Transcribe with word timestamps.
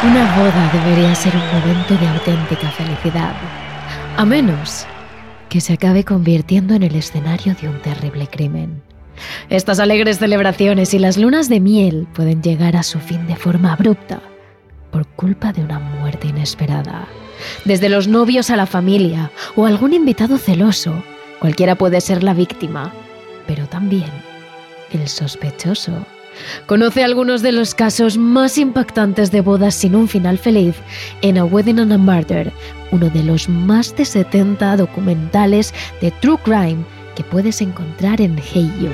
Una 0.00 0.36
boda 0.36 0.70
debería 0.72 1.12
ser 1.16 1.34
un 1.34 1.60
momento 1.60 1.96
de 1.96 2.06
auténtica 2.06 2.70
felicidad, 2.70 3.34
a 4.16 4.24
menos 4.24 4.86
que 5.48 5.60
se 5.60 5.72
acabe 5.72 6.04
convirtiendo 6.04 6.74
en 6.74 6.84
el 6.84 6.94
escenario 6.94 7.56
de 7.60 7.68
un 7.68 7.82
terrible 7.82 8.28
crimen. 8.28 8.80
Estas 9.48 9.80
alegres 9.80 10.20
celebraciones 10.20 10.94
y 10.94 11.00
las 11.00 11.18
lunas 11.18 11.48
de 11.48 11.58
miel 11.58 12.06
pueden 12.14 12.44
llegar 12.44 12.76
a 12.76 12.84
su 12.84 13.00
fin 13.00 13.26
de 13.26 13.34
forma 13.34 13.72
abrupta 13.72 14.20
por 14.92 15.04
culpa 15.08 15.52
de 15.52 15.64
una 15.64 15.80
muerte 15.80 16.28
inesperada. 16.28 17.08
Desde 17.64 17.88
los 17.88 18.06
novios 18.06 18.50
a 18.50 18.56
la 18.56 18.66
familia 18.66 19.32
o 19.56 19.66
algún 19.66 19.94
invitado 19.94 20.38
celoso, 20.38 21.02
cualquiera 21.40 21.74
puede 21.74 22.00
ser 22.00 22.22
la 22.22 22.34
víctima, 22.34 22.92
pero 23.48 23.66
también 23.66 24.12
el 24.92 25.08
sospechoso. 25.08 26.06
Conoce 26.66 27.04
algunos 27.04 27.42
de 27.42 27.52
los 27.52 27.74
casos 27.74 28.18
más 28.18 28.58
impactantes 28.58 29.30
de 29.30 29.40
bodas 29.40 29.74
sin 29.74 29.94
un 29.94 30.08
final 30.08 30.38
feliz 30.38 30.76
en 31.22 31.38
A 31.38 31.44
Wedding 31.44 31.80
and 31.80 31.92
a 31.92 31.98
Murder, 31.98 32.52
uno 32.90 33.10
de 33.10 33.22
los 33.22 33.48
más 33.48 33.94
de 33.96 34.04
70 34.04 34.76
documentales 34.76 35.74
de 36.00 36.10
True 36.10 36.38
Crime 36.42 36.84
que 37.14 37.24
puedes 37.24 37.60
encontrar 37.60 38.20
en 38.20 38.38
Hey 38.38 38.72
You. 38.80 38.90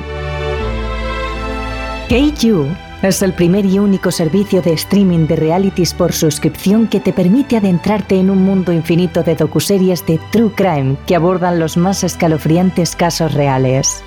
Hey 2.09 2.33
You 2.41 2.67
es 3.03 3.21
el 3.21 3.35
primer 3.35 3.67
y 3.67 3.79
único 3.79 4.11
servicio 4.11 4.63
de 4.63 4.73
streaming 4.73 5.27
de 5.27 5.37
realities 5.37 5.93
por 5.93 6.13
suscripción 6.13 6.87
que 6.87 7.01
te 7.01 7.13
permite 7.13 7.59
adentrarte 7.59 8.17
en 8.17 8.31
un 8.31 8.43
mundo 8.43 8.73
infinito 8.73 9.23
de 9.23 9.35
docuseries 9.35 10.07
de 10.07 10.19
True 10.33 10.53
Crime 10.55 10.97
que 11.07 11.15
abordan 11.15 11.59
los 11.59 11.77
más 11.77 12.03
escalofriantes 12.03 12.97
casos 12.97 13.35
reales. 13.35 14.03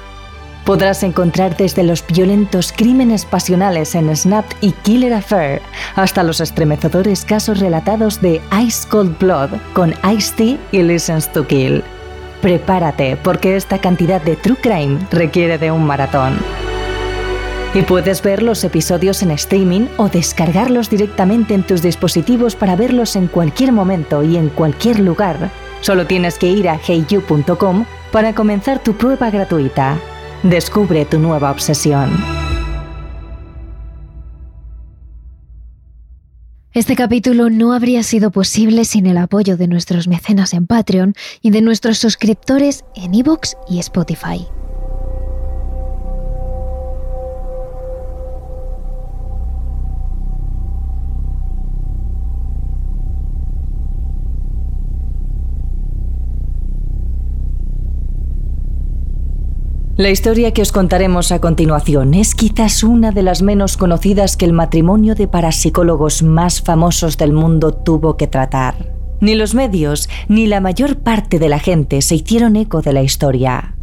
Podrás 0.68 1.02
encontrar 1.04 1.56
desde 1.56 1.82
los 1.82 2.06
violentos 2.06 2.74
crímenes 2.76 3.24
pasionales 3.24 3.96
en 3.96 4.14
Snap 4.14 4.44
y 4.60 4.74
Killer 4.74 5.14
Affair 5.14 5.62
hasta 5.96 6.24
los 6.24 6.42
estremecedores 6.42 7.24
casos 7.24 7.62
relatados 7.62 8.20
de 8.20 8.42
Ice 8.62 8.86
Cold 8.90 9.18
Blood 9.18 9.52
con 9.72 9.94
Ice-T 10.14 10.58
y 10.74 10.84
Listens 10.84 11.32
to 11.32 11.48
Kill. 11.48 11.86
Prepárate 12.42 13.16
porque 13.16 13.56
esta 13.56 13.80
cantidad 13.80 14.22
de 14.22 14.36
True 14.36 14.58
Crime 14.62 15.00
requiere 15.10 15.58
de 15.58 15.72
un 15.72 15.86
maratón. 15.86 16.38
Y 17.74 17.84
puedes 17.84 18.22
ver 18.22 18.44
los 18.44 18.62
episodios 18.66 19.24
en 19.24 19.32
streaming 19.32 19.88
o 19.96 20.10
descargarlos 20.10 20.90
directamente 20.90 21.54
en 21.54 21.64
tus 21.64 21.82
dispositivos 21.82 22.58
para 22.58 22.76
verlos 22.76 23.16
en 23.16 23.28
cualquier 23.28 23.72
momento 23.72 24.22
y 24.22 24.36
en 24.36 24.50
cualquier 24.50 25.00
lugar. 25.00 25.50
Solo 25.80 26.08
tienes 26.08 26.38
que 26.38 26.48
ir 26.48 26.68
a 26.68 26.78
heyu.com 26.86 27.86
para 28.12 28.36
comenzar 28.36 28.84
tu 28.84 28.98
prueba 28.98 29.30
gratuita. 29.30 29.98
Descubre 30.44 31.04
tu 31.06 31.18
nueva 31.18 31.50
obsesión. 31.50 32.12
Este 36.74 36.96
capítulo 36.96 37.50
no 37.50 37.74
habría 37.74 38.04
sido 38.04 38.30
posible 38.30 38.86
sin 38.86 39.08
el 39.08 39.18
apoyo 39.18 39.58
de 39.58 39.68
nuestros 39.68 40.08
mecenas 40.08 40.54
en 40.54 40.68
Patreon 40.68 41.16
y 41.42 41.50
de 41.50 41.62
nuestros 41.62 41.98
suscriptores 41.98 42.86
en 42.96 43.16
iVoox 43.16 43.56
y 43.68 43.80
Spotify. 43.80 44.48
La 59.98 60.12
historia 60.12 60.54
que 60.54 60.62
os 60.62 60.72
contaremos 60.72 61.32
a 61.32 61.42
continuación 61.42 62.14
es 62.14 62.36
quizás 62.36 62.84
una 62.84 63.12
de 63.12 63.24
las 63.24 63.42
menos 63.42 63.78
conocidas 63.78 64.38
que 64.38 64.46
el 64.46 64.54
matrimonio 64.54 65.16
de 65.16 65.28
parapsicólogos 65.28 66.22
más 66.22 66.62
famosos 66.62 67.18
del 67.18 67.34
mundo 67.34 67.74
tuvo 67.74 68.16
que 68.16 68.28
tratar. 68.28 68.94
Ni 69.22 69.34
los 69.34 69.56
medios 69.56 70.08
ni 70.28 70.46
la 70.46 70.62
mayor 70.62 71.00
parte 71.00 71.40
de 71.40 71.50
la 71.50 71.58
gente 71.58 72.04
se 72.04 72.14
hicieron 72.14 72.58
eco 72.58 72.84
de 72.84 72.94
la 72.94 73.02
historia. 73.02 73.76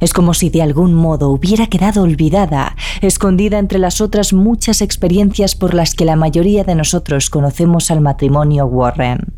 Es 0.00 0.12
como 0.12 0.34
si 0.34 0.50
de 0.50 0.60
algún 0.60 0.92
modo 0.92 1.30
hubiera 1.30 1.66
quedado 1.68 2.02
olvidada, 2.02 2.76
escondida 3.00 3.58
entre 3.58 3.78
las 3.78 4.02
otras 4.02 4.34
muchas 4.34 4.82
experiencias 4.82 5.54
por 5.54 5.72
las 5.72 5.94
que 5.94 6.04
la 6.04 6.16
mayoría 6.16 6.64
de 6.64 6.74
nosotros 6.74 7.30
conocemos 7.30 7.90
al 7.90 8.02
matrimonio 8.02 8.66
Warren. 8.66 9.32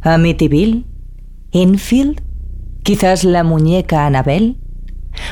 Amityville, 0.00 0.84
Enfield, 1.52 2.22
quizás 2.82 3.22
la 3.22 3.44
muñeca 3.44 4.04
Annabelle. 4.04 4.63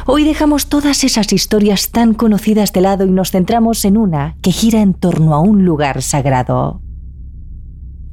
Hoy 0.07 0.25
dejamos 0.25 0.69
todas 0.69 1.05
esas 1.05 1.33
historias 1.33 1.91
tan 1.91 2.15
conocidas 2.15 2.73
de 2.73 2.81
lado 2.81 3.05
y 3.07 3.11
nos 3.11 3.31
centramos 3.31 3.85
en 3.85 3.97
una 3.97 4.37
que 4.43 4.53
gira 4.53 4.81
en 4.81 4.95
torno 4.95 5.35
a 5.35 5.41
un 5.41 5.65
lugar 5.65 6.03
sagrado. 6.03 6.81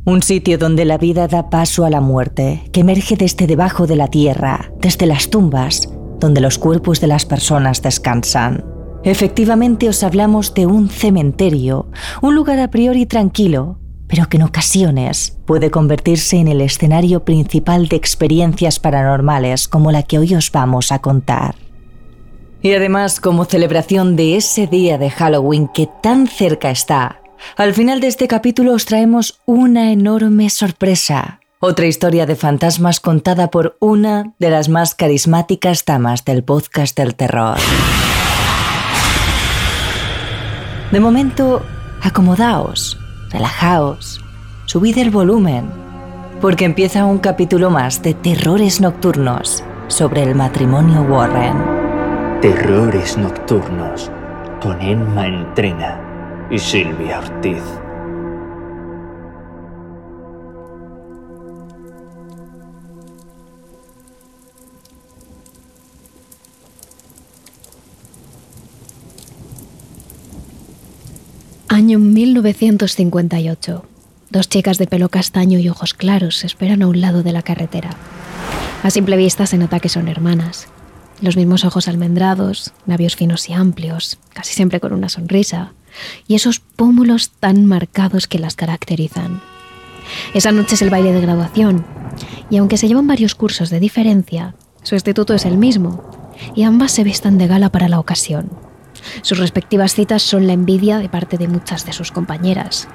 Un 0.05 0.23
sitio 0.23 0.57
donde 0.57 0.85
la 0.85 0.97
vida 0.97 1.27
da 1.27 1.49
paso 1.49 1.85
a 1.85 1.89
la 1.89 2.01
muerte, 2.01 2.63
que 2.71 2.81
emerge 2.81 3.15
desde 3.15 3.47
debajo 3.47 3.85
de 3.85 3.95
la 3.95 4.07
tierra, 4.07 4.71
desde 4.79 5.05
las 5.05 5.29
tumbas, 5.29 5.89
donde 6.19 6.41
los 6.41 6.57
cuerpos 6.57 6.99
de 7.01 7.07
las 7.07 7.25
personas 7.25 7.81
descansan. 7.81 8.63
Efectivamente 9.03 9.87
os 9.87 10.03
hablamos 10.03 10.53
de 10.53 10.65
un 10.65 10.89
cementerio, 10.89 11.89
un 12.21 12.35
lugar 12.35 12.59
a 12.59 12.69
priori 12.69 13.05
tranquilo, 13.05 13.79
pero 14.09 14.27
que 14.27 14.37
en 14.37 14.43
ocasiones 14.43 15.37
puede 15.45 15.69
convertirse 15.69 16.37
en 16.37 16.47
el 16.47 16.61
escenario 16.61 17.23
principal 17.23 17.87
de 17.87 17.95
experiencias 17.95 18.79
paranormales 18.79 19.67
como 19.67 19.91
la 19.91 20.03
que 20.03 20.17
hoy 20.17 20.33
os 20.33 20.51
vamos 20.51 20.91
a 20.91 20.99
contar. 20.99 21.55
Y 22.61 22.73
además, 22.73 23.21
como 23.21 23.45
celebración 23.45 24.17
de 24.17 24.35
ese 24.35 24.67
día 24.67 24.97
de 24.97 25.11
Halloween 25.11 25.69
que 25.69 25.87
tan 26.01 26.27
cerca 26.27 26.71
está, 26.71 27.21
al 27.55 27.73
final 27.73 28.01
de 28.01 28.07
este 28.07 28.27
capítulo 28.27 28.73
os 28.73 28.85
traemos 28.85 29.39
una 29.45 29.91
enorme 29.93 30.49
sorpresa. 30.49 31.39
Otra 31.61 31.85
historia 31.85 32.25
de 32.25 32.35
fantasmas 32.35 32.99
contada 32.99 33.51
por 33.51 33.77
una 33.79 34.33
de 34.39 34.49
las 34.49 34.69
más 34.69 34.95
carismáticas 34.95 35.85
damas 35.85 36.25
del 36.25 36.43
podcast 36.43 36.97
del 36.97 37.15
terror. 37.15 37.57
De 40.91 40.99
momento, 40.99 41.61
acomodaos 42.01 42.97
relajaos, 43.29 44.23
subid 44.65 44.97
el 44.97 45.09
volumen, 45.09 45.69
porque 46.41 46.65
empieza 46.65 47.05
un 47.05 47.19
capítulo 47.19 47.69
más 47.69 48.01
de 48.01 48.13
Terrores 48.13 48.81
Nocturnos 48.81 49.63
sobre 49.87 50.23
el 50.23 50.35
matrimonio 50.35 51.01
Warren. 51.01 51.55
Terrores 52.41 53.17
Nocturnos 53.17 54.11
con 54.61 54.81
Emma 54.81 55.27
Entrena 55.27 55.99
y 56.49 56.57
Silvia 56.57 57.19
Ortiz. 57.19 57.63
Año 71.71 71.99
1958. 71.99 73.85
Dos 74.31 74.49
chicas 74.49 74.79
de 74.79 74.87
pelo 74.87 75.09
castaño 75.09 75.59
y 75.59 75.69
ojos 75.69 75.93
claros 75.93 76.43
esperan 76.43 76.81
a 76.81 76.87
un 76.87 76.99
lado 76.99 77.21
de 77.21 77.31
la 77.31 77.43
carretera. 77.43 77.91
A 78.81 78.89
simple 78.89 79.15
vista 79.17 79.45
se 79.45 79.59
nota 79.59 79.79
que 79.79 79.87
son 79.87 80.07
hermanas. 80.07 80.67
Los 81.21 81.37
mismos 81.37 81.65
ojos 81.65 81.87
almendrados, 81.87 82.73
labios 82.87 83.15
finos 83.15 83.47
y 83.49 83.53
amplios, 83.53 84.17
casi 84.33 84.55
siempre 84.55 84.79
con 84.79 84.93
una 84.93 85.09
sonrisa, 85.09 85.73
y 86.27 86.33
esos 86.33 86.59
pómulos 86.59 87.29
tan 87.39 87.67
marcados 87.67 88.25
que 88.25 88.39
las 88.39 88.55
caracterizan. 88.55 89.39
Esa 90.33 90.51
noche 90.51 90.73
es 90.73 90.81
el 90.81 90.89
baile 90.89 91.13
de 91.13 91.21
graduación, 91.21 91.85
y 92.49 92.57
aunque 92.57 92.77
se 92.77 92.87
llevan 92.87 93.05
varios 93.05 93.35
cursos 93.35 93.69
de 93.69 93.79
diferencia, 93.79 94.55
su 94.81 94.95
instituto 94.95 95.35
es 95.35 95.45
el 95.45 95.57
mismo, 95.59 96.03
y 96.55 96.63
ambas 96.63 96.93
se 96.93 97.03
vistan 97.03 97.37
de 97.37 97.45
gala 97.45 97.69
para 97.69 97.89
la 97.89 97.99
ocasión. 97.99 98.68
Sus 99.21 99.37
respectivas 99.37 99.93
citas 99.93 100.23
son 100.23 100.47
la 100.47 100.53
envidia 100.53 100.97
de 100.97 101.09
parte 101.09 101.37
de 101.37 101.47
muchas 101.47 101.85
de 101.85 101.93
sus 101.93 102.11
compañeras, 102.11 102.87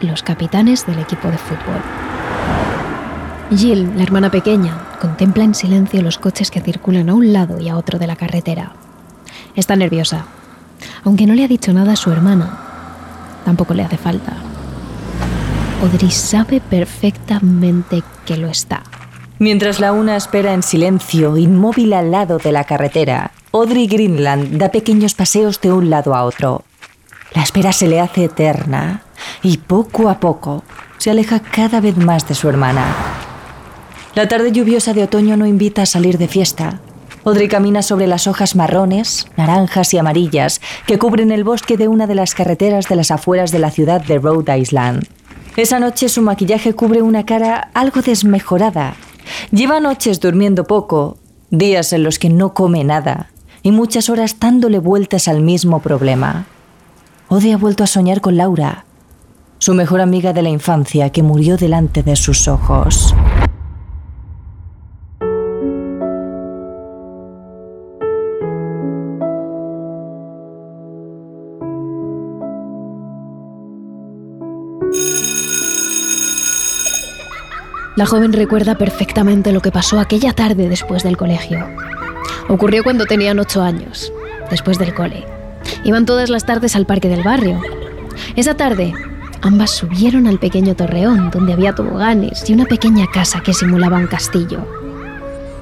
los 0.00 0.22
capitanes 0.22 0.86
del 0.86 0.98
equipo 0.98 1.28
de 1.28 1.38
fútbol. 1.38 1.80
Jill, 3.56 3.96
la 3.96 4.02
hermana 4.02 4.30
pequeña, 4.30 4.76
contempla 5.00 5.44
en 5.44 5.54
silencio 5.54 6.00
los 6.02 6.18
coches 6.18 6.50
que 6.50 6.60
circulan 6.60 7.10
a 7.10 7.14
un 7.14 7.32
lado 7.32 7.60
y 7.60 7.68
a 7.68 7.76
otro 7.76 7.98
de 7.98 8.06
la 8.06 8.16
carretera. 8.16 8.72
Está 9.54 9.76
nerviosa, 9.76 10.24
aunque 11.04 11.26
no 11.26 11.34
le 11.34 11.44
ha 11.44 11.48
dicho 11.48 11.72
nada 11.72 11.92
a 11.92 11.96
su 11.96 12.10
hermana. 12.10 12.58
Tampoco 13.44 13.74
le 13.74 13.82
hace 13.82 13.98
falta. 13.98 14.32
Audrey 15.82 16.10
sabe 16.10 16.60
perfectamente 16.60 18.02
que 18.24 18.36
lo 18.36 18.48
está. 18.48 18.82
Mientras 19.38 19.80
la 19.80 19.92
una 19.92 20.16
espera 20.16 20.54
en 20.54 20.62
silencio, 20.62 21.36
inmóvil 21.36 21.92
al 21.94 22.10
lado 22.10 22.38
de 22.38 22.52
la 22.52 22.64
carretera, 22.64 23.32
Audrey 23.52 23.86
Greenland 23.86 24.58
da 24.58 24.70
pequeños 24.70 25.14
paseos 25.14 25.60
de 25.60 25.72
un 25.72 25.90
lado 25.90 26.14
a 26.14 26.24
otro. 26.24 26.62
La 27.34 27.42
espera 27.42 27.72
se 27.72 27.88
le 27.88 28.00
hace 28.00 28.24
eterna 28.24 29.02
y 29.42 29.58
poco 29.58 30.08
a 30.08 30.20
poco 30.20 30.62
se 30.98 31.10
aleja 31.10 31.40
cada 31.40 31.80
vez 31.80 31.96
más 31.96 32.28
de 32.28 32.34
su 32.34 32.48
hermana. 32.48 32.94
La 34.14 34.28
tarde 34.28 34.52
lluviosa 34.52 34.92
de 34.92 35.02
otoño 35.02 35.36
no 35.36 35.46
invita 35.46 35.82
a 35.82 35.86
salir 35.86 36.18
de 36.18 36.28
fiesta. 36.28 36.80
Audrey 37.24 37.48
camina 37.48 37.82
sobre 37.82 38.06
las 38.06 38.26
hojas 38.26 38.56
marrones, 38.56 39.26
naranjas 39.36 39.94
y 39.94 39.98
amarillas 39.98 40.60
que 40.86 40.98
cubren 40.98 41.30
el 41.30 41.44
bosque 41.44 41.76
de 41.76 41.88
una 41.88 42.06
de 42.06 42.14
las 42.14 42.34
carreteras 42.34 42.88
de 42.88 42.96
las 42.96 43.10
afueras 43.10 43.52
de 43.52 43.58
la 43.58 43.70
ciudad 43.70 44.00
de 44.02 44.18
Rhode 44.18 44.58
Island. 44.58 45.06
Esa 45.56 45.78
noche 45.78 46.08
su 46.08 46.22
maquillaje 46.22 46.74
cubre 46.74 47.02
una 47.02 47.24
cara 47.24 47.70
algo 47.74 48.00
desmejorada. 48.00 48.94
Lleva 49.50 49.80
noches 49.80 50.20
durmiendo 50.20 50.66
poco, 50.66 51.18
días 51.50 51.92
en 51.92 52.02
los 52.02 52.18
que 52.18 52.30
no 52.30 52.54
come 52.54 52.84
nada 52.84 53.30
y 53.62 53.70
muchas 53.70 54.10
horas 54.10 54.36
dándole 54.40 54.78
vueltas 54.78 55.28
al 55.28 55.40
mismo 55.40 55.80
problema. 55.80 56.46
Ode 57.28 57.52
ha 57.52 57.56
vuelto 57.56 57.84
a 57.84 57.86
soñar 57.86 58.20
con 58.20 58.36
Laura, 58.36 58.84
su 59.58 59.74
mejor 59.74 60.00
amiga 60.00 60.32
de 60.32 60.42
la 60.42 60.48
infancia 60.48 61.10
que 61.10 61.22
murió 61.22 61.56
delante 61.56 62.02
de 62.02 62.16
sus 62.16 62.48
ojos. 62.48 63.14
La 77.94 78.06
joven 78.06 78.32
recuerda 78.32 78.76
perfectamente 78.76 79.52
lo 79.52 79.60
que 79.60 79.70
pasó 79.70 80.00
aquella 80.00 80.32
tarde 80.32 80.68
después 80.70 81.02
del 81.02 81.18
colegio. 81.18 81.68
Ocurrió 82.48 82.82
cuando 82.82 83.04
tenían 83.04 83.38
ocho 83.38 83.62
años, 83.62 84.10
después 84.50 84.78
del 84.78 84.94
cole. 84.94 85.26
Iban 85.84 86.06
todas 86.06 86.30
las 86.30 86.46
tardes 86.46 86.74
al 86.74 86.86
parque 86.86 87.08
del 87.08 87.22
barrio. 87.22 87.60
Esa 88.34 88.54
tarde, 88.54 88.94
ambas 89.42 89.72
subieron 89.72 90.26
al 90.26 90.38
pequeño 90.38 90.74
torreón 90.74 91.30
donde 91.30 91.52
había 91.52 91.74
toboganes 91.74 92.48
y 92.48 92.54
una 92.54 92.64
pequeña 92.64 93.06
casa 93.12 93.42
que 93.42 93.52
simulaba 93.52 93.98
un 93.98 94.06
castillo. 94.06 94.66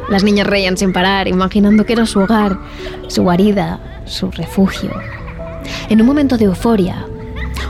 Las 0.09 0.23
niñas 0.23 0.47
reían 0.47 0.76
sin 0.76 0.93
parar, 0.93 1.26
imaginando 1.26 1.85
que 1.85 1.94
era 1.94 2.06
su 2.06 2.21
hogar, 2.21 2.59
su 3.09 3.25
guarida, 3.25 3.81
su 4.05 4.31
refugio. 4.31 4.93
En 5.88 6.00
un 6.00 6.06
momento 6.06 6.37
de 6.37 6.44
euforia, 6.44 7.06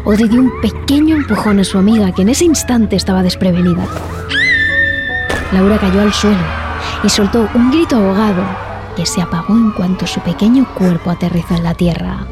Odi 0.04 0.28
dio 0.28 0.40
un 0.40 0.60
pequeño 0.60 1.16
empujón 1.16 1.60
a 1.60 1.64
su 1.64 1.78
amiga 1.78 2.12
que 2.12 2.22
en 2.22 2.28
ese 2.28 2.44
instante 2.44 2.96
estaba 2.96 3.22
desprevenida. 3.22 3.86
Laura 5.52 5.78
cayó 5.78 6.00
al 6.00 6.12
suelo 6.12 6.38
y 7.02 7.08
soltó 7.08 7.48
un 7.54 7.70
grito 7.70 7.96
ahogado 7.96 8.42
que 8.96 9.06
se 9.06 9.20
apagó 9.20 9.54
en 9.54 9.72
cuanto 9.72 10.06
su 10.06 10.20
pequeño 10.20 10.66
cuerpo 10.74 11.10
aterrizó 11.10 11.54
en 11.54 11.64
la 11.64 11.74
tierra. 11.74 12.26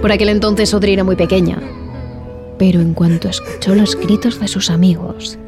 Por 0.00 0.12
aquel 0.12 0.28
entonces 0.28 0.72
Audrey 0.74 0.94
era 0.94 1.04
muy 1.04 1.16
pequeña, 1.16 1.58
pero 2.58 2.80
en 2.80 2.94
cuanto 2.94 3.28
escuchó 3.28 3.74
los 3.74 3.96
gritos 3.96 4.38
de 4.38 4.48
sus 4.48 4.70
amigos 4.70 5.38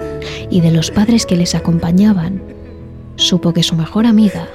y 0.50 0.60
de 0.60 0.70
los 0.70 0.90
padres 0.90 1.26
que 1.26 1.36
les 1.36 1.54
acompañaban, 1.54 2.42
supo 3.16 3.52
que 3.52 3.62
su 3.62 3.76
mejor 3.76 4.06
amiga 4.06 4.48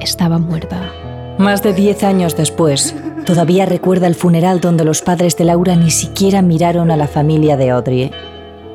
estaba 0.00 0.38
muerta. 0.38 0.90
Más 1.38 1.62
de 1.62 1.72
diez 1.72 2.02
años 2.02 2.36
después, 2.36 2.94
todavía 3.26 3.66
recuerda 3.66 4.06
el 4.06 4.14
funeral 4.14 4.60
donde 4.60 4.84
los 4.84 5.02
padres 5.02 5.36
de 5.36 5.44
Laura 5.44 5.76
ni 5.76 5.90
siquiera 5.90 6.42
miraron 6.42 6.90
a 6.90 6.96
la 6.96 7.08
familia 7.08 7.56
de 7.56 7.70
Audrey. 7.70 8.10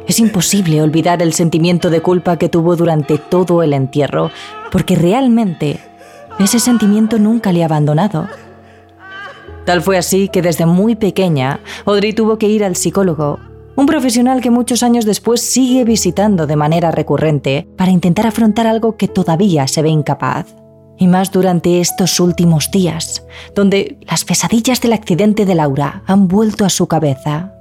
Es 0.10 0.20
imposible 0.20 0.82
olvidar 0.82 1.22
el 1.22 1.34
sentimiento 1.34 1.92
de 1.92 2.02
culpa 2.02 2.38
que 2.38 2.50
tuvo 2.50 2.76
durante 2.76 3.20
todo 3.20 3.62
el 3.62 3.74
entierro, 3.74 4.32
porque 4.72 4.96
realmente 4.96 5.80
ese 6.40 6.60
sentimiento 6.60 7.20
nunca 7.20 7.54
le 7.54 7.62
ha 7.62 7.68
abandonado. 7.68 8.28
Tal 9.66 9.84
fue 9.84 10.00
así 10.00 10.28
que 10.28 10.42
desde 10.42 10.66
muy 10.66 10.96
pequeña, 10.96 11.60
Audrey 11.86 12.14
tuvo 12.14 12.40
que 12.40 12.48
ir 12.48 12.64
al 12.64 12.76
psicólogo, 12.76 13.38
un 13.76 13.86
profesional 13.86 14.42
que 14.42 14.50
muchos 14.50 14.82
años 14.82 15.06
después 15.06 15.42
sigue 15.42 15.84
visitando 15.84 16.48
de 16.48 16.56
manera 16.56 16.90
recurrente 16.90 17.68
para 17.78 17.92
intentar 17.92 18.26
afrontar 18.26 18.66
algo 18.66 18.98
que 18.98 19.08
todavía 19.08 19.68
se 19.68 19.84
ve 19.84 19.90
incapaz. 19.90 20.48
Y 20.98 21.06
más 21.06 21.32
durante 21.32 21.82
estos 21.82 22.20
últimos 22.20 22.72
días, 22.72 23.24
donde 23.54 24.00
las 24.10 24.26
pesadillas 24.26 24.82
del 24.82 24.94
accidente 24.94 25.46
de 25.46 25.54
Laura 25.54 26.02
han 26.08 26.28
vuelto 26.28 26.66
a 26.66 26.70
su 26.70 26.88
cabeza. 26.88 27.59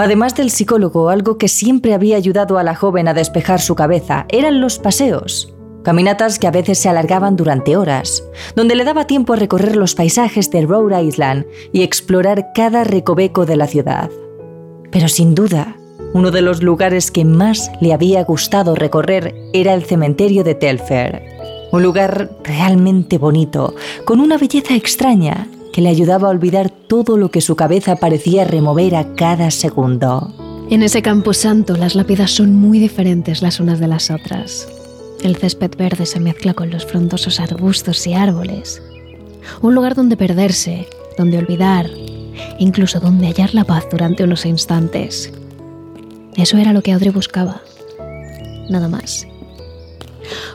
Además 0.00 0.34
del 0.34 0.48
psicólogo, 0.48 1.10
algo 1.10 1.36
que 1.36 1.46
siempre 1.46 1.92
había 1.92 2.16
ayudado 2.16 2.56
a 2.56 2.62
la 2.62 2.74
joven 2.74 3.06
a 3.06 3.12
despejar 3.12 3.60
su 3.60 3.74
cabeza 3.74 4.24
eran 4.30 4.58
los 4.58 4.78
paseos. 4.78 5.52
Caminatas 5.82 6.38
que 6.38 6.46
a 6.46 6.50
veces 6.50 6.78
se 6.78 6.88
alargaban 6.88 7.36
durante 7.36 7.76
horas, 7.76 8.24
donde 8.56 8.76
le 8.76 8.84
daba 8.84 9.06
tiempo 9.06 9.34
a 9.34 9.36
recorrer 9.36 9.76
los 9.76 9.94
paisajes 9.94 10.50
de 10.50 10.62
Rhode 10.62 11.04
Island 11.04 11.44
y 11.74 11.82
explorar 11.82 12.52
cada 12.54 12.82
recoveco 12.82 13.44
de 13.44 13.56
la 13.56 13.66
ciudad. 13.66 14.08
Pero 14.90 15.06
sin 15.06 15.34
duda, 15.34 15.76
uno 16.14 16.30
de 16.30 16.40
los 16.40 16.62
lugares 16.62 17.10
que 17.10 17.26
más 17.26 17.70
le 17.82 17.92
había 17.92 18.24
gustado 18.24 18.74
recorrer 18.76 19.34
era 19.52 19.74
el 19.74 19.84
cementerio 19.84 20.44
de 20.44 20.54
Telfair, 20.54 21.24
un 21.72 21.82
lugar 21.82 22.30
realmente 22.42 23.18
bonito, 23.18 23.74
con 24.06 24.20
una 24.20 24.38
belleza 24.38 24.74
extraña 24.76 25.46
que 25.72 25.80
le 25.80 25.88
ayudaba 25.88 26.28
a 26.28 26.30
olvidar 26.30 26.70
todo 26.70 27.16
lo 27.16 27.30
que 27.30 27.40
su 27.40 27.56
cabeza 27.56 27.96
parecía 27.96 28.44
remover 28.44 28.96
a 28.96 29.14
cada 29.14 29.50
segundo. 29.50 30.32
En 30.70 30.82
ese 30.82 31.02
campo 31.02 31.32
santo 31.32 31.76
las 31.76 31.94
lápidas 31.94 32.30
son 32.30 32.54
muy 32.54 32.78
diferentes 32.78 33.42
las 33.42 33.60
unas 33.60 33.80
de 33.80 33.88
las 33.88 34.10
otras. 34.10 34.68
El 35.22 35.36
césped 35.36 35.76
verde 35.76 36.06
se 36.06 36.20
mezcla 36.20 36.54
con 36.54 36.70
los 36.70 36.86
frondosos 36.86 37.40
arbustos 37.40 38.06
y 38.06 38.14
árboles. 38.14 38.82
Un 39.62 39.74
lugar 39.74 39.94
donde 39.94 40.16
perderse, 40.16 40.88
donde 41.18 41.38
olvidar, 41.38 41.90
incluso 42.58 43.00
donde 43.00 43.26
hallar 43.26 43.54
la 43.54 43.64
paz 43.64 43.84
durante 43.90 44.24
unos 44.24 44.46
instantes. 44.46 45.32
Eso 46.36 46.56
era 46.56 46.72
lo 46.72 46.82
que 46.82 46.92
Audrey 46.92 47.10
buscaba. 47.10 47.60
Nada 48.70 48.88
más. 48.88 49.26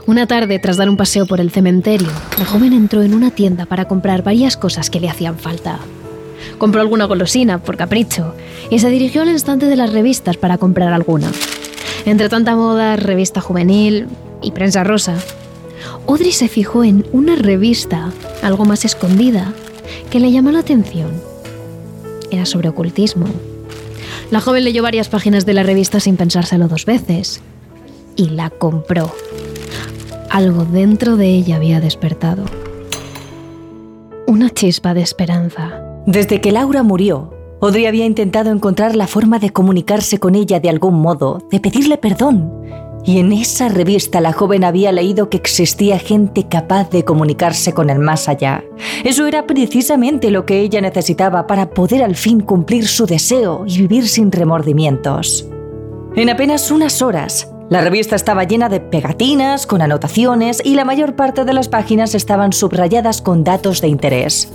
Una 0.06 0.28
tarde, 0.28 0.60
tras 0.60 0.78
dar 0.78 0.90
un 0.90 0.98
paseo 0.98 1.26
por 1.26 1.40
el 1.40 1.52
cementerio, 1.52 2.10
la 2.38 2.46
joven 2.46 2.74
entró 2.74 3.02
en 3.04 3.14
una 3.14 3.32
tienda 3.32 3.66
para 3.66 3.86
comprar 3.86 4.24
varias 4.24 4.58
cosas 4.58 4.90
que 4.90 5.00
le 5.00 5.10
hacían 5.10 5.38
falta. 5.38 5.80
Compró 6.58 6.82
alguna 6.82 7.06
golosina, 7.06 7.58
por 7.60 7.78
capricho, 7.78 8.34
y 8.70 8.80
se 8.80 8.90
dirigió 8.90 9.24
al 9.24 9.30
instante 9.30 9.66
de 9.66 9.76
las 9.76 9.92
revistas 9.92 10.38
para 10.38 10.58
comprar 10.58 10.94
alguna. 10.94 11.32
Entre 12.06 12.30
tanta 12.30 12.56
moda, 12.56 12.96
revista 12.96 13.42
juvenil 13.42 14.08
y 14.42 14.52
prensa 14.52 14.84
rosa, 14.84 15.16
Audrey 16.08 16.32
se 16.32 16.48
fijó 16.48 16.84
en 16.84 17.06
una 17.12 17.36
revista, 17.36 18.12
algo 18.44 18.66
más 18.66 18.86
escondida, 18.86 19.54
que 20.10 20.20
le 20.20 20.32
llamó 20.32 20.52
la 20.52 20.60
atención. 20.60 21.10
Era 22.32 22.46
sobre 22.46 22.70
ocultismo. 22.70 23.26
La 24.32 24.40
joven 24.40 24.64
leyó 24.64 24.84
varias 24.84 25.10
páginas 25.10 25.46
de 25.46 25.54
la 25.54 25.64
revista 25.64 26.00
sin 26.00 26.18
pensárselo 26.18 26.68
dos 26.68 26.86
veces 26.86 27.42
y 28.16 28.30
la 28.30 28.50
compró 28.50 29.14
algo 30.36 30.66
dentro 30.66 31.16
de 31.16 31.28
ella 31.28 31.56
había 31.56 31.80
despertado. 31.80 32.44
Una 34.28 34.50
chispa 34.50 34.94
de 34.94 35.02
esperanza. 35.02 35.82
Desde 36.06 36.42
que 36.42 36.52
Laura 36.52 36.84
murió, 36.84 37.34
Audrey 37.62 37.86
había 37.86 38.06
intentado 38.06 38.52
encontrar 38.52 38.98
la 38.98 39.08
forma 39.08 39.40
de 39.40 39.52
comunicarse 39.52 40.18
con 40.18 40.36
ella 40.36 40.60
de 40.60 40.70
algún 40.70 40.96
modo, 40.96 41.40
de 41.50 41.62
pedirle 41.62 41.98
perdón. 41.98 42.52
Y 43.06 43.20
en 43.20 43.32
esa 43.32 43.70
revista 43.70 44.20
la 44.20 44.34
joven 44.34 44.66
había 44.66 44.92
leído 44.92 45.30
que 45.30 45.38
existía 45.38 46.00
gente 46.00 46.50
capaz 46.50 46.90
de 46.90 47.06
comunicarse 47.06 47.72
con 47.72 47.90
el 47.90 48.00
más 48.00 48.28
allá. 48.28 48.62
Eso 49.06 49.28
era 49.28 49.48
precisamente 49.48 50.32
lo 50.32 50.46
que 50.46 50.60
ella 50.60 50.82
necesitaba 50.82 51.48
para 51.48 51.70
poder 51.70 52.04
al 52.04 52.16
fin 52.16 52.42
cumplir 52.42 52.88
su 52.88 53.06
deseo 53.06 53.64
y 53.66 53.78
vivir 53.78 54.10
sin 54.10 54.34
remordimientos. 54.34 55.48
En 56.18 56.30
apenas 56.30 56.72
unas 56.72 57.02
horas, 57.02 57.55
la 57.70 57.82
revista 57.82 58.16
estaba 58.16 58.44
llena 58.44 58.70
de 58.70 58.80
pegatinas, 58.80 59.66
con 59.66 59.82
anotaciones 59.82 60.62
y 60.64 60.76
la 60.76 60.86
mayor 60.86 61.16
parte 61.16 61.46
de 61.46 61.54
las 61.54 61.68
páginas 61.68 62.14
estaban 62.14 62.54
subrayadas 62.54 63.24
con 63.24 63.44
datos 63.44 63.82
de 63.82 63.88
interés. 63.88 64.52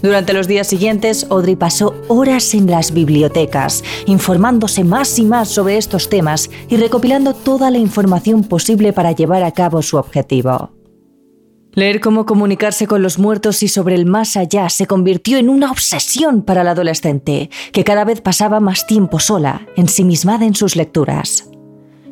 Durante 0.00 0.32
los 0.32 0.48
días 0.48 0.66
siguientes, 0.66 1.26
Audrey 1.28 1.56
pasó 1.56 1.94
horas 2.08 2.54
en 2.54 2.70
las 2.70 2.92
bibliotecas, 2.92 3.84
informándose 4.06 4.82
más 4.82 5.18
y 5.18 5.24
más 5.24 5.48
sobre 5.48 5.76
estos 5.76 6.08
temas 6.08 6.48
y 6.68 6.76
recopilando 6.76 7.34
toda 7.34 7.70
la 7.70 7.78
información 7.78 8.44
posible 8.44 8.94
para 8.94 9.12
llevar 9.12 9.44
a 9.44 9.52
cabo 9.52 9.82
su 9.82 9.98
objetivo. 9.98 10.70
Leer 11.74 12.00
cómo 12.00 12.24
comunicarse 12.24 12.86
con 12.86 13.02
los 13.02 13.18
muertos 13.18 13.62
y 13.62 13.68
sobre 13.68 13.96
el 13.96 14.06
más 14.06 14.36
allá 14.36 14.70
se 14.70 14.86
convirtió 14.86 15.38
en 15.38 15.50
una 15.50 15.70
obsesión 15.70 16.42
para 16.42 16.64
la 16.64 16.70
adolescente, 16.70 17.50
que 17.72 17.84
cada 17.84 18.04
vez 18.04 18.20
pasaba 18.20 18.60
más 18.60 18.86
tiempo 18.86 19.18
sola, 19.18 19.66
ensimismada 19.76 20.46
en 20.46 20.54
sus 20.54 20.76
lecturas. 20.76 21.50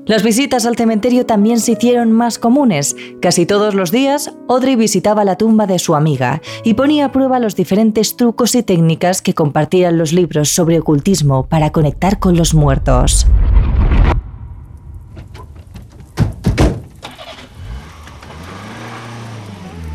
Las 0.05 0.25
visitas 0.25 0.67
al 0.67 0.77
cementerio 0.77 1.27
también 1.27 1.61
se 1.61 1.73
hicieron 1.73 2.11
más 2.11 2.41
comunes. 2.41 2.97
Casi 3.21 3.47
todos 3.47 3.75
los 3.75 3.93
días, 3.93 4.33
Audrey 4.49 4.75
visitaba 4.75 5.25
la 5.25 5.37
tumba 5.37 5.69
de 5.69 5.79
su 5.79 5.95
amiga 5.95 6.43
y 6.65 6.75
ponía 6.75 7.07
a 7.07 7.13
prueba 7.13 7.39
los 7.39 7.55
diferentes 7.55 8.17
trucos 8.17 8.57
y 8.57 8.65
técnicas 8.65 9.23
que 9.23 9.33
compartían 9.33 9.99
los 9.99 10.13
libros 10.13 10.49
sobre 10.49 10.81
ocultismo 10.81 11.47
para 11.47 11.71
conectar 11.71 12.19
con 12.19 12.37
los 12.37 12.53
muertos. 12.53 13.29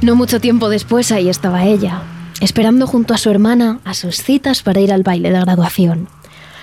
No 0.01 0.15
mucho 0.15 0.39
tiempo 0.39 0.69
después 0.69 1.11
ahí 1.11 1.27
estaba 1.27 1.65
ella, 1.65 2.01
esperando 2.39 2.87
junto 2.87 3.13
a 3.13 3.17
su 3.17 3.29
hermana 3.29 3.81
a 3.83 3.93
sus 3.93 4.23
citas 4.23 4.63
para 4.63 4.79
ir 4.79 4.93
al 4.93 5.03
baile 5.03 5.31
de 5.31 5.41
graduación. 5.41 6.07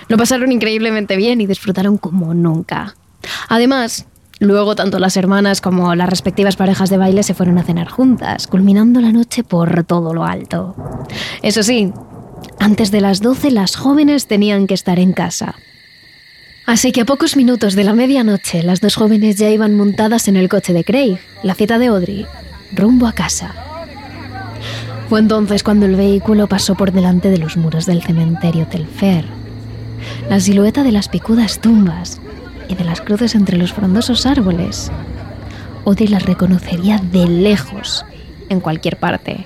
Lo 0.07 0.17
pasaron 0.17 0.51
increíblemente 0.51 1.15
bien 1.15 1.41
y 1.41 1.45
disfrutaron 1.45 1.99
como 1.99 2.33
nunca. 2.33 2.95
Además, 3.49 4.05
luego 4.39 4.75
tanto 4.75 4.99
las 4.99 5.17
hermanas 5.17 5.61
como 5.61 5.95
las 5.95 6.09
respectivas 6.09 6.55
parejas 6.55 6.89
de 6.89 6.97
baile 6.97 7.23
se 7.23 7.33
fueron 7.33 7.57
a 7.57 7.63
cenar 7.63 7.89
juntas, 7.89 8.47
culminando 8.47 9.01
la 9.01 9.11
noche 9.11 9.43
por 9.43 9.83
todo 9.83 10.13
lo 10.13 10.25
alto. 10.25 10.75
Eso 11.41 11.63
sí, 11.63 11.91
Antes 12.59 12.91
de 12.91 13.01
las 13.01 13.21
12 13.21 13.51
las 13.51 13.75
jóvenes 13.75 14.27
tenían 14.27 14.67
que 14.67 14.73
estar 14.73 14.99
en 14.99 15.13
casa. 15.13 15.55
Así 16.65 16.91
que 16.91 17.01
a 17.01 17.05
pocos 17.05 17.35
minutos 17.37 17.75
de 17.75 17.83
la 17.83 17.93
medianoche 17.93 18.63
las 18.63 18.81
dos 18.81 18.95
jóvenes 18.95 19.37
ya 19.37 19.49
iban 19.49 19.75
montadas 19.77 20.27
en 20.27 20.35
el 20.35 20.49
coche 20.49 20.73
de 20.73 20.83
Craig, 20.83 21.19
la 21.43 21.53
cita 21.53 21.77
de 21.77 21.87
Audrey, 21.87 22.25
rumbo 22.73 23.07
a 23.07 23.13
casa. 23.13 23.53
Fue 25.09 25.19
entonces 25.19 25.61
cuando 25.63 25.85
el 25.85 25.95
vehículo 25.95 26.47
pasó 26.47 26.75
por 26.75 26.91
delante 26.91 27.29
de 27.29 27.37
los 27.37 27.57
muros 27.57 27.85
del 27.85 28.01
cementerio 28.01 28.65
Telfer. 28.65 29.25
La 30.29 30.39
silueta 30.39 30.83
de 30.83 30.91
las 30.91 31.07
picudas 31.07 31.59
tumbas 31.59 32.19
y 32.67 32.75
de 32.75 32.83
las 32.83 33.01
cruces 33.01 33.35
entre 33.35 33.57
los 33.57 33.73
frondosos 33.73 34.25
árboles. 34.25 34.91
Audrey 35.85 36.07
las 36.07 36.23
reconocería 36.23 36.97
de 36.97 37.27
lejos, 37.27 38.05
en 38.49 38.59
cualquier 38.59 38.97
parte. 38.97 39.45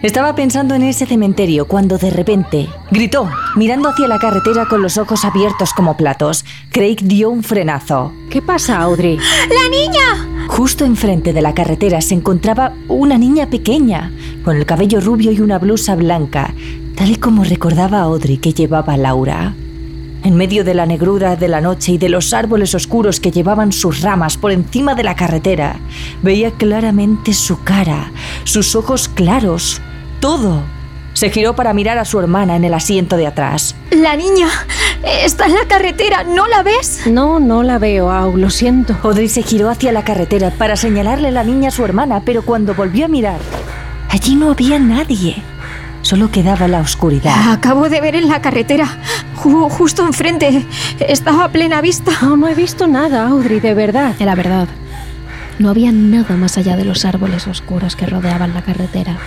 Estaba 0.00 0.36
pensando 0.36 0.76
en 0.76 0.84
ese 0.84 1.06
cementerio 1.06 1.66
cuando 1.66 1.98
de 1.98 2.10
repente 2.10 2.68
gritó, 2.92 3.28
mirando 3.56 3.88
hacia 3.88 4.06
la 4.06 4.20
carretera 4.20 4.66
con 4.66 4.80
los 4.80 4.96
ojos 4.96 5.24
abiertos 5.24 5.72
como 5.72 5.96
platos. 5.96 6.44
Craig 6.70 6.98
dio 7.02 7.30
un 7.30 7.42
frenazo. 7.42 8.12
¿Qué 8.30 8.40
pasa, 8.40 8.80
Audrey? 8.80 9.16
¡La 9.16 9.68
niña! 9.68 10.46
Justo 10.46 10.84
enfrente 10.84 11.32
de 11.32 11.42
la 11.42 11.52
carretera 11.52 12.00
se 12.00 12.14
encontraba 12.14 12.74
una 12.86 13.18
niña 13.18 13.50
pequeña, 13.50 14.12
con 14.44 14.56
el 14.56 14.66
cabello 14.66 15.00
rubio 15.00 15.32
y 15.32 15.40
una 15.40 15.58
blusa 15.58 15.96
blanca, 15.96 16.54
tal 16.94 17.10
y 17.10 17.16
como 17.16 17.42
recordaba 17.42 18.00
Audrey 18.02 18.38
que 18.38 18.52
llevaba 18.52 18.96
Laura. 18.96 19.54
En 20.28 20.36
medio 20.36 20.62
de 20.62 20.74
la 20.74 20.84
negrura 20.84 21.36
de 21.36 21.48
la 21.48 21.62
noche 21.62 21.92
y 21.92 21.96
de 21.96 22.10
los 22.10 22.34
árboles 22.34 22.74
oscuros 22.74 23.18
que 23.18 23.30
llevaban 23.30 23.72
sus 23.72 24.02
ramas 24.02 24.36
por 24.36 24.52
encima 24.52 24.94
de 24.94 25.02
la 25.02 25.16
carretera, 25.16 25.80
veía 26.22 26.50
claramente 26.50 27.32
su 27.32 27.62
cara, 27.62 28.12
sus 28.44 28.76
ojos 28.76 29.08
claros, 29.08 29.80
todo. 30.20 30.60
Se 31.14 31.30
giró 31.30 31.56
para 31.56 31.72
mirar 31.72 31.96
a 31.96 32.04
su 32.04 32.20
hermana 32.20 32.56
en 32.56 32.64
el 32.64 32.74
asiento 32.74 33.16
de 33.16 33.26
atrás. 33.26 33.74
La 33.90 34.16
niña 34.16 34.48
está 35.24 35.46
en 35.46 35.54
la 35.54 35.66
carretera, 35.66 36.24
¿no 36.24 36.46
la 36.46 36.62
ves? 36.62 37.06
No, 37.06 37.40
no 37.40 37.62
la 37.62 37.78
veo, 37.78 38.10
Au, 38.10 38.36
lo 38.36 38.50
siento. 38.50 38.98
Audrey 39.02 39.30
se 39.30 39.42
giró 39.42 39.70
hacia 39.70 39.92
la 39.92 40.04
carretera 40.04 40.50
para 40.50 40.76
señalarle 40.76 41.28
a 41.28 41.30
la 41.30 41.42
niña 41.42 41.68
a 41.68 41.72
su 41.72 41.86
hermana, 41.86 42.20
pero 42.26 42.42
cuando 42.42 42.74
volvió 42.74 43.06
a 43.06 43.08
mirar, 43.08 43.40
allí 44.10 44.34
no 44.34 44.50
había 44.50 44.78
nadie. 44.78 45.42
Solo 46.02 46.30
quedaba 46.30 46.68
la 46.68 46.80
oscuridad. 46.80 47.34
La 47.36 47.52
acabo 47.52 47.88
de 47.88 48.00
ver 48.00 48.14
en 48.14 48.28
la 48.28 48.40
carretera, 48.40 48.86
ju- 49.36 49.68
justo 49.68 50.06
enfrente. 50.06 50.64
Estaba 51.00 51.44
a 51.44 51.48
plena 51.52 51.80
vista. 51.80 52.12
No, 52.22 52.36
no 52.36 52.48
he 52.48 52.54
visto 52.54 52.86
nada, 52.86 53.28
Audrey, 53.28 53.60
de 53.60 53.74
verdad. 53.74 54.14
Era 54.18 54.34
verdad. 54.34 54.68
No 55.58 55.70
había 55.70 55.90
nada 55.92 56.36
más 56.36 56.56
allá 56.56 56.76
de 56.76 56.84
los 56.84 57.04
árboles 57.04 57.46
oscuros 57.46 57.96
que 57.96 58.06
rodeaban 58.06 58.54
la 58.54 58.62
carretera. 58.62 59.18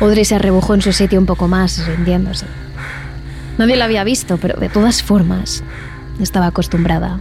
Audrey 0.00 0.24
se 0.24 0.34
arrebujó 0.34 0.74
en 0.74 0.82
su 0.82 0.92
sitio 0.92 1.18
un 1.20 1.26
poco 1.26 1.46
más, 1.48 1.86
rindiéndose. 1.86 2.46
Nadie 3.56 3.76
la 3.76 3.84
había 3.84 4.04
visto, 4.04 4.38
pero 4.38 4.58
de 4.58 4.68
todas 4.68 5.02
formas 5.02 5.62
estaba 6.20 6.46
acostumbrada. 6.46 7.20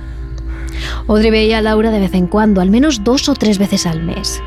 Audrey 1.07 1.29
veía 1.29 1.59
a 1.59 1.61
Laura 1.61 1.91
de 1.91 1.99
vez 1.99 2.13
en 2.13 2.25
cuando, 2.27 2.61
al 2.61 2.71
menos 2.71 3.03
dos 3.03 3.29
o 3.29 3.35
tres 3.35 3.57
veces 3.59 3.85
al 3.85 4.01
mes. 4.01 4.41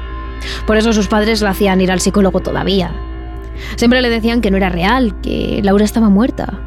Por 0.67 0.77
eso 0.77 0.93
sus 0.93 1.07
padres 1.07 1.41
la 1.41 1.51
hacían 1.51 1.81
ir 1.81 1.93
al 1.93 2.01
psicólogo 2.01 2.41
todavía. 2.41 2.91
Siempre 3.77 4.03
le 4.03 4.11
decían 4.11 4.41
que 4.41 4.51
no 4.51 4.57
era 4.57 4.69
real, 4.69 5.21
que 5.21 5.61
Laura 5.63 5.85
estaba 5.85 6.09
muerta. 6.09 6.61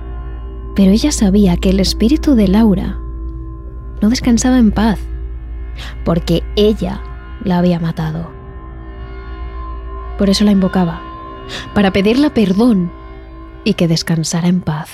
Pero 0.75 0.91
ella 0.91 1.11
sabía 1.11 1.57
que 1.57 1.69
el 1.69 1.79
espíritu 1.79 2.35
de 2.35 2.47
Laura 2.47 2.99
no 4.01 4.09
descansaba 4.09 4.57
en 4.57 4.71
paz, 4.71 4.99
porque 6.03 6.43
ella 6.55 7.01
la 7.43 7.59
había 7.59 7.79
matado. 7.79 8.29
Por 10.17 10.29
eso 10.29 10.43
la 10.43 10.51
invocaba, 10.51 11.01
para 11.73 11.91
pedirle 11.91 12.29
perdón 12.29 12.91
y 13.63 13.73
que 13.73 13.87
descansara 13.87 14.47
en 14.47 14.61
paz. 14.61 14.89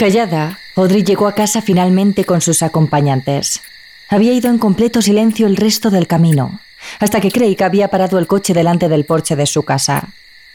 Callada, 0.00 0.58
Audrey 0.76 1.04
llegó 1.04 1.28
a 1.28 1.34
casa 1.34 1.60
finalmente 1.60 2.24
con 2.24 2.40
sus 2.40 2.62
acompañantes. 2.62 3.60
Había 4.08 4.32
ido 4.32 4.48
en 4.48 4.56
completo 4.56 5.02
silencio 5.02 5.46
el 5.46 5.58
resto 5.58 5.90
del 5.90 6.06
camino, 6.06 6.58
hasta 7.00 7.20
que 7.20 7.30
Craig 7.30 7.62
había 7.62 7.88
parado 7.88 8.18
el 8.18 8.26
coche 8.26 8.54
delante 8.54 8.88
del 8.88 9.04
porche 9.04 9.36
de 9.36 9.44
su 9.44 9.62
casa. 9.62 10.08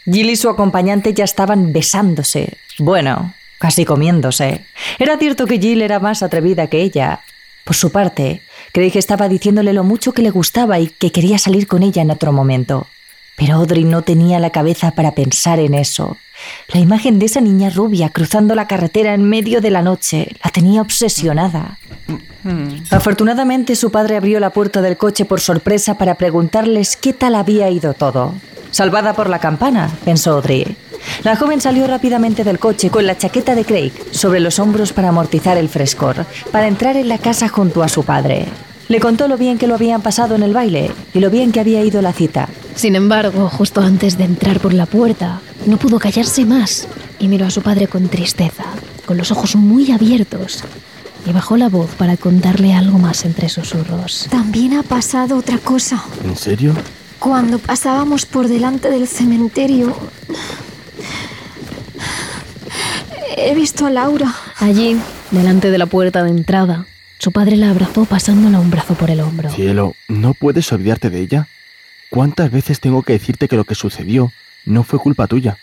Jill 0.06 0.32
y 0.32 0.36
su 0.36 0.50
acompañante 0.50 1.14
ya 1.14 1.26
estaban 1.26 1.74
besándose. 1.74 2.58
Bueno, 2.80 3.36
casi 3.60 3.86
comiéndose. 3.86 4.66
Era 4.98 5.16
cierto 5.20 5.46
que 5.46 5.60
Jill 5.60 5.84
era 5.84 6.00
más 6.00 6.24
atrevida 6.24 6.66
que 6.66 6.82
ella. 6.82 7.20
Por 7.66 7.76
su 7.76 7.92
parte, 7.92 8.42
Craig 8.72 8.94
estaba 8.96 9.30
diciéndole 9.30 9.74
lo 9.74 9.84
mucho 9.84 10.12
que 10.12 10.24
le 10.24 10.32
gustaba 10.32 10.80
y 10.80 10.88
que 10.88 11.12
quería 11.12 11.38
salir 11.38 11.68
con 11.68 11.84
ella 11.84 12.02
en 12.02 12.10
otro 12.10 12.32
momento. 12.32 12.88
Pero 13.36 13.56
Audrey 13.56 13.84
no 13.84 14.02
tenía 14.02 14.40
la 14.40 14.50
cabeza 14.50 14.92
para 14.92 15.14
pensar 15.14 15.60
en 15.60 15.74
eso. 15.74 16.18
La 16.74 16.80
imagen 16.80 17.20
de 17.20 17.26
esa 17.26 17.42
niña 17.42 17.70
rubia 17.70 18.10
cruzando 18.10 18.56
la 18.56 18.68
carretera 18.68 19.14
en 19.14 19.24
medio 19.24 19.62
de 19.62 19.72
la 19.72 19.82
noche 19.82 20.36
la 20.44 20.52
tenía 20.52 20.82
obsesionada. 20.82 21.78
Afortunadamente 22.92 23.76
su 23.76 23.92
padre 23.92 24.18
abrió 24.18 24.40
la 24.40 24.52
puerta 24.52 24.82
del 24.82 24.98
coche 24.98 25.26
por 25.26 25.40
sorpresa 25.40 25.98
para 25.98 26.16
preguntarles 26.16 26.98
qué 26.98 27.14
tal 27.14 27.36
había 27.36 27.70
ido 27.70 27.94
todo. 27.94 28.34
Salvada 28.72 29.14
por 29.14 29.30
la 29.30 29.40
campana, 29.40 29.90
pensó 30.04 30.34
Audrey. 30.34 30.76
La 31.24 31.36
joven 31.36 31.62
salió 31.62 31.88
rápidamente 31.88 32.44
del 32.44 32.60
coche 32.60 32.90
con 32.90 33.06
la 33.06 33.18
chaqueta 33.18 33.56
de 33.56 33.64
Craig 33.64 33.94
sobre 34.12 34.40
los 34.40 34.60
hombros 34.60 34.92
para 34.92 35.10
amortizar 35.10 35.58
el 35.58 35.70
frescor, 35.70 36.26
para 36.52 36.68
entrar 36.68 36.98
en 36.98 37.08
la 37.08 37.18
casa 37.18 37.48
junto 37.48 37.84
a 37.84 37.88
su 37.88 38.04
padre. 38.04 38.46
Le 38.88 39.00
contó 39.00 39.28
lo 39.28 39.38
bien 39.38 39.58
que 39.58 39.68
lo 39.68 39.76
habían 39.76 40.02
pasado 40.02 40.36
en 40.36 40.44
el 40.44 40.54
baile 40.54 40.92
y 41.14 41.20
lo 41.20 41.30
bien 41.30 41.52
que 41.52 41.60
había 41.60 41.84
ido 41.84 42.02
la 42.02 42.14
cita. 42.14 42.50
Sin 42.76 42.96
embargo, 42.96 43.50
justo 43.50 43.82
antes 43.82 44.18
de 44.18 44.26
entrar 44.26 44.60
por 44.60 44.74
la 44.74 44.86
puerta, 44.86 45.42
no 45.66 45.78
pudo 45.78 45.98
callarse 45.98 46.46
más 46.46 46.88
y 47.20 47.28
miró 47.30 47.46
a 47.46 47.50
su 47.50 47.62
padre 47.62 47.88
con 47.88 48.10
tristeza, 48.10 48.66
con 49.06 49.18
los 49.18 49.32
ojos 49.32 49.56
muy 49.56 49.92
abiertos, 49.92 50.64
y 51.26 51.32
bajó 51.32 51.58
la 51.58 51.70
voz 51.70 51.90
para 51.98 52.18
contarle 52.18 52.74
algo 52.74 53.00
más 53.00 53.24
entre 53.26 53.50
susurros. 53.50 54.28
También 54.30 54.74
ha 54.74 54.84
pasado 54.84 55.38
otra 55.38 55.58
cosa. 55.58 56.04
¿En 56.24 56.36
serio? 56.36 56.76
Cuando 57.18 57.60
pasábamos 57.60 58.26
por 58.26 58.50
delante 58.50 58.90
del 58.90 59.08
cementerio, 59.08 59.96
he 63.38 63.56
visto 63.56 63.86
a 63.86 63.90
Laura. 63.90 64.36
Allí, 64.60 64.98
delante 65.32 65.72
de 65.72 65.78
la 65.78 65.86
puerta 65.86 66.24
de 66.24 66.30
entrada, 66.30 66.86
su 67.20 67.32
padre 67.32 67.56
la 67.56 67.70
abrazó 67.70 68.06
pasándola 68.06 68.60
un 68.60 68.70
brazo 68.70 68.96
por 68.96 69.10
el 69.10 69.22
hombro. 69.22 69.50
Cielo, 69.50 69.94
¿no 70.10 70.34
puedes 70.34 70.72
olvidarte 70.74 71.10
de 71.10 71.22
ella? 71.22 71.48
¿Cuántas 72.10 72.52
veces 72.52 72.80
tengo 72.80 73.04
que 73.04 73.14
decirte 73.14 73.48
que 73.48 73.56
lo 73.56 73.66
que 73.66 73.76
sucedió 73.76 74.32
no 74.66 74.84
fue 74.84 75.00
culpa 75.00 75.28
tuya? 75.28 75.58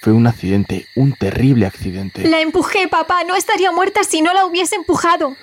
Fue 0.00 0.12
un 0.12 0.26
accidente, 0.26 0.86
un 0.94 1.12
terrible 1.12 1.66
accidente. 1.66 2.28
La 2.28 2.40
empujé, 2.40 2.88
papá. 2.88 3.24
No 3.26 3.34
estaría 3.34 3.72
muerta 3.72 4.04
si 4.04 4.22
no 4.22 4.32
la 4.32 4.46
hubiese 4.46 4.76
empujado. 4.76 5.34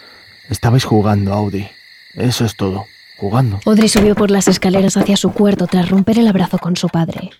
Estabais 0.49 0.85
jugando, 0.85 1.33
Audi. 1.33 1.67
Eso 2.13 2.45
es 2.45 2.55
todo. 2.55 2.85
Jugando. 3.17 3.59
Audrey 3.65 3.89
subió 3.89 4.15
por 4.15 4.31
las 4.31 4.47
escaleras 4.47 4.97
hacia 4.97 5.17
su 5.17 5.31
cuarto 5.31 5.67
tras 5.67 5.89
romper 5.89 6.19
el 6.19 6.27
abrazo 6.27 6.57
con 6.57 6.75
su 6.75 6.89
padre. 6.89 7.31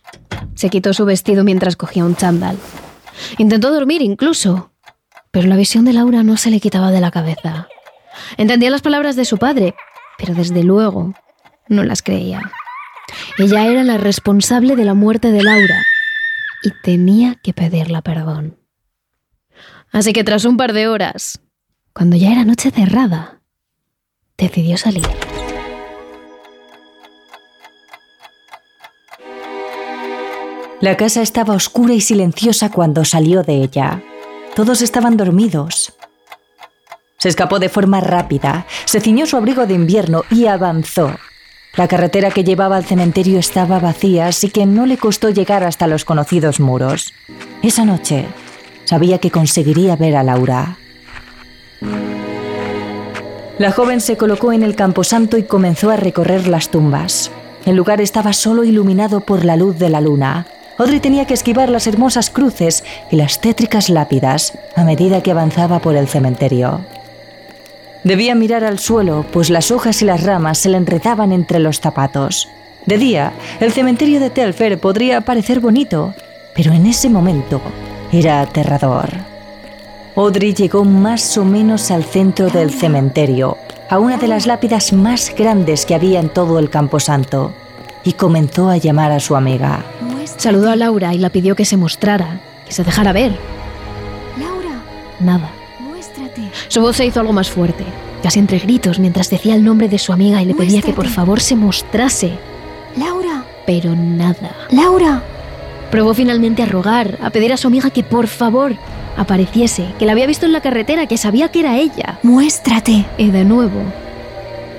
Se 0.56 0.70
quitó 0.70 0.94
su 0.94 1.06
vestido 1.06 1.44
mientras 1.44 1.76
cogía 1.76 2.06
un 2.06 2.16
chándal. 2.16 2.58
Intentó 3.38 3.72
dormir 3.72 4.02
incluso, 4.02 4.72
pero 5.32 5.48
la 5.48 5.58
visión 5.58 5.86
de 5.86 5.94
Laura 5.94 6.24
no 6.24 6.38
se 6.38 6.50
le 6.50 6.60
quitaba 6.60 6.92
de 6.92 7.02
la 7.02 7.12
cabeza. 7.12 7.68
Entendía 8.38 8.70
las 8.70 8.82
palabras 8.82 9.16
de 9.16 9.26
su 9.26 9.38
padre, 9.38 9.76
pero 10.18 10.34
desde 10.34 10.64
luego 10.64 11.14
no 11.68 11.84
las 11.84 12.02
creía. 12.02 12.42
Ella 13.38 13.66
era 13.66 13.84
la 13.84 13.98
responsable 13.98 14.76
de 14.76 14.86
la 14.86 14.94
muerte 14.94 15.32
de 15.32 15.44
Laura 15.44 15.86
y 16.64 16.72
tenía 16.84 17.36
que 17.36 17.54
pedirla 17.54 18.02
perdón. 18.02 18.58
Así 19.92 20.14
que 20.14 20.24
tras 20.24 20.46
un 20.46 20.58
par 20.58 20.74
de 20.74 20.88
horas, 20.88 21.40
cuando 21.94 22.16
ya 22.18 22.32
era 22.32 22.44
noche 22.44 22.72
cerrada, 22.72 23.42
decidió 24.38 24.78
salir. 24.78 25.08
La 30.82 30.98
casa 30.98 31.22
estaba 31.22 31.56
oscura 31.56 31.94
y 31.94 32.02
silenciosa 32.02 32.70
cuando 32.70 33.06
salió 33.06 33.44
de 33.44 33.64
ella. 33.64 34.04
Todos 34.56 34.82
estaban 34.82 35.18
dormidos. 35.18 35.94
Se 37.18 37.30
escapó 37.30 37.60
de 37.60 37.70
forma 37.70 38.02
rápida, 38.02 38.68
se 38.86 39.00
ciñó 39.00 39.26
su 39.26 39.38
abrigo 39.38 39.66
de 39.66 39.74
invierno 39.74 40.24
y 40.30 40.48
avanzó. 40.48 41.16
La 41.78 41.90
carretera 41.90 42.32
que 42.32 42.46
llevaba 42.46 42.78
al 42.78 42.86
cementerio 42.86 43.38
estaba 43.38 43.80
vacía, 43.80 44.28
así 44.28 44.50
que 44.50 44.66
no 44.66 44.86
le 44.86 44.98
costó 44.98 45.30
llegar 45.30 45.64
hasta 45.64 45.88
los 45.88 46.06
conocidos 46.06 46.60
muros. 46.62 47.14
Esa 47.62 47.84
noche 47.84 48.26
sabía 48.86 49.18
que 49.18 49.30
conseguiría 49.30 49.98
ver 49.98 50.16
a 50.16 50.24
Laura. 50.24 50.78
La 53.58 53.72
joven 53.72 54.00
se 54.00 54.16
colocó 54.16 54.54
en 54.54 54.64
el 54.64 54.76
camposanto 54.76 55.38
y 55.38 55.44
comenzó 55.44 55.90
a 55.90 55.98
recorrer 55.98 56.48
las 56.48 56.70
tumbas. 56.70 57.32
El 57.66 57.76
lugar 57.76 58.00
estaba 58.00 58.32
solo 58.32 58.64
iluminado 58.64 59.22
por 59.22 59.44
la 59.44 59.56
luz 59.58 59.78
de 59.78 59.90
la 59.90 60.02
luna. 60.02 60.46
Audrey 60.78 61.00
tenía 61.00 61.26
que 61.26 61.34
esquivar 61.34 61.70
las 61.70 61.88
hermosas 61.88 62.30
cruces 62.30 62.84
y 63.12 63.16
las 63.16 63.40
tétricas 63.40 63.90
lápidas 63.90 64.58
a 64.76 64.84
medida 64.84 65.24
que 65.24 65.32
avanzaba 65.32 65.80
por 65.80 65.96
el 65.96 66.08
cementerio. 66.08 66.82
Debía 68.06 68.36
mirar 68.36 68.64
al 68.64 68.78
suelo, 68.78 69.26
pues 69.34 69.50
las 69.50 69.72
hojas 69.72 70.04
y 70.04 70.06
las 70.06 70.22
ramas 70.22 70.60
se 70.60 70.70
le 70.70 70.78
enredaban 70.78 71.32
entre 71.32 71.58
los 71.58 71.80
zapatos. 71.80 72.48
De 72.86 73.00
día, 73.00 73.34
el 73.60 73.72
cementerio 73.72 74.20
de 74.20 74.30
Telfer 74.30 74.80
podría 74.80 75.22
parecer 75.22 75.60
bonito, 75.60 76.14
pero 76.54 76.72
en 76.72 76.86
ese 76.86 77.10
momento 77.10 77.60
era 78.12 78.42
aterrador. 78.42 79.10
Audrey 80.16 80.54
llegó 80.54 80.86
más 80.86 81.36
o 81.40 81.46
menos 81.46 81.90
al 81.90 82.04
centro 82.04 82.50
del 82.50 82.70
cementerio, 82.70 83.58
a 83.90 83.98
una 83.98 84.18
de 84.18 84.28
las 84.28 84.46
lápidas 84.46 84.94
más 84.94 85.34
grandes 85.36 85.88
que 85.88 85.96
había 85.96 86.20
en 86.20 86.30
todo 86.30 86.60
el 86.60 86.70
camposanto, 86.70 87.56
y 88.04 88.14
comenzó 88.14 88.70
a 88.70 88.78
llamar 88.78 89.14
a 89.14 89.20
su 89.20 89.36
amiga. 89.36 89.84
Saludó 90.38 90.70
a 90.70 90.76
Laura 90.76 91.16
y 91.16 91.18
la 91.18 91.32
pidió 91.32 91.56
que 91.56 91.66
se 91.66 91.76
mostrara, 91.76 92.40
que 92.68 92.72
se 92.72 92.84
dejara 92.84 93.14
ver. 93.14 93.36
Laura, 94.38 94.80
Nada. 95.20 95.55
Su 96.68 96.82
voz 96.82 96.96
se 96.96 97.06
hizo 97.06 97.20
algo 97.20 97.34
más 97.34 97.50
fuerte, 97.50 97.84
casi 98.24 98.40
entre 98.40 98.60
gritos, 98.60 99.00
mientras 99.00 99.30
decía 99.30 99.56
el 99.56 99.64
nombre 99.64 99.88
de 99.90 100.00
su 100.00 100.14
amiga 100.14 100.42
y 100.42 100.46
le 100.46 100.56
pedía 100.56 100.82
que 100.82 100.94
por 100.94 101.08
favor 101.08 101.40
se 101.40 101.56
mostrase. 101.56 102.32
Laura, 102.98 103.44
Pero 103.66 103.96
nada. 103.96 104.56
Laura. 104.72 105.24
Probó 105.92 106.14
finalmente 106.14 106.64
a 106.64 106.66
rogar, 106.66 107.18
a 107.22 107.30
pedir 107.30 107.54
a 107.54 107.58
su 107.58 107.68
amiga 107.68 107.90
que 107.90 108.04
por 108.04 108.28
favor 108.28 108.76
apareciese, 109.18 109.88
que 109.98 110.06
la 110.06 110.12
había 110.12 110.28
visto 110.28 110.46
en 110.46 110.52
la 110.52 110.62
carretera, 110.62 111.08
que 111.08 111.18
sabía 111.18 111.50
que 111.50 111.60
era 111.60 111.78
ella. 111.78 112.20
Muéstrate. 112.24 113.06
Y 113.18 113.32
de 113.32 113.46
nuevo, 113.46 113.82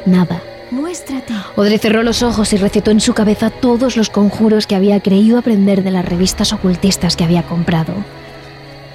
nada. 0.04 0.42
Muéstrate. 0.71 1.33
Audrey 1.56 1.78
cerró 1.78 2.02
los 2.02 2.23
ojos 2.23 2.52
y 2.52 2.56
recitó 2.56 2.90
en 2.90 3.00
su 3.00 3.14
cabeza 3.14 3.50
todos 3.50 3.97
los 3.97 4.11
conjuros 4.11 4.66
que 4.66 4.75
había 4.75 5.00
creído 5.00 5.38
aprender 5.38 5.83
de 5.83 5.92
las 5.92 6.04
revistas 6.04 6.52
ocultistas 6.52 7.16
que 7.16 7.25
había 7.25 7.45
comprado. 7.45 7.95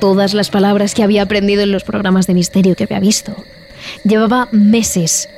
Todas 0.01 0.33
las 0.33 0.49
palabras 0.49 0.95
que 0.95 1.03
había 1.03 1.21
aprendido 1.21 1.61
en 1.61 1.71
los 1.71 1.83
programas 1.83 2.25
de 2.25 2.33
misterio 2.33 2.75
que 2.75 2.85
había 2.85 2.99
visto. 2.99 3.35
Llevaba 4.03 4.49
meses 4.51 5.29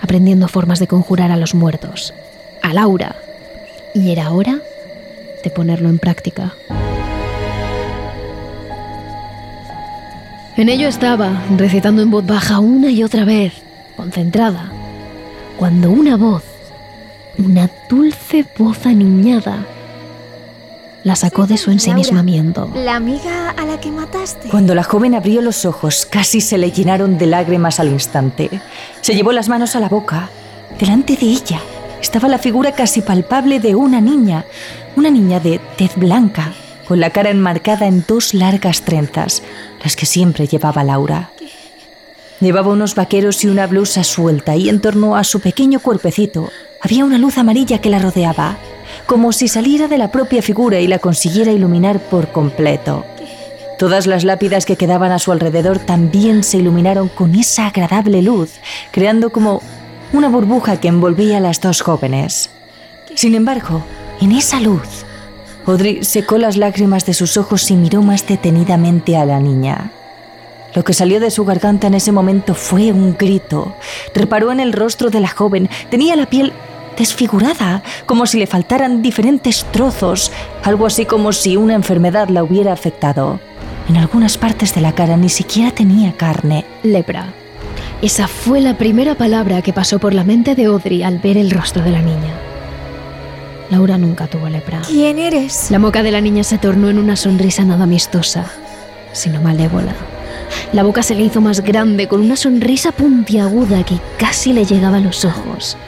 aprendiendo 0.00 0.48
formas 0.48 0.80
de 0.80 0.88
conjurar 0.88 1.30
a 1.30 1.36
los 1.36 1.54
muertos, 1.54 2.12
a 2.60 2.74
Laura. 2.74 3.14
Y 3.94 4.10
era 4.10 4.32
hora 4.32 4.58
de 5.44 5.50
ponerlo 5.50 5.88
en 5.88 6.00
práctica. 6.00 6.54
En 10.56 10.68
ello 10.68 10.88
estaba, 10.88 11.44
recitando 11.56 12.02
en 12.02 12.10
voz 12.10 12.26
baja 12.26 12.58
una 12.58 12.90
y 12.90 13.04
otra 13.04 13.24
vez, 13.24 13.52
concentrada, 13.96 14.72
cuando 15.56 15.88
una 15.88 16.16
voz, 16.16 16.42
una 17.38 17.70
dulce 17.88 18.44
voz 18.58 18.86
aniñada, 18.86 19.64
la 21.04 21.16
sacó 21.16 21.46
de 21.46 21.56
su 21.56 21.70
ensimismamiento. 21.70 22.70
La 22.74 22.96
amiga 22.96 23.50
a 23.50 23.64
la 23.64 23.80
que 23.80 23.90
mataste. 23.90 24.48
Cuando 24.48 24.74
la 24.74 24.82
joven 24.82 25.14
abrió 25.14 25.40
los 25.40 25.64
ojos, 25.64 26.06
casi 26.06 26.40
se 26.40 26.58
le 26.58 26.72
llenaron 26.72 27.18
de 27.18 27.26
lágrimas 27.26 27.80
al 27.80 27.88
instante. 27.88 28.50
Se 29.00 29.14
llevó 29.14 29.32
las 29.32 29.48
manos 29.48 29.76
a 29.76 29.80
la 29.80 29.88
boca. 29.88 30.28
Delante 30.78 31.16
de 31.16 31.26
ella 31.26 31.60
estaba 32.00 32.28
la 32.28 32.38
figura 32.38 32.72
casi 32.72 33.02
palpable 33.02 33.60
de 33.60 33.74
una 33.74 34.00
niña, 34.00 34.44
una 34.96 35.10
niña 35.10 35.40
de 35.40 35.60
tez 35.76 35.96
blanca, 35.96 36.52
con 36.86 37.00
la 37.00 37.10
cara 37.10 37.30
enmarcada 37.30 37.86
en 37.86 38.04
dos 38.06 38.34
largas 38.34 38.82
trenzas, 38.82 39.42
las 39.82 39.96
que 39.96 40.06
siempre 40.06 40.46
llevaba 40.46 40.84
Laura. 40.84 41.30
Llevaba 42.40 42.72
unos 42.72 42.94
vaqueros 42.94 43.44
y 43.44 43.48
una 43.48 43.66
blusa 43.66 44.02
suelta 44.02 44.56
y 44.56 44.70
en 44.70 44.80
torno 44.80 45.14
a 45.14 45.24
su 45.24 45.40
pequeño 45.40 45.78
cuerpecito 45.80 46.50
había 46.80 47.04
una 47.04 47.18
luz 47.18 47.36
amarilla 47.36 47.80
que 47.82 47.90
la 47.90 47.98
rodeaba, 47.98 48.56
como 49.10 49.32
si 49.32 49.48
saliera 49.48 49.88
de 49.88 49.98
la 49.98 50.12
propia 50.12 50.40
figura 50.40 50.78
y 50.78 50.86
la 50.86 51.00
consiguiera 51.00 51.50
iluminar 51.50 51.98
por 51.98 52.30
completo. 52.30 53.04
Todas 53.76 54.06
las 54.06 54.22
lápidas 54.22 54.66
que 54.66 54.76
quedaban 54.76 55.10
a 55.10 55.18
su 55.18 55.32
alrededor 55.32 55.80
también 55.80 56.44
se 56.44 56.58
iluminaron 56.58 57.08
con 57.08 57.34
esa 57.34 57.66
agradable 57.66 58.22
luz, 58.22 58.60
creando 58.92 59.30
como 59.30 59.62
una 60.12 60.28
burbuja 60.28 60.78
que 60.78 60.86
envolvía 60.86 61.38
a 61.38 61.40
las 61.40 61.60
dos 61.60 61.80
jóvenes. 61.80 62.50
Sin 63.16 63.34
embargo, 63.34 63.82
en 64.20 64.30
esa 64.30 64.60
luz, 64.60 65.04
Audrey 65.66 66.04
secó 66.04 66.38
las 66.38 66.56
lágrimas 66.56 67.04
de 67.04 67.12
sus 67.12 67.36
ojos 67.36 67.68
y 67.72 67.74
miró 67.74 68.02
más 68.02 68.28
detenidamente 68.28 69.16
a 69.16 69.24
la 69.24 69.40
niña. 69.40 69.90
Lo 70.72 70.84
que 70.84 70.92
salió 70.92 71.18
de 71.18 71.32
su 71.32 71.44
garganta 71.44 71.88
en 71.88 71.94
ese 71.94 72.12
momento 72.12 72.54
fue 72.54 72.92
un 72.92 73.16
grito. 73.18 73.74
Reparó 74.14 74.52
en 74.52 74.60
el 74.60 74.72
rostro 74.72 75.10
de 75.10 75.18
la 75.18 75.26
joven. 75.26 75.68
Tenía 75.90 76.14
la 76.14 76.26
piel 76.26 76.52
desfigurada, 77.00 77.82
como 78.04 78.26
si 78.26 78.38
le 78.38 78.46
faltaran 78.46 79.00
diferentes 79.00 79.64
trozos, 79.72 80.30
algo 80.62 80.84
así 80.84 81.06
como 81.06 81.32
si 81.32 81.56
una 81.56 81.74
enfermedad 81.74 82.28
la 82.28 82.44
hubiera 82.44 82.74
afectado. 82.74 83.40
En 83.88 83.96
algunas 83.96 84.36
partes 84.36 84.74
de 84.74 84.82
la 84.82 84.92
cara 84.92 85.16
ni 85.16 85.30
siquiera 85.30 85.70
tenía 85.70 86.12
carne. 86.12 86.66
Lepra. 86.82 87.32
Esa 88.02 88.28
fue 88.28 88.60
la 88.60 88.76
primera 88.76 89.14
palabra 89.14 89.62
que 89.62 89.72
pasó 89.72 89.98
por 89.98 90.12
la 90.12 90.24
mente 90.24 90.54
de 90.54 90.66
Audrey 90.66 91.02
al 91.02 91.18
ver 91.18 91.38
el 91.38 91.50
rostro 91.50 91.82
de 91.82 91.90
la 91.90 92.02
niña. 92.02 92.34
Laura 93.70 93.96
nunca 93.96 94.26
tuvo 94.26 94.50
lepra. 94.50 94.82
¿Quién 94.86 95.18
eres? 95.18 95.70
La 95.70 95.78
boca 95.78 96.02
de 96.02 96.10
la 96.10 96.20
niña 96.20 96.44
se 96.44 96.58
tornó 96.58 96.90
en 96.90 96.98
una 96.98 97.16
sonrisa 97.16 97.64
nada 97.64 97.84
amistosa, 97.84 98.44
sino 99.12 99.40
malévola. 99.40 99.94
La 100.74 100.82
boca 100.82 101.02
se 101.02 101.14
le 101.14 101.22
hizo 101.22 101.40
más 101.40 101.60
grande, 101.60 102.08
con 102.08 102.20
una 102.20 102.36
sonrisa 102.36 102.92
puntiaguda 102.92 103.84
que 103.84 103.98
casi 104.18 104.52
le 104.52 104.66
llegaba 104.66 104.98
a 104.98 105.00
los 105.00 105.24
ojos. 105.24 105.78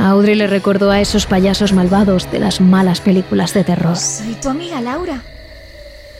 A 0.00 0.08
Audrey 0.12 0.34
le 0.34 0.46
recordó 0.46 0.90
a 0.90 0.98
esos 0.98 1.26
payasos 1.26 1.74
malvados 1.74 2.30
de 2.30 2.38
las 2.38 2.62
malas 2.62 3.02
películas 3.02 3.52
de 3.52 3.64
terror. 3.64 3.98
Soy 3.98 4.34
tu 4.40 4.48
amiga 4.48 4.80
Laura. 4.80 5.20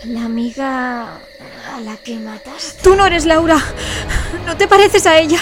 La 0.04 0.26
amiga 0.26 1.04
a 1.04 1.80
la 1.82 1.96
que 1.96 2.18
mataste. 2.18 2.82
Tú 2.82 2.94
no 2.94 3.06
eres 3.06 3.24
Laura. 3.24 3.56
No 4.44 4.54
te 4.58 4.68
pareces 4.68 5.06
a 5.06 5.18
ella. 5.18 5.38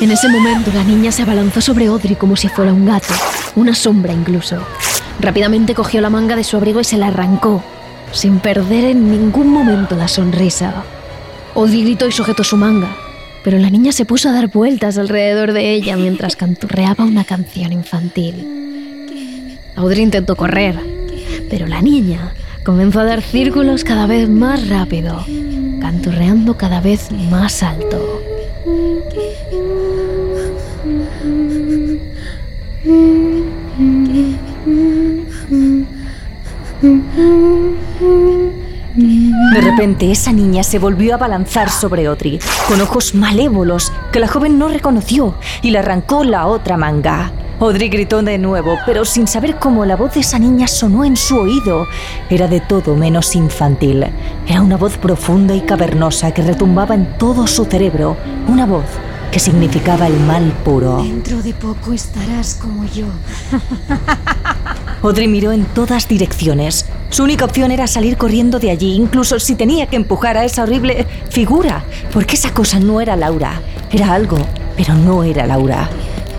En 0.00 0.10
ese 0.10 0.28
momento 0.28 0.72
la 0.74 0.82
niña 0.82 1.12
se 1.12 1.22
abalanzó 1.22 1.60
sobre 1.60 1.86
Audrey 1.86 2.16
como 2.16 2.34
si 2.34 2.48
fuera 2.48 2.72
un 2.72 2.84
gato, 2.84 3.14
una 3.54 3.76
sombra 3.76 4.12
incluso. 4.12 4.58
Rápidamente 5.20 5.72
cogió 5.72 6.00
la 6.00 6.10
manga 6.10 6.34
de 6.34 6.42
su 6.42 6.56
abrigo 6.56 6.80
y 6.80 6.84
se 6.84 6.96
la 6.96 7.06
arrancó, 7.08 7.62
sin 8.10 8.40
perder 8.40 8.86
en 8.86 9.08
ningún 9.08 9.50
momento 9.50 9.94
la 9.94 10.08
sonrisa. 10.08 10.82
Audrey 11.54 11.84
gritó 11.84 12.08
y 12.08 12.12
sujetó 12.12 12.42
su 12.42 12.56
manga, 12.56 12.88
pero 13.46 13.60
la 13.60 13.70
niña 13.70 13.92
se 13.92 14.04
puso 14.04 14.28
a 14.28 14.32
dar 14.32 14.48
vueltas 14.48 14.98
alrededor 14.98 15.52
de 15.52 15.72
ella 15.72 15.96
mientras 15.96 16.34
canturreaba 16.34 17.04
una 17.04 17.22
canción 17.22 17.72
infantil. 17.72 18.44
Audrey 19.76 20.02
intentó 20.02 20.34
correr, 20.34 20.74
pero 21.48 21.68
la 21.68 21.80
niña 21.80 22.34
comenzó 22.64 22.98
a 22.98 23.04
dar 23.04 23.22
círculos 23.22 23.84
cada 23.84 24.08
vez 24.08 24.28
más 24.28 24.68
rápido, 24.68 25.24
canturreando 25.80 26.56
cada 26.56 26.80
vez 26.80 27.12
más 27.12 27.62
alto. 27.62 28.20
De 39.52 39.60
repente, 39.60 40.10
esa 40.10 40.32
niña 40.32 40.62
se 40.62 40.78
volvió 40.78 41.14
a 41.14 41.18
balanzar 41.18 41.70
sobre 41.70 42.06
Audrey, 42.06 42.38
con 42.68 42.80
ojos 42.80 43.14
malévolos 43.14 43.92
que 44.12 44.20
la 44.20 44.28
joven 44.28 44.58
no 44.58 44.68
reconoció, 44.68 45.34
y 45.62 45.70
le 45.70 45.78
arrancó 45.78 46.24
la 46.24 46.46
otra 46.46 46.76
manga. 46.76 47.32
Audrey 47.58 47.88
gritó 47.88 48.22
de 48.22 48.36
nuevo, 48.36 48.76
pero 48.84 49.04
sin 49.04 49.26
saber 49.26 49.56
cómo 49.56 49.86
la 49.86 49.96
voz 49.96 50.14
de 50.14 50.20
esa 50.20 50.38
niña 50.38 50.68
sonó 50.68 51.04
en 51.04 51.16
su 51.16 51.38
oído. 51.38 51.86
Era 52.28 52.48
de 52.48 52.60
todo 52.60 52.96
menos 52.96 53.34
infantil. 53.34 54.04
Era 54.46 54.60
una 54.60 54.76
voz 54.76 54.98
profunda 54.98 55.54
y 55.54 55.62
cavernosa 55.62 56.32
que 56.32 56.42
retumbaba 56.42 56.94
en 56.94 57.16
todo 57.16 57.46
su 57.46 57.64
cerebro. 57.64 58.16
Una 58.48 58.66
voz 58.66 58.84
que 59.36 59.40
significaba 59.40 60.06
el 60.06 60.18
mal 60.20 60.50
puro. 60.64 61.02
Dentro 61.02 61.42
de 61.42 61.52
poco 61.52 61.92
estarás 61.92 62.54
como 62.54 62.86
yo. 62.86 63.04
Audrey 65.02 65.28
miró 65.28 65.52
en 65.52 65.66
todas 65.66 66.08
direcciones. 66.08 66.86
Su 67.10 67.24
única 67.24 67.44
opción 67.44 67.70
era 67.70 67.86
salir 67.86 68.16
corriendo 68.16 68.58
de 68.58 68.70
allí, 68.70 68.94
incluso 68.94 69.38
si 69.38 69.54
tenía 69.54 69.88
que 69.88 69.96
empujar 69.96 70.38
a 70.38 70.46
esa 70.46 70.62
horrible 70.62 71.06
figura, 71.28 71.84
porque 72.14 72.36
esa 72.36 72.54
cosa 72.54 72.80
no 72.80 72.98
era 73.02 73.14
Laura. 73.14 73.60
Era 73.92 74.14
algo, 74.14 74.38
pero 74.74 74.94
no 74.94 75.22
era 75.22 75.46
Laura. 75.46 75.90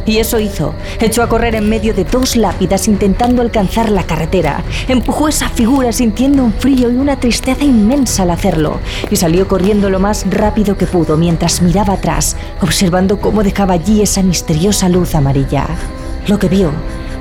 Y 0.08 0.20
eso 0.20 0.40
hizo. 0.40 0.74
Echó 1.02 1.22
a 1.22 1.28
correr 1.28 1.54
en 1.54 1.70
medio 1.70 1.94
de 1.94 2.06
dos 2.06 2.38
lápidas 2.38 2.88
intentando 2.88 3.42
alcanzar 3.42 3.90
la 3.90 4.04
carretera. 4.04 4.64
Empujó 4.88 5.28
esa 5.28 5.50
figura 5.50 5.92
sintiendo 5.92 6.46
un 6.46 6.54
frío 6.54 6.90
y 6.90 6.96
una 6.96 7.20
tristeza 7.20 7.66
inmensa 7.66 8.24
al 8.24 8.32
hacerlo. 8.32 8.80
Y 9.12 9.18
salió 9.18 9.50
corriendo 9.50 9.90
lo 9.90 10.00
más 10.00 10.26
rápido 10.30 10.78
que 10.78 10.88
pudo 10.88 11.18
mientras 11.18 11.62
miraba 11.62 11.96
atrás, 11.96 12.38
observando 12.62 13.20
cómo 13.20 13.44
dejaba 13.44 13.74
allí 13.74 14.02
esa 14.02 14.24
misteriosa 14.24 14.88
luz 14.88 15.14
amarilla. 15.14 15.68
Lo 16.28 16.40
que 16.40 16.48
vio 16.48 16.72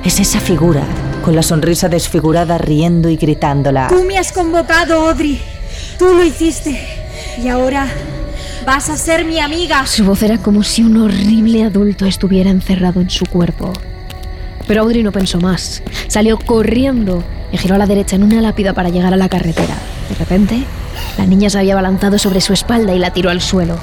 es 0.05 0.21
esa 0.21 0.39
figura, 0.39 0.83
con 1.25 1.35
la 1.35 1.43
sonrisa 1.43 1.89
desfigurada 1.89 2.57
riendo 2.57 3.09
y 3.09 3.17
gritándola. 3.17 3.89
Tú 3.89 4.05
me 4.05 4.17
has 4.17 4.31
convocado, 4.31 5.09
Audrey. 5.09 5.41
Tú 5.99 6.13
lo 6.13 6.23
hiciste. 6.23 6.79
Y 7.43 7.49
ahora 7.49 7.87
vas 8.67 8.89
a 8.89 8.97
ser 8.97 9.23
mi 9.23 9.39
amiga. 9.39 9.85
Su 9.85 10.03
voz 10.03 10.21
era 10.23 10.39
como 10.39 10.61
si 10.61 10.83
un 10.83 10.97
horrible 10.97 11.63
adulto 11.63 12.05
estuviera 12.05 12.49
encerrado 12.49 12.99
en 12.99 13.09
su 13.09 13.25
cuerpo. 13.25 13.71
Pero 14.67 14.81
Audrey 14.81 15.03
no 15.03 15.13
pensó 15.13 15.39
más. 15.39 15.81
Salió 16.09 16.37
corriendo 16.37 17.23
y 17.53 17.57
giró 17.57 17.75
a 17.75 17.77
la 17.77 17.85
derecha 17.85 18.17
en 18.17 18.23
una 18.23 18.41
lápida 18.41 18.73
para 18.73 18.89
llegar 18.89 19.13
a 19.13 19.17
la 19.17 19.29
carretera. 19.29 19.73
De 20.09 20.15
repente, 20.15 20.65
la 21.17 21.25
niña 21.25 21.49
se 21.49 21.59
había 21.59 21.75
balanzado 21.75 22.19
sobre 22.19 22.41
su 22.41 22.51
espalda 22.51 22.93
y 22.93 22.99
la 22.99 23.11
tiró 23.11 23.29
al 23.29 23.39
suelo. 23.39 23.77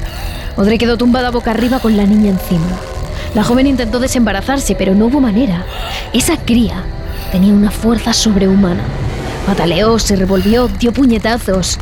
Audrey 0.58 0.76
quedó 0.76 0.98
tumbada 0.98 1.30
boca 1.30 1.52
arriba 1.52 1.78
con 1.78 1.96
la 1.96 2.04
niña 2.04 2.32
encima. 2.32 2.78
La 3.34 3.42
joven 3.42 3.66
intentó 3.66 4.00
desembarazarse, 4.00 4.74
pero 4.74 4.94
no 4.94 5.06
hubo 5.06 5.18
manera. 5.18 5.64
Esa 6.12 6.36
cría 6.36 6.84
tenía 7.32 7.54
una 7.54 7.70
fuerza 7.70 8.12
sobrehumana. 8.12 8.82
Pataleó, 9.46 9.98
se 9.98 10.14
revolvió, 10.14 10.68
dio 10.68 10.92
puñetazos, 10.92 11.78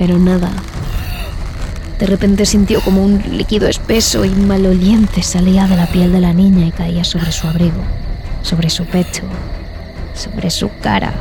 pero 0.00 0.18
nada. 0.18 0.50
De 1.98 2.06
repente 2.06 2.44
sintió 2.44 2.80
como 2.80 3.04
un 3.04 3.22
líquido 3.30 3.68
espeso 3.68 4.24
y 4.24 4.30
maloliente 4.30 5.22
salía 5.22 5.66
de 5.66 5.76
la 5.76 5.86
piel 5.86 6.12
de 6.12 6.20
la 6.20 6.32
niña 6.32 6.66
y 6.66 6.72
caía 6.72 7.04
sobre 7.04 7.30
su 7.30 7.46
abrigo, 7.46 7.82
sobre 8.42 8.68
su 8.68 8.84
pecho, 8.84 9.22
sobre 10.12 10.50
su 10.50 10.70
cara. 10.82 11.12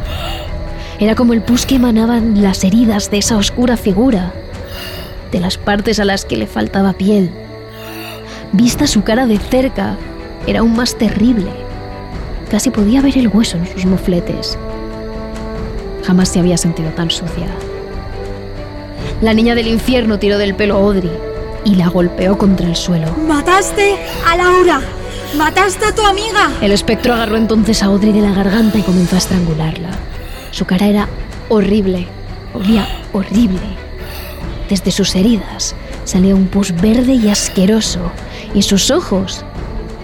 Era 0.99 1.15
como 1.15 1.33
el 1.33 1.41
pus 1.41 1.65
que 1.65 1.75
emanaban 1.75 2.41
las 2.41 2.63
heridas 2.63 3.11
de 3.11 3.19
esa 3.19 3.37
oscura 3.37 3.77
figura, 3.77 4.33
de 5.31 5.39
las 5.39 5.57
partes 5.57 5.99
a 5.99 6.05
las 6.05 6.25
que 6.25 6.37
le 6.37 6.47
faltaba 6.47 6.93
piel. 6.93 7.29
Vista 8.51 8.87
su 8.87 9.03
cara 9.03 9.27
de 9.27 9.37
cerca, 9.37 9.97
era 10.47 10.61
aún 10.61 10.75
más 10.75 10.95
terrible. 10.95 11.51
Casi 12.49 12.69
podía 12.69 13.01
ver 13.01 13.17
el 13.17 13.27
hueso 13.27 13.57
en 13.57 13.67
sus 13.67 13.85
mofletes. 13.85 14.57
Jamás 16.05 16.29
se 16.29 16.39
había 16.39 16.57
sentido 16.57 16.89
tan 16.91 17.09
sucia. 17.09 17.47
La 19.23 19.33
niña 19.33 19.55
del 19.55 19.69
infierno 19.69 20.19
tiró 20.19 20.37
del 20.37 20.53
pelo 20.53 20.75
a 20.75 20.79
Audrey 20.79 21.09
y 21.63 21.75
la 21.75 21.87
golpeó 21.87 22.37
contra 22.37 22.67
el 22.67 22.75
suelo. 22.75 23.07
¡Mataste 23.25 23.95
a 24.27 24.35
Laura! 24.35 24.81
¡Mataste 25.37 25.85
a 25.85 25.95
tu 25.95 26.01
amiga! 26.01 26.51
El 26.59 26.73
espectro 26.73 27.13
agarró 27.13 27.37
entonces 27.37 27.81
a 27.81 27.85
Audrey 27.85 28.11
de 28.11 28.19
la 28.19 28.33
garganta 28.33 28.79
y 28.79 28.81
comenzó 28.81 29.15
a 29.15 29.19
estrangularla. 29.19 29.91
Su 30.51 30.65
cara 30.65 30.87
era 30.87 31.07
horrible, 31.47 32.05
olía 32.53 32.85
horrible. 33.13 33.61
Desde 34.67 34.91
sus 34.91 35.15
heridas 35.15 35.73
salía 36.03 36.35
un 36.35 36.47
pus 36.47 36.75
verde 36.75 37.13
y 37.13 37.29
asqueroso, 37.29 38.11
y 38.53 38.63
sus 38.63 38.91
ojos, 38.91 39.45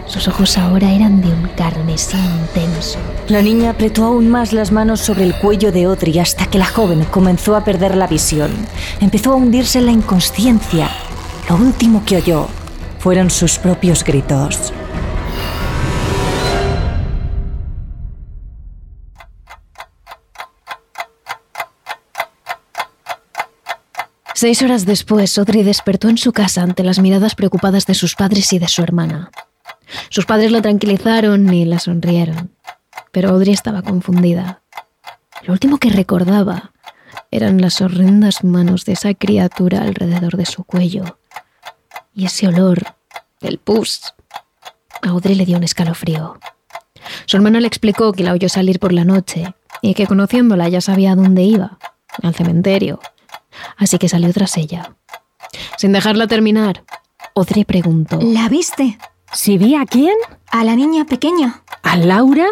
sus 0.10 0.28
ojos 0.28 0.58
ahora 0.58 0.92
eran 0.92 1.22
de 1.22 1.28
un 1.28 1.48
carmesí 1.56 2.18
intenso. 2.18 2.98
La 3.28 3.42
niña 3.42 3.70
apretó 3.70 4.06
aún 4.06 4.28
más 4.28 4.54
las 4.54 4.72
manos 4.72 5.00
sobre 5.02 5.24
el 5.24 5.36
cuello 5.36 5.72
de 5.72 5.84
Audrey 5.84 6.18
hasta 6.18 6.48
que 6.48 6.58
la 6.58 6.66
joven 6.66 7.06
comenzó 7.06 7.56
a 7.56 7.64
perder 7.64 7.96
la 7.96 8.08
visión. 8.08 8.52
Empezó 9.00 9.34
a 9.34 9.36
hundirse 9.36 9.80
en 9.80 9.86
la 9.86 9.92
inconsciencia. 9.92 10.90
Lo 11.48 11.56
último 11.58 12.04
que 12.06 12.18
oyó 12.18 12.48
fueron 12.98 13.30
sus 13.30 13.60
propios 13.60 14.04
gritos. 14.04 14.74
Seis 24.34 24.62
horas 24.62 24.86
después, 24.86 25.38
Audrey 25.38 25.64
despertó 25.64 26.08
en 26.08 26.18
su 26.18 26.32
casa 26.32 26.64
ante 26.64 26.84
las 26.84 27.00
miradas 27.00 27.36
preocupadas 27.36 27.86
de 27.86 27.94
sus 27.94 28.16
padres 28.16 28.54
y 28.54 28.60
de 28.60 28.70
su 28.70 28.82
hermana. 28.82 29.32
Sus 30.10 30.26
padres 30.26 30.52
la 30.52 30.62
tranquilizaron 30.62 31.54
y 31.54 31.66
la 31.66 31.80
sonrieron, 31.80 32.52
pero 33.12 33.30
Audrey 33.30 33.54
estaba 33.54 33.82
confundida. 33.82 34.62
Lo 35.44 35.54
último 35.54 35.78
que 35.78 35.90
recordaba 35.90 36.72
eran 37.32 37.62
las 37.62 37.82
horrendas 37.82 38.44
manos 38.44 38.86
de 38.86 38.94
esa 38.94 39.14
criatura 39.14 39.82
alrededor 39.82 40.38
de 40.38 40.46
su 40.46 40.64
cuello 40.64 41.20
y 42.14 42.26
ese 42.26 42.48
olor 42.48 42.96
del 43.42 43.58
pus. 43.58 44.14
A 45.02 45.10
Audrey 45.10 45.36
le 45.36 45.46
dio 45.46 45.58
un 45.58 45.64
escalofrío. 45.64 46.40
Su 47.26 47.38
hermana 47.38 47.60
le 47.60 47.68
explicó 47.68 48.12
que 48.12 48.24
la 48.24 48.34
oyó 48.34 48.50
salir 48.50 48.80
por 48.80 48.92
la 48.92 49.06
noche 49.06 49.54
y 49.82 49.94
que 49.94 50.08
conociéndola 50.08 50.68
ya 50.68 50.82
sabía 50.82 51.16
dónde 51.16 51.44
iba, 51.44 51.78
al 52.22 52.36
cementerio, 52.36 53.00
así 53.78 53.98
que 53.98 54.10
salió 54.10 54.32
tras 54.34 54.58
ella. 54.58 54.96
Sin 55.78 55.94
dejarla 55.94 56.28
terminar, 56.28 56.84
Audrey 57.36 57.64
preguntó. 57.64 58.20
¿La 58.22 58.50
viste? 58.50 58.98
¿Si 59.34 59.58
vi 59.58 59.76
a 59.76 59.86
quién? 59.86 60.16
A 60.52 60.64
la 60.64 60.76
niña 60.76 61.06
pequeña. 61.06 61.64
¿A 61.84 61.98
Laura? 61.98 62.48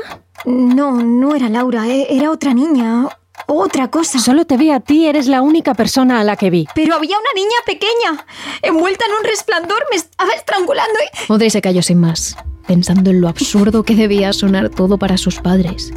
No, 0.45 0.91
no 1.01 1.35
era 1.35 1.49
Laura, 1.49 1.87
e- 1.87 2.15
era 2.15 2.31
otra 2.31 2.53
niña. 2.53 3.07
Otra 3.47 3.89
cosa. 3.89 4.19
Solo 4.19 4.45
te 4.45 4.57
vi 4.57 4.71
a 4.71 4.79
ti, 4.79 5.05
eres 5.07 5.27
la 5.27 5.41
única 5.41 5.73
persona 5.73 6.19
a 6.19 6.23
la 6.23 6.35
que 6.35 6.49
vi. 6.49 6.67
Pero 6.75 6.95
había 6.95 7.17
una 7.17 7.33
niña 7.35 7.57
pequeña, 7.65 8.25
envuelta 8.61 9.05
en 9.05 9.11
un 9.13 9.23
resplandor, 9.23 9.83
me 9.89 9.97
estaba 9.97 10.31
estrangulando 10.33 10.93
y... 11.27 11.31
Audrey 11.31 11.49
se 11.49 11.61
cayó 11.61 11.81
sin 11.81 11.99
más, 11.99 12.35
pensando 12.67 13.09
en 13.09 13.21
lo 13.21 13.27
absurdo 13.27 13.83
que 13.83 13.95
debía 13.95 14.33
sonar 14.33 14.69
todo 14.69 14.97
para 14.97 15.17
sus 15.17 15.39
padres. 15.39 15.93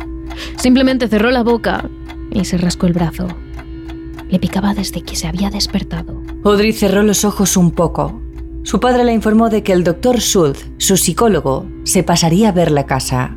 Simplemente 0.58 1.08
cerró 1.08 1.30
la 1.30 1.42
boca 1.42 1.88
y 2.30 2.44
se 2.44 2.56
rascó 2.56 2.86
el 2.86 2.92
brazo. 2.92 3.26
Le 4.28 4.38
picaba 4.38 4.74
desde 4.74 5.02
que 5.02 5.16
se 5.16 5.26
había 5.26 5.50
despertado. 5.50 6.22
Audrey 6.44 6.72
cerró 6.72 7.02
los 7.02 7.24
ojos 7.24 7.56
un 7.56 7.72
poco. 7.72 8.20
Su 8.70 8.78
padre 8.78 9.02
le 9.02 9.12
informó 9.12 9.50
de 9.50 9.64
que 9.64 9.72
el 9.72 9.82
doctor 9.82 10.20
Schultz, 10.20 10.70
su 10.78 10.96
psicólogo, 10.96 11.66
se 11.82 12.04
pasaría 12.04 12.50
a 12.50 12.52
ver 12.52 12.70
la 12.70 12.86
casa. 12.86 13.36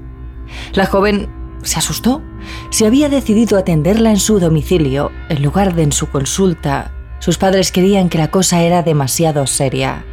La 0.75 0.85
joven 0.85 1.27
se 1.63 1.79
asustó. 1.79 2.21
Se 2.69 2.85
había 2.85 3.09
decidido 3.09 3.57
atenderla 3.57 4.11
en 4.11 4.19
su 4.19 4.39
domicilio 4.39 5.09
en 5.29 5.41
lugar 5.41 5.73
de 5.73 5.81
en 5.81 5.91
su 5.91 6.07
consulta. 6.11 6.91
Sus 7.17 7.39
padres 7.39 7.71
querían 7.71 8.09
que 8.09 8.19
la 8.19 8.29
cosa 8.29 8.61
era 8.61 8.83
demasiado 8.83 9.47
seria. 9.47 10.05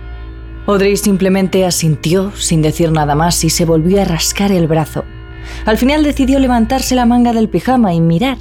Audrey 0.66 0.96
simplemente 0.96 1.66
asintió 1.66 2.32
sin 2.34 2.62
decir 2.62 2.90
nada 2.90 3.14
más 3.14 3.44
y 3.44 3.50
se 3.50 3.66
volvió 3.66 4.00
a 4.00 4.06
rascar 4.06 4.52
el 4.52 4.68
brazo. 4.68 5.04
Al 5.66 5.76
final 5.76 6.02
decidió 6.02 6.38
levantarse 6.38 6.94
la 6.94 7.04
manga 7.04 7.34
del 7.34 7.50
pijama 7.50 7.92
y 7.92 8.00
mirar. 8.00 8.38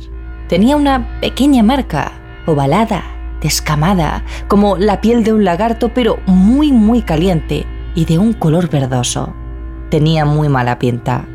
Tenía 0.48 0.78
una 0.78 1.20
pequeña 1.20 1.62
marca, 1.62 2.14
ovalada, 2.46 3.19
descamada, 3.42 4.24
como 4.48 4.78
la 4.78 5.02
piel 5.02 5.24
de 5.24 5.34
un 5.34 5.44
lagarto, 5.44 5.94
pero 5.94 6.20
muy, 6.26 6.72
muy 6.72 7.02
caliente 7.02 7.66
y 7.96 8.06
de 8.06 8.18
un 8.18 8.34
color 8.34 8.70
verdoso. 8.70 9.34
Tenía 9.90 10.26
muy 10.26 10.50
mala 10.50 10.80
pinta. 10.80 11.26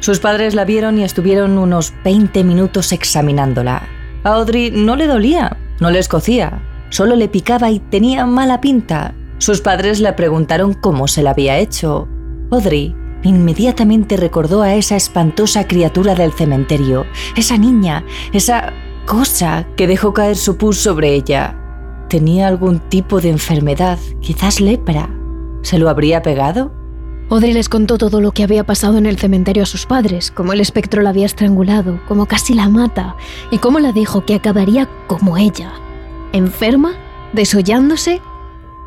Sus 0.00 0.18
padres 0.18 0.54
la 0.54 0.64
vieron 0.64 0.98
y 0.98 1.04
estuvieron 1.04 1.58
unos 1.58 1.92
20 2.04 2.42
minutos 2.42 2.92
examinándola. 2.92 3.82
A 4.24 4.30
Audrey 4.30 4.70
no 4.70 4.96
le 4.96 5.06
dolía, 5.06 5.58
no 5.78 5.90
le 5.90 5.98
escocía, 5.98 6.62
solo 6.88 7.16
le 7.16 7.28
picaba 7.28 7.70
y 7.70 7.80
tenía 7.80 8.24
mala 8.24 8.60
pinta. 8.60 9.14
Sus 9.38 9.60
padres 9.60 10.00
le 10.00 10.12
preguntaron 10.14 10.72
cómo 10.74 11.06
se 11.06 11.22
la 11.22 11.30
había 11.30 11.58
hecho. 11.58 12.08
Audrey 12.50 12.94
inmediatamente 13.22 14.16
recordó 14.16 14.62
a 14.62 14.74
esa 14.74 14.96
espantosa 14.96 15.66
criatura 15.66 16.14
del 16.14 16.32
cementerio, 16.32 17.06
esa 17.36 17.58
niña, 17.58 18.04
esa 18.32 18.72
cosa 19.10 19.66
que 19.76 19.88
dejó 19.88 20.14
caer 20.14 20.36
su 20.36 20.56
pus 20.56 20.76
sobre 20.78 21.12
ella. 21.14 21.56
¿Tenía 22.08 22.46
algún 22.46 22.78
tipo 22.78 23.20
de 23.20 23.30
enfermedad, 23.30 23.98
quizás 24.20 24.60
lepra? 24.60 25.10
¿Se 25.62 25.80
lo 25.80 25.90
habría 25.90 26.22
pegado? 26.22 26.70
Audrey 27.28 27.52
les 27.52 27.68
contó 27.68 27.98
todo 27.98 28.20
lo 28.20 28.30
que 28.30 28.44
había 28.44 28.62
pasado 28.62 28.98
en 28.98 29.06
el 29.06 29.18
cementerio 29.18 29.64
a 29.64 29.66
sus 29.66 29.84
padres, 29.84 30.30
cómo 30.30 30.52
el 30.52 30.60
espectro 30.60 31.02
la 31.02 31.10
había 31.10 31.26
estrangulado, 31.26 31.98
cómo 32.06 32.26
casi 32.26 32.54
la 32.54 32.68
mata, 32.68 33.16
y 33.50 33.58
cómo 33.58 33.80
la 33.80 33.90
dijo 33.90 34.24
que 34.24 34.36
acabaría 34.36 34.88
como 35.08 35.36
ella. 35.36 35.72
Enferma, 36.32 36.92
desollándose, 37.32 38.20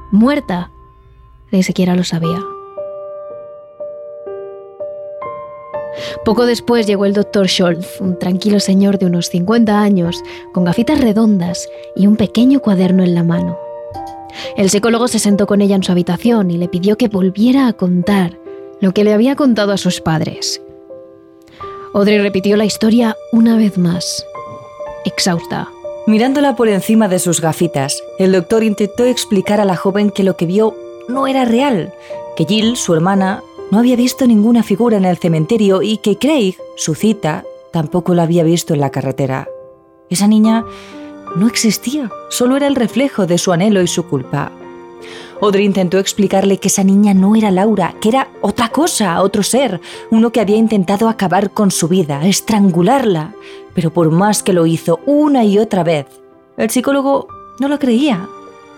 muerta. 0.09 0.71
Ni 1.51 1.63
siquiera 1.63 1.97
lo 1.97 2.05
sabía. 2.05 2.52
Poco 6.25 6.45
después 6.45 6.87
llegó 6.87 7.05
el 7.05 7.13
doctor 7.13 7.47
Scholz, 7.47 7.99
un 8.01 8.17
tranquilo 8.17 8.59
señor 8.59 8.97
de 8.97 9.05
unos 9.05 9.29
50 9.29 9.79
años, 9.79 10.23
con 10.53 10.63
gafitas 10.63 10.99
redondas 10.99 11.67
y 11.95 12.07
un 12.07 12.15
pequeño 12.15 12.59
cuaderno 12.59 13.03
en 13.03 13.15
la 13.15 13.23
mano. 13.23 13.57
El 14.57 14.69
psicólogo 14.69 15.07
se 15.07 15.19
sentó 15.19 15.45
con 15.47 15.61
ella 15.61 15.75
en 15.75 15.83
su 15.83 15.91
habitación 15.91 16.51
y 16.51 16.57
le 16.57 16.67
pidió 16.67 16.97
que 16.97 17.07
volviera 17.07 17.67
a 17.67 17.73
contar 17.73 18.39
lo 18.81 18.93
que 18.93 19.03
le 19.03 19.13
había 19.13 19.35
contado 19.35 19.71
a 19.71 19.77
sus 19.77 20.01
padres. 20.01 20.61
Audrey 21.93 22.17
repitió 22.17 22.57
la 22.57 22.65
historia 22.65 23.15
una 23.31 23.55
vez 23.55 23.77
más, 23.77 24.25
exhausta. 25.05 25.69
Mirándola 26.07 26.55
por 26.55 26.67
encima 26.67 27.07
de 27.07 27.19
sus 27.19 27.39
gafitas, 27.39 28.03
el 28.19 28.33
doctor 28.33 28.63
intentó 28.63 29.05
explicar 29.05 29.61
a 29.61 29.65
la 29.65 29.77
joven 29.77 30.09
que 30.09 30.23
lo 30.23 30.35
que 30.35 30.45
vio 30.45 30.75
no 31.07 31.27
era 31.27 31.45
real, 31.45 31.93
que 32.35 32.45
Jill, 32.45 32.75
su 32.75 32.93
hermana, 32.93 33.43
no 33.73 33.79
había 33.79 33.95
visto 33.95 34.27
ninguna 34.27 34.61
figura 34.61 34.97
en 34.97 35.05
el 35.05 35.17
cementerio 35.17 35.81
y 35.81 35.97
que 35.97 36.19
Craig, 36.19 36.57
su 36.75 36.93
cita, 36.93 37.43
tampoco 37.71 38.13
la 38.13 38.21
había 38.21 38.43
visto 38.43 38.75
en 38.75 38.79
la 38.79 38.91
carretera. 38.91 39.47
Esa 40.11 40.27
niña 40.27 40.63
no 41.35 41.47
existía, 41.47 42.11
solo 42.29 42.55
era 42.55 42.67
el 42.67 42.75
reflejo 42.75 43.25
de 43.25 43.39
su 43.39 43.51
anhelo 43.51 43.81
y 43.81 43.87
su 43.87 44.05
culpa. 44.05 44.51
Audrey 45.41 45.65
intentó 45.65 45.97
explicarle 45.97 46.59
que 46.59 46.67
esa 46.67 46.83
niña 46.83 47.15
no 47.15 47.35
era 47.35 47.49
Laura, 47.49 47.95
que 47.99 48.09
era 48.09 48.27
otra 48.41 48.69
cosa, 48.69 49.19
otro 49.23 49.41
ser, 49.41 49.81
uno 50.11 50.31
que 50.31 50.39
había 50.39 50.57
intentado 50.57 51.09
acabar 51.09 51.49
con 51.49 51.71
su 51.71 51.87
vida, 51.87 52.27
estrangularla, 52.27 53.33
pero 53.73 53.91
por 53.91 54.11
más 54.11 54.43
que 54.43 54.53
lo 54.53 54.67
hizo 54.67 54.99
una 55.07 55.45
y 55.45 55.57
otra 55.57 55.83
vez, 55.83 56.05
el 56.57 56.69
psicólogo 56.69 57.27
no 57.59 57.67
lo 57.67 57.79
creía. 57.79 58.29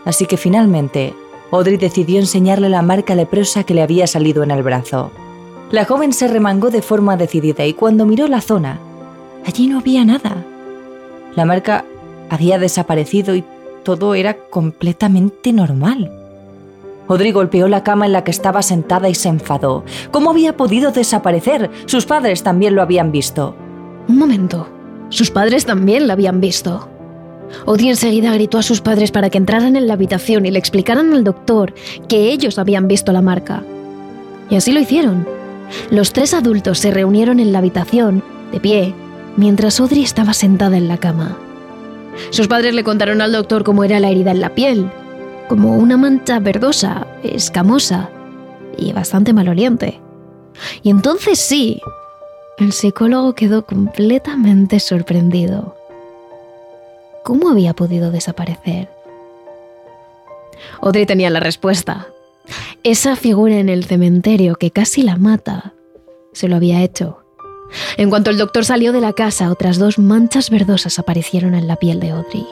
Así 0.05 0.25
que 0.25 0.37
finalmente, 0.37 1.13
Audrey 1.55 1.77
decidió 1.77 2.19
enseñarle 2.19 2.69
la 2.69 2.81
marca 2.81 3.15
leprosa 3.15 3.63
que 3.63 3.73
le 3.73 3.81
había 3.81 4.07
salido 4.07 4.43
en 4.43 4.51
el 4.51 4.61
brazo. 4.61 5.11
La 5.71 5.85
joven 5.85 6.11
se 6.11 6.27
remangó 6.27 6.69
de 6.69 6.81
forma 6.81 7.17
decidida 7.17 7.65
y 7.65 7.73
cuando 7.73 8.05
miró 8.05 8.27
la 8.27 8.41
zona, 8.41 8.79
allí 9.45 9.67
no 9.67 9.79
había 9.79 10.03
nada. 10.03 10.43
La 11.35 11.45
marca 11.45 11.85
había 12.29 12.59
desaparecido 12.59 13.35
y 13.35 13.43
todo 13.83 14.15
era 14.15 14.35
completamente 14.35 15.53
normal. 15.53 16.11
Audrey 17.07 17.31
golpeó 17.31 17.67
la 17.67 17.83
cama 17.83 18.05
en 18.05 18.13
la 18.13 18.23
que 18.23 18.31
estaba 18.31 18.61
sentada 18.61 19.07
y 19.07 19.15
se 19.15 19.29
enfadó. 19.29 19.85
¿Cómo 20.11 20.31
había 20.31 20.57
podido 20.57 20.91
desaparecer? 20.91 21.69
Sus 21.85 22.05
padres 22.05 22.43
también 22.43 22.75
lo 22.75 22.81
habían 22.81 23.11
visto. 23.11 23.55
Un 24.07 24.17
momento. 24.17 24.67
Sus 25.09 25.31
padres 25.31 25.65
también 25.65 26.07
la 26.07 26.13
habían 26.13 26.41
visto. 26.41 26.89
Audrey 27.65 27.89
enseguida 27.89 28.33
gritó 28.33 28.57
a 28.57 28.63
sus 28.63 28.81
padres 28.81 29.11
para 29.11 29.29
que 29.29 29.37
entraran 29.37 29.75
en 29.75 29.87
la 29.87 29.93
habitación 29.93 30.45
y 30.45 30.51
le 30.51 30.59
explicaran 30.59 31.13
al 31.13 31.23
doctor 31.23 31.73
que 32.07 32.31
ellos 32.31 32.59
habían 32.59 32.87
visto 32.87 33.11
la 33.11 33.21
marca. 33.21 33.63
Y 34.49 34.55
así 34.55 34.71
lo 34.71 34.79
hicieron. 34.79 35.27
Los 35.89 36.13
tres 36.13 36.33
adultos 36.33 36.79
se 36.79 36.91
reunieron 36.91 37.39
en 37.39 37.51
la 37.51 37.59
habitación, 37.59 38.23
de 38.51 38.59
pie, 38.59 38.93
mientras 39.37 39.79
Audrey 39.79 40.03
estaba 40.03 40.33
sentada 40.33 40.77
en 40.77 40.87
la 40.87 40.97
cama. 40.97 41.37
Sus 42.29 42.47
padres 42.47 42.73
le 42.73 42.83
contaron 42.83 43.21
al 43.21 43.31
doctor 43.31 43.63
cómo 43.63 43.83
era 43.83 43.99
la 43.99 44.09
herida 44.09 44.31
en 44.31 44.41
la 44.41 44.53
piel, 44.53 44.89
como 45.49 45.77
una 45.77 45.97
mancha 45.97 46.39
verdosa, 46.39 47.07
escamosa 47.23 48.09
y 48.77 48.93
bastante 48.93 49.33
maloliente. 49.33 49.99
Y 50.83 50.89
entonces 50.89 51.39
sí, 51.39 51.81
el 52.57 52.71
psicólogo 52.71 53.33
quedó 53.33 53.65
completamente 53.65 54.79
sorprendido. 54.79 55.75
¿Cómo 57.25 57.49
había 57.49 57.73
podido 57.73 58.11
desaparecer? 58.11 58.87
Audrey 60.79 61.07
tenía 61.07 61.31
la 61.31 61.39
respuesta. 61.39 62.07
Esa 62.83 63.15
figura 63.15 63.55
en 63.55 63.67
el 63.67 63.83
cementerio 63.83 64.57
que 64.57 64.69
casi 64.69 65.01
la 65.01 65.17
mata 65.17 65.73
se 66.33 66.47
lo 66.47 66.55
había 66.55 66.83
hecho. 66.83 67.23
En 67.97 68.11
cuanto 68.11 68.29
el 68.29 68.37
doctor 68.37 68.63
salió 68.63 68.93
de 68.93 69.01
la 69.01 69.13
casa, 69.13 69.49
otras 69.49 69.79
dos 69.79 69.97
manchas 69.97 70.51
verdosas 70.51 70.99
aparecieron 70.99 71.55
en 71.55 71.67
la 71.67 71.77
piel 71.77 71.99
de 71.99 72.11
Audrey. 72.11 72.45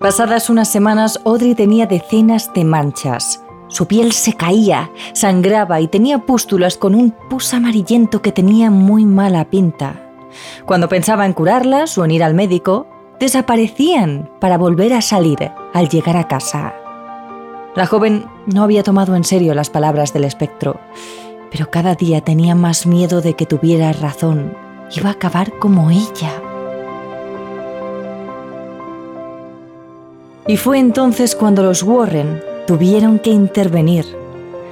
Pasadas 0.00 0.48
unas 0.48 0.72
semanas, 0.72 1.20
Audrey 1.26 1.54
tenía 1.54 1.84
decenas 1.84 2.54
de 2.54 2.64
manchas. 2.64 3.44
Su 3.68 3.86
piel 3.86 4.12
se 4.12 4.32
caía, 4.32 4.90
sangraba 5.12 5.78
y 5.82 5.88
tenía 5.88 6.20
pústulas 6.20 6.78
con 6.78 6.94
un 6.94 7.10
pus 7.28 7.52
amarillento 7.52 8.22
que 8.22 8.32
tenía 8.32 8.70
muy 8.70 9.04
mala 9.04 9.44
pinta. 9.50 10.10
Cuando 10.64 10.88
pensaba 10.88 11.26
en 11.26 11.34
curarlas 11.34 11.98
o 11.98 12.06
en 12.06 12.12
ir 12.12 12.24
al 12.24 12.32
médico, 12.32 12.86
desaparecían 13.20 14.30
para 14.40 14.56
volver 14.56 14.94
a 14.94 15.02
salir 15.02 15.52
al 15.74 15.90
llegar 15.90 16.16
a 16.16 16.28
casa. 16.28 16.74
La 17.76 17.84
joven 17.84 18.24
no 18.46 18.62
había 18.62 18.82
tomado 18.82 19.14
en 19.16 19.24
serio 19.24 19.52
las 19.52 19.68
palabras 19.68 20.14
del 20.14 20.24
espectro, 20.24 20.80
pero 21.52 21.70
cada 21.70 21.94
día 21.94 22.22
tenía 22.22 22.54
más 22.54 22.86
miedo 22.86 23.20
de 23.20 23.34
que 23.34 23.44
tuviera 23.44 23.92
razón. 23.92 24.56
Iba 24.96 25.10
a 25.10 25.12
acabar 25.12 25.58
como 25.58 25.90
ella. 25.90 26.49
Y 30.50 30.56
fue 30.56 30.80
entonces 30.80 31.36
cuando 31.36 31.62
los 31.62 31.84
Warren 31.84 32.42
tuvieron 32.66 33.20
que 33.20 33.30
intervenir. 33.30 34.04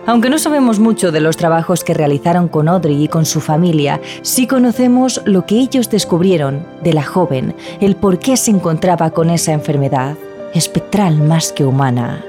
Aunque 0.06 0.28
no 0.28 0.40
sabemos 0.40 0.80
mucho 0.80 1.12
de 1.12 1.20
los 1.20 1.36
trabajos 1.36 1.84
que 1.84 1.94
realizaron 1.94 2.48
con 2.48 2.68
Audrey 2.68 3.04
y 3.04 3.06
con 3.06 3.24
su 3.24 3.40
familia, 3.40 4.00
sí 4.22 4.48
conocemos 4.48 5.22
lo 5.24 5.46
que 5.46 5.54
ellos 5.54 5.88
descubrieron 5.88 6.66
de 6.82 6.94
la 6.94 7.04
joven, 7.04 7.54
el 7.80 7.94
por 7.94 8.18
qué 8.18 8.36
se 8.36 8.50
encontraba 8.50 9.10
con 9.10 9.30
esa 9.30 9.52
enfermedad, 9.52 10.16
espectral 10.52 11.22
más 11.22 11.52
que 11.52 11.64
humana. 11.64 12.24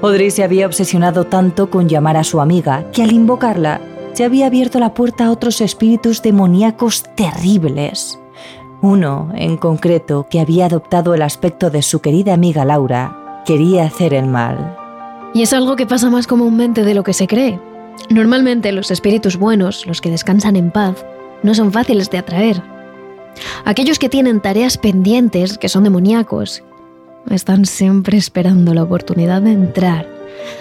Audrey 0.00 0.30
se 0.30 0.44
había 0.44 0.66
obsesionado 0.66 1.24
tanto 1.24 1.68
con 1.68 1.88
llamar 1.88 2.16
a 2.16 2.22
su 2.22 2.40
amiga 2.40 2.84
que 2.92 3.02
al 3.02 3.10
invocarla 3.10 3.80
se 4.12 4.22
había 4.22 4.46
abierto 4.46 4.78
la 4.78 4.94
puerta 4.94 5.26
a 5.26 5.32
otros 5.32 5.60
espíritus 5.60 6.22
demoníacos 6.22 7.02
terribles. 7.16 8.19
Uno, 8.82 9.28
en 9.34 9.58
concreto, 9.58 10.26
que 10.30 10.40
había 10.40 10.66
adoptado 10.66 11.14
el 11.14 11.22
aspecto 11.22 11.70
de 11.70 11.82
su 11.82 12.00
querida 12.00 12.32
amiga 12.32 12.64
Laura, 12.64 13.42
quería 13.44 13.84
hacer 13.84 14.14
el 14.14 14.26
mal. 14.26 14.76
Y 15.34 15.42
es 15.42 15.52
algo 15.52 15.76
que 15.76 15.86
pasa 15.86 16.08
más 16.08 16.26
comúnmente 16.26 16.82
de 16.82 16.94
lo 16.94 17.02
que 17.02 17.12
se 17.12 17.26
cree. 17.26 17.60
Normalmente 18.08 18.72
los 18.72 18.90
espíritus 18.90 19.36
buenos, 19.36 19.86
los 19.86 20.00
que 20.00 20.10
descansan 20.10 20.56
en 20.56 20.70
paz, 20.70 21.04
no 21.42 21.54
son 21.54 21.72
fáciles 21.72 22.10
de 22.10 22.18
atraer. 22.18 22.62
Aquellos 23.66 23.98
que 23.98 24.08
tienen 24.08 24.40
tareas 24.40 24.78
pendientes, 24.78 25.58
que 25.58 25.68
son 25.68 25.84
demoníacos, 25.84 26.62
están 27.28 27.66
siempre 27.66 28.16
esperando 28.16 28.72
la 28.72 28.82
oportunidad 28.82 29.42
de 29.42 29.52
entrar 29.52 30.06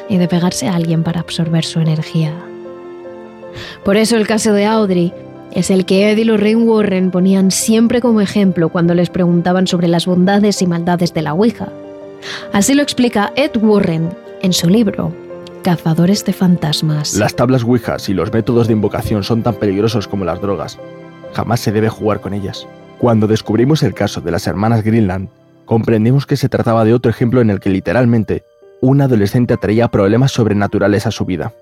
y 0.10 0.18
de 0.18 0.28
pegarse 0.28 0.68
a 0.68 0.76
alguien 0.76 1.04
para 1.04 1.22
absorber 1.22 1.64
su 1.64 1.80
energía. 1.80 2.34
Por 3.84 3.96
eso 3.96 4.18
el 4.18 4.28
caso 4.28 4.54
de 4.54 4.66
Audrey 4.66 5.14
es 5.52 5.72
el 5.72 5.86
que 5.86 6.12
Ed 6.12 6.18
y 6.18 6.24
Lorraine 6.24 6.64
Warren 6.64 7.12
ponían 7.12 7.52
siempre 7.52 8.02
como 8.02 8.22
ejemplo 8.22 8.70
cuando 8.70 8.94
les 8.94 9.10
preguntaban 9.10 9.68
sobre 9.68 9.88
las 9.88 10.06
bondades 10.06 10.62
y 10.62 10.68
maldades 10.68 11.14
de 11.14 11.22
la 11.22 11.34
Ouija. 11.34 11.70
Así 12.54 12.74
lo 12.74 12.84
explica 12.84 13.32
Ed 13.36 13.52
Warren 13.62 14.10
en 14.42 14.54
su 14.54 14.70
libro 14.70 15.14
Cazadores 15.64 16.24
de 16.26 16.34
Fantasmas. 16.34 17.16
Las 17.16 17.36
tablas 17.36 17.64
Ouijas 17.64 18.10
y 18.10 18.14
los 18.14 18.32
métodos 18.32 18.68
de 18.68 18.74
invocación 18.74 19.24
son 19.24 19.44
tan 19.44 19.56
peligrosos 19.56 20.08
como 20.08 20.26
las 20.26 20.42
drogas. 20.42 20.80
Jamás 21.34 21.60
se 21.60 21.72
debe 21.72 21.90
jugar 21.90 22.22
con 22.22 22.34
ellas. 22.34 22.68
Cuando 22.98 23.28
descubrimos 23.28 23.84
el 23.84 23.94
caso 23.94 24.22
de 24.22 24.32
las 24.32 24.48
hermanas 24.48 24.84
Greenland, 24.84 25.30
comprendimos 25.66 26.26
que 26.26 26.38
se 26.38 26.50
trataba 26.50 26.86
de 26.86 26.94
otro 26.94 27.12
ejemplo 27.12 27.42
en 27.42 27.50
el 27.50 27.60
que 27.60 27.70
literalmente 27.70 28.44
un 28.82 29.02
adolescente 29.02 29.54
atraía 29.54 29.90
problemas 29.90 30.32
sobrenaturales 30.32 31.06
a 31.06 31.12
su 31.12 31.26
vida. 31.26 31.54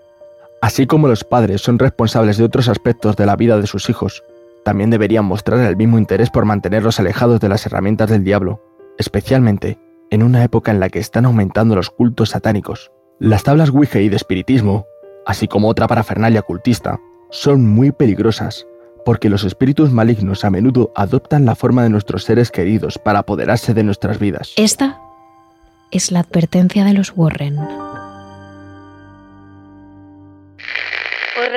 Así 0.62 0.88
como 0.88 1.08
los 1.08 1.24
padres 1.24 1.62
son 1.62 1.80
responsables 1.80 2.38
de 2.38 2.44
otros 2.44 2.68
aspectos 2.68 3.16
de 3.16 3.26
la 3.26 3.36
vida 3.36 3.60
de 3.60 3.68
sus 3.68 3.90
hijos, 3.90 4.24
también 4.66 4.90
deberían 4.90 5.26
mostrar 5.26 5.60
el 5.60 5.78
mismo 5.78 5.98
interés 5.98 6.30
por 6.30 6.46
mantenerlos 6.46 7.00
alejados 7.00 7.40
de 7.40 7.50
las 7.50 7.66
herramientas 7.66 8.10
del 8.10 8.24
diablo, 8.24 8.62
especialmente 8.98 9.78
en 10.10 10.24
una 10.24 10.44
época 10.44 10.72
en 10.72 10.80
la 10.80 10.90
que 10.90 11.00
están 11.00 11.26
aumentando 11.26 11.76
los 11.76 11.90
cultos 11.90 12.30
satánicos. 12.30 12.92
Las 13.20 13.44
tablas 13.44 13.70
Ouija 13.70 14.00
y 14.00 14.10
de 14.10 14.16
espiritismo, 14.16 14.86
así 15.26 15.48
como 15.48 15.70
otra 15.70 15.88
parafernalia 15.88 16.42
cultista, 16.42 17.00
son 17.30 17.66
muy 17.66 17.92
peligrosas 17.92 18.66
porque 19.06 19.30
los 19.30 19.46
espíritus 19.46 19.92
malignos 19.92 20.44
a 20.44 20.50
menudo 20.50 20.92
adoptan 20.94 21.46
la 21.46 21.56
forma 21.56 21.82
de 21.82 21.90
nuestros 21.90 22.26
seres 22.26 22.52
queridos 22.52 23.00
para 23.00 23.20
apoderarse 23.20 23.74
de 23.74 23.84
nuestras 23.84 24.20
vidas. 24.20 24.52
Esta 24.58 25.00
es 25.92 26.12
la 26.12 26.20
advertencia 26.20 26.84
de 26.84 26.92
los 26.92 27.14
Warren. 27.16 27.58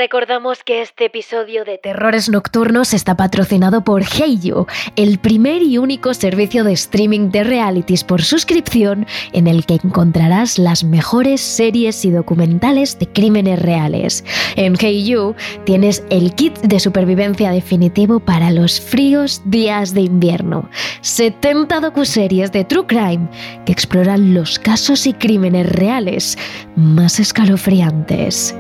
Recordamos 0.00 0.64
que 0.64 0.80
este 0.80 1.04
episodio 1.04 1.66
de 1.66 1.76
Terrores 1.76 2.30
Nocturnos 2.30 2.94
está 2.94 3.18
patrocinado 3.18 3.84
por 3.84 4.02
Heiyu, 4.02 4.66
el 4.96 5.18
primer 5.18 5.60
y 5.60 5.76
único 5.76 6.14
servicio 6.14 6.64
de 6.64 6.72
streaming 6.72 7.28
de 7.28 7.44
realities 7.44 8.02
por 8.02 8.22
suscripción 8.22 9.06
en 9.34 9.46
el 9.46 9.66
que 9.66 9.74
encontrarás 9.74 10.58
las 10.58 10.84
mejores 10.84 11.42
series 11.42 12.02
y 12.06 12.10
documentales 12.12 12.98
de 12.98 13.08
crímenes 13.08 13.60
reales. 13.60 14.24
En 14.56 14.74
Heiyu 14.80 15.34
tienes 15.66 16.02
el 16.08 16.34
kit 16.34 16.58
de 16.60 16.80
supervivencia 16.80 17.50
definitivo 17.50 18.20
para 18.20 18.50
los 18.50 18.80
fríos 18.80 19.42
días 19.44 19.92
de 19.92 20.00
invierno. 20.00 20.70
70 21.02 21.78
docuseries 21.78 22.50
de 22.52 22.64
True 22.64 22.86
Crime 22.86 23.28
que 23.66 23.72
exploran 23.72 24.32
los 24.32 24.58
casos 24.58 25.06
y 25.06 25.12
crímenes 25.12 25.70
reales 25.70 26.38
más 26.74 27.20
escalofriantes. 27.20 28.54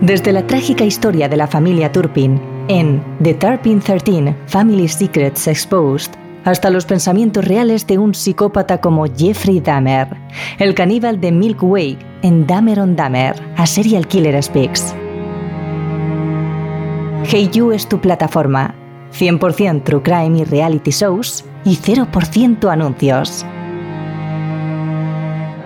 Desde 0.00 0.32
la 0.32 0.46
trágica 0.46 0.84
historia 0.84 1.28
de 1.28 1.36
la 1.36 1.46
familia 1.46 1.92
Turpin 1.92 2.40
en 2.68 3.02
The 3.22 3.34
Turpin 3.34 3.80
13 3.80 4.34
Family 4.46 4.88
Secrets 4.88 5.46
Exposed, 5.46 6.12
hasta 6.44 6.70
los 6.70 6.86
pensamientos 6.86 7.44
reales 7.44 7.86
de 7.86 7.98
un 7.98 8.14
psicópata 8.14 8.80
como 8.80 9.04
Jeffrey 9.04 9.60
Dahmer, 9.60 10.08
el 10.58 10.74
caníbal 10.74 11.20
de 11.20 11.32
Milk 11.32 11.62
Way 11.62 11.98
en 12.22 12.46
Dahmer 12.46 12.80
on 12.80 12.96
Dahmer, 12.96 13.34
a 13.58 13.66
Serial 13.66 14.06
Killer 14.06 14.42
Speaks. 14.42 14.94
Hey 17.24 17.50
You 17.52 17.72
es 17.72 17.86
tu 17.86 18.00
plataforma, 18.00 18.74
100% 19.12 19.84
True 19.84 20.02
Crime 20.02 20.38
y 20.38 20.44
Reality 20.44 20.92
Shows 20.92 21.44
y 21.66 21.76
0% 21.76 22.72
anuncios. 22.72 23.44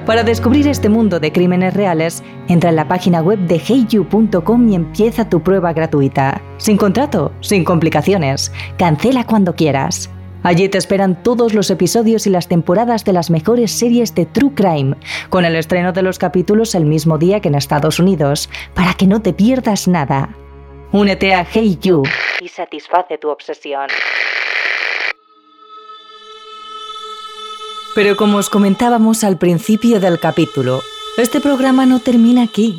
Para 0.07 0.23
descubrir 0.23 0.69
este 0.69 0.91
mundo 0.91 1.19
de 1.19 1.33
crímenes 1.33 1.73
reales, 1.73 2.23
entra 2.49 2.69
en 2.69 2.77
la 2.77 2.87
página 2.87 3.23
web 3.23 3.39
de 3.39 3.57
heyu.com 3.57 4.71
y 4.71 4.75
empieza 4.75 5.31
tu 5.31 5.43
prueba 5.43 5.73
gratuita. 5.73 6.43
Sin 6.59 6.77
contrato, 6.77 7.33
sin 7.41 7.65
complicaciones. 7.65 8.53
Cancela 8.77 9.25
cuando 9.25 9.55
quieras. 9.55 10.11
Allí 10.43 10.69
te 10.69 10.77
esperan 10.77 11.23
todos 11.23 11.55
los 11.55 11.71
episodios 11.71 12.27
y 12.27 12.31
las 12.31 12.49
temporadas 12.49 13.07
de 13.07 13.15
las 13.15 13.31
mejores 13.31 13.71
series 13.71 14.15
de 14.15 14.27
True 14.27 14.53
Crime, 14.55 14.95
con 15.31 15.47
el 15.47 15.57
estreno 15.57 15.93
de 15.93 16.03
los 16.03 16.19
capítulos 16.19 16.75
el 16.75 16.85
mismo 16.85 17.17
día 17.17 17.41
que 17.41 17.49
en 17.49 17.55
Estados 17.55 17.99
Unidos, 17.99 18.51
para 18.75 18.93
que 18.93 19.07
no 19.07 19.23
te 19.23 19.33
pierdas 19.33 19.89
nada. 19.89 20.29
Únete 20.93 21.33
a 21.33 21.47
Hey 21.51 21.79
You 21.81 22.03
y 22.41 22.49
satisface 22.49 23.17
tu 23.17 23.31
obsesión. 23.31 23.89
Pero 27.95 28.17
como 28.17 28.39
os 28.39 28.51
comentábamos 28.51 29.23
al 29.23 29.39
principio 29.39 30.01
del 30.01 30.19
capítulo, 30.19 30.83
este 31.17 31.41
programa 31.41 31.87
no 31.87 32.01
termina 32.01 32.43
aquí. 32.43 32.77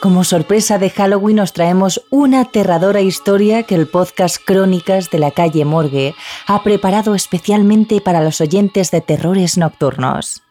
Como 0.00 0.24
sorpresa 0.24 0.76
de 0.78 0.90
Halloween 0.90 1.38
os 1.38 1.52
traemos 1.52 2.02
una 2.10 2.40
aterradora 2.40 3.00
historia 3.00 3.62
que 3.62 3.76
el 3.76 3.86
podcast 3.86 4.38
Crónicas 4.44 5.08
de 5.10 5.20
la 5.20 5.30
calle 5.30 5.64
Morgue 5.64 6.16
ha 6.48 6.64
preparado 6.64 7.14
especialmente 7.14 8.00
para 8.00 8.22
los 8.22 8.40
oyentes 8.40 8.90
de 8.90 9.00
terrores 9.00 9.56
nocturnos. 9.56 10.42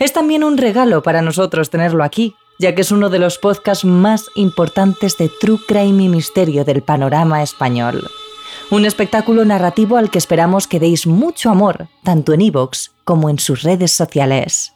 Es 0.00 0.12
también 0.12 0.42
un 0.42 0.58
regalo 0.58 1.04
para 1.04 1.22
nosotros 1.22 1.70
tenerlo 1.70 2.02
aquí, 2.02 2.34
ya 2.58 2.74
que 2.74 2.80
es 2.80 2.90
uno 2.90 3.08
de 3.08 3.20
los 3.20 3.38
podcasts 3.38 3.84
más 3.84 4.24
importantes 4.34 5.16
de 5.16 5.28
True 5.28 5.60
Crime 5.68 6.02
y 6.02 6.08
Misterio 6.08 6.64
del 6.64 6.82
panorama 6.82 7.40
español. 7.40 8.10
Un 8.70 8.84
espectáculo 8.84 9.44
narrativo 9.44 9.96
al 9.96 10.10
que 10.10 10.18
esperamos 10.18 10.66
que 10.66 10.80
deis 10.80 11.06
mucho 11.06 11.50
amor, 11.50 11.86
tanto 12.02 12.32
en 12.32 12.40
iVoox 12.40 12.93
como 13.04 13.30
en 13.30 13.38
sus 13.38 13.62
redes 13.62 13.92
sociales. 13.92 14.74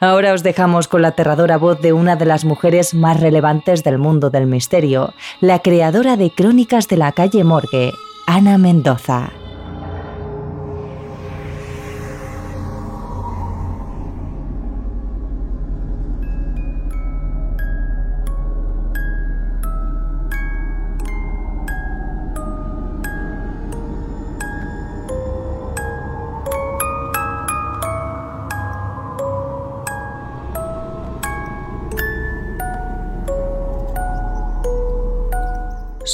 Ahora 0.00 0.32
os 0.32 0.42
dejamos 0.42 0.88
con 0.88 1.02
la 1.02 1.08
aterradora 1.08 1.58
voz 1.58 1.80
de 1.80 1.92
una 1.92 2.16
de 2.16 2.24
las 2.24 2.44
mujeres 2.44 2.94
más 2.94 3.20
relevantes 3.20 3.84
del 3.84 3.98
mundo 3.98 4.30
del 4.30 4.46
misterio, 4.46 5.12
la 5.40 5.58
creadora 5.58 6.16
de 6.16 6.30
Crónicas 6.30 6.88
de 6.88 6.96
la 6.96 7.12
calle 7.12 7.44
Morgue, 7.44 7.92
Ana 8.26 8.56
Mendoza. 8.56 9.30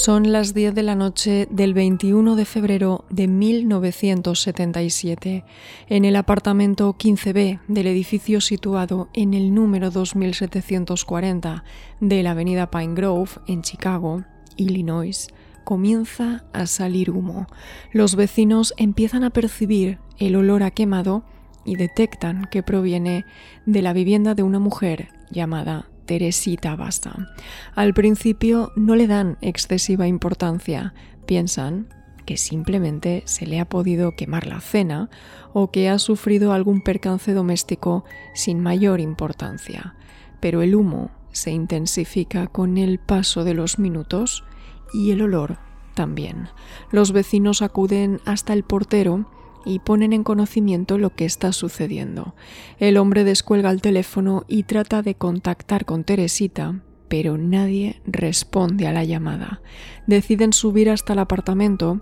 Son 0.06 0.30
las 0.30 0.54
10 0.54 0.76
de 0.76 0.84
la 0.84 0.94
noche 0.94 1.48
del 1.50 1.74
21 1.74 2.36
de 2.36 2.44
febrero 2.44 3.04
de 3.10 3.26
1977 3.26 5.44
en 5.88 6.04
el 6.04 6.14
apartamento 6.14 6.94
15B 6.96 7.58
del 7.66 7.88
edificio 7.88 8.40
situado 8.40 9.08
en 9.14 9.34
el 9.34 9.52
número 9.52 9.90
2740 9.90 11.64
de 11.98 12.22
la 12.22 12.30
avenida 12.30 12.70
Pine 12.70 12.94
Grove 12.94 13.32
en 13.48 13.62
Chicago, 13.62 14.22
Illinois. 14.54 15.26
Comienza 15.64 16.44
a 16.52 16.66
salir 16.66 17.10
humo. 17.10 17.48
Los 17.90 18.14
vecinos 18.14 18.74
empiezan 18.76 19.24
a 19.24 19.30
percibir 19.30 19.98
el 20.20 20.36
olor 20.36 20.62
a 20.62 20.70
quemado 20.70 21.24
y 21.64 21.74
detectan 21.74 22.46
que 22.48 22.62
proviene 22.62 23.24
de 23.64 23.82
la 23.82 23.92
vivienda 23.92 24.36
de 24.36 24.44
una 24.44 24.60
mujer 24.60 25.08
llamada 25.32 25.88
Teresita 26.06 26.76
Basta. 26.76 27.34
Al 27.74 27.92
principio 27.92 28.72
no 28.76 28.96
le 28.96 29.06
dan 29.06 29.36
excesiva 29.40 30.06
importancia, 30.06 30.94
piensan 31.26 31.88
que 32.24 32.36
simplemente 32.36 33.22
se 33.26 33.46
le 33.46 33.60
ha 33.60 33.68
podido 33.68 34.12
quemar 34.16 34.46
la 34.46 34.60
cena 34.60 35.10
o 35.52 35.70
que 35.70 35.88
ha 35.88 35.98
sufrido 35.98 36.52
algún 36.52 36.80
percance 36.82 37.32
doméstico 37.32 38.04
sin 38.34 38.60
mayor 38.60 39.00
importancia. 39.00 39.94
Pero 40.40 40.62
el 40.62 40.74
humo 40.74 41.10
se 41.32 41.50
intensifica 41.50 42.46
con 42.46 42.78
el 42.78 42.98
paso 42.98 43.44
de 43.44 43.54
los 43.54 43.78
minutos 43.78 44.44
y 44.92 45.12
el 45.12 45.22
olor 45.22 45.58
también. 45.94 46.48
Los 46.90 47.12
vecinos 47.12 47.62
acuden 47.62 48.20
hasta 48.24 48.52
el 48.52 48.64
portero 48.64 49.30
y 49.66 49.80
ponen 49.80 50.12
en 50.12 50.24
conocimiento 50.24 50.96
lo 50.96 51.10
que 51.10 51.26
está 51.26 51.52
sucediendo. 51.52 52.34
El 52.78 52.96
hombre 52.96 53.24
descuelga 53.24 53.70
el 53.70 53.82
teléfono 53.82 54.44
y 54.46 54.62
trata 54.62 55.02
de 55.02 55.16
contactar 55.16 55.84
con 55.84 56.04
Teresita, 56.04 56.80
pero 57.08 57.36
nadie 57.36 58.00
responde 58.06 58.86
a 58.86 58.92
la 58.92 59.04
llamada. 59.04 59.60
Deciden 60.06 60.52
subir 60.52 60.88
hasta 60.88 61.12
el 61.12 61.18
apartamento 61.18 62.00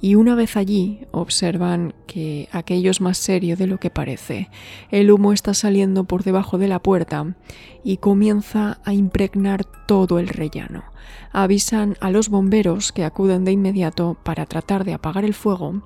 y 0.00 0.14
una 0.14 0.34
vez 0.34 0.56
allí 0.56 1.00
observan 1.10 1.94
que 2.06 2.48
aquello 2.52 2.90
es 2.90 3.00
más 3.00 3.18
serio 3.18 3.56
de 3.56 3.66
lo 3.66 3.78
que 3.78 3.90
parece. 3.90 4.50
El 4.90 5.10
humo 5.10 5.32
está 5.32 5.54
saliendo 5.54 6.04
por 6.04 6.22
debajo 6.22 6.58
de 6.58 6.68
la 6.68 6.80
puerta 6.80 7.34
y 7.82 7.96
comienza 7.96 8.78
a 8.84 8.92
impregnar 8.92 9.64
todo 9.86 10.18
el 10.18 10.28
rellano. 10.28 10.84
Avisan 11.32 11.96
a 12.00 12.10
los 12.10 12.28
bomberos 12.28 12.92
que 12.92 13.04
acuden 13.04 13.44
de 13.44 13.52
inmediato 13.52 14.16
para 14.22 14.46
tratar 14.46 14.84
de 14.84 14.94
apagar 14.94 15.24
el 15.24 15.34
fuego 15.34 15.82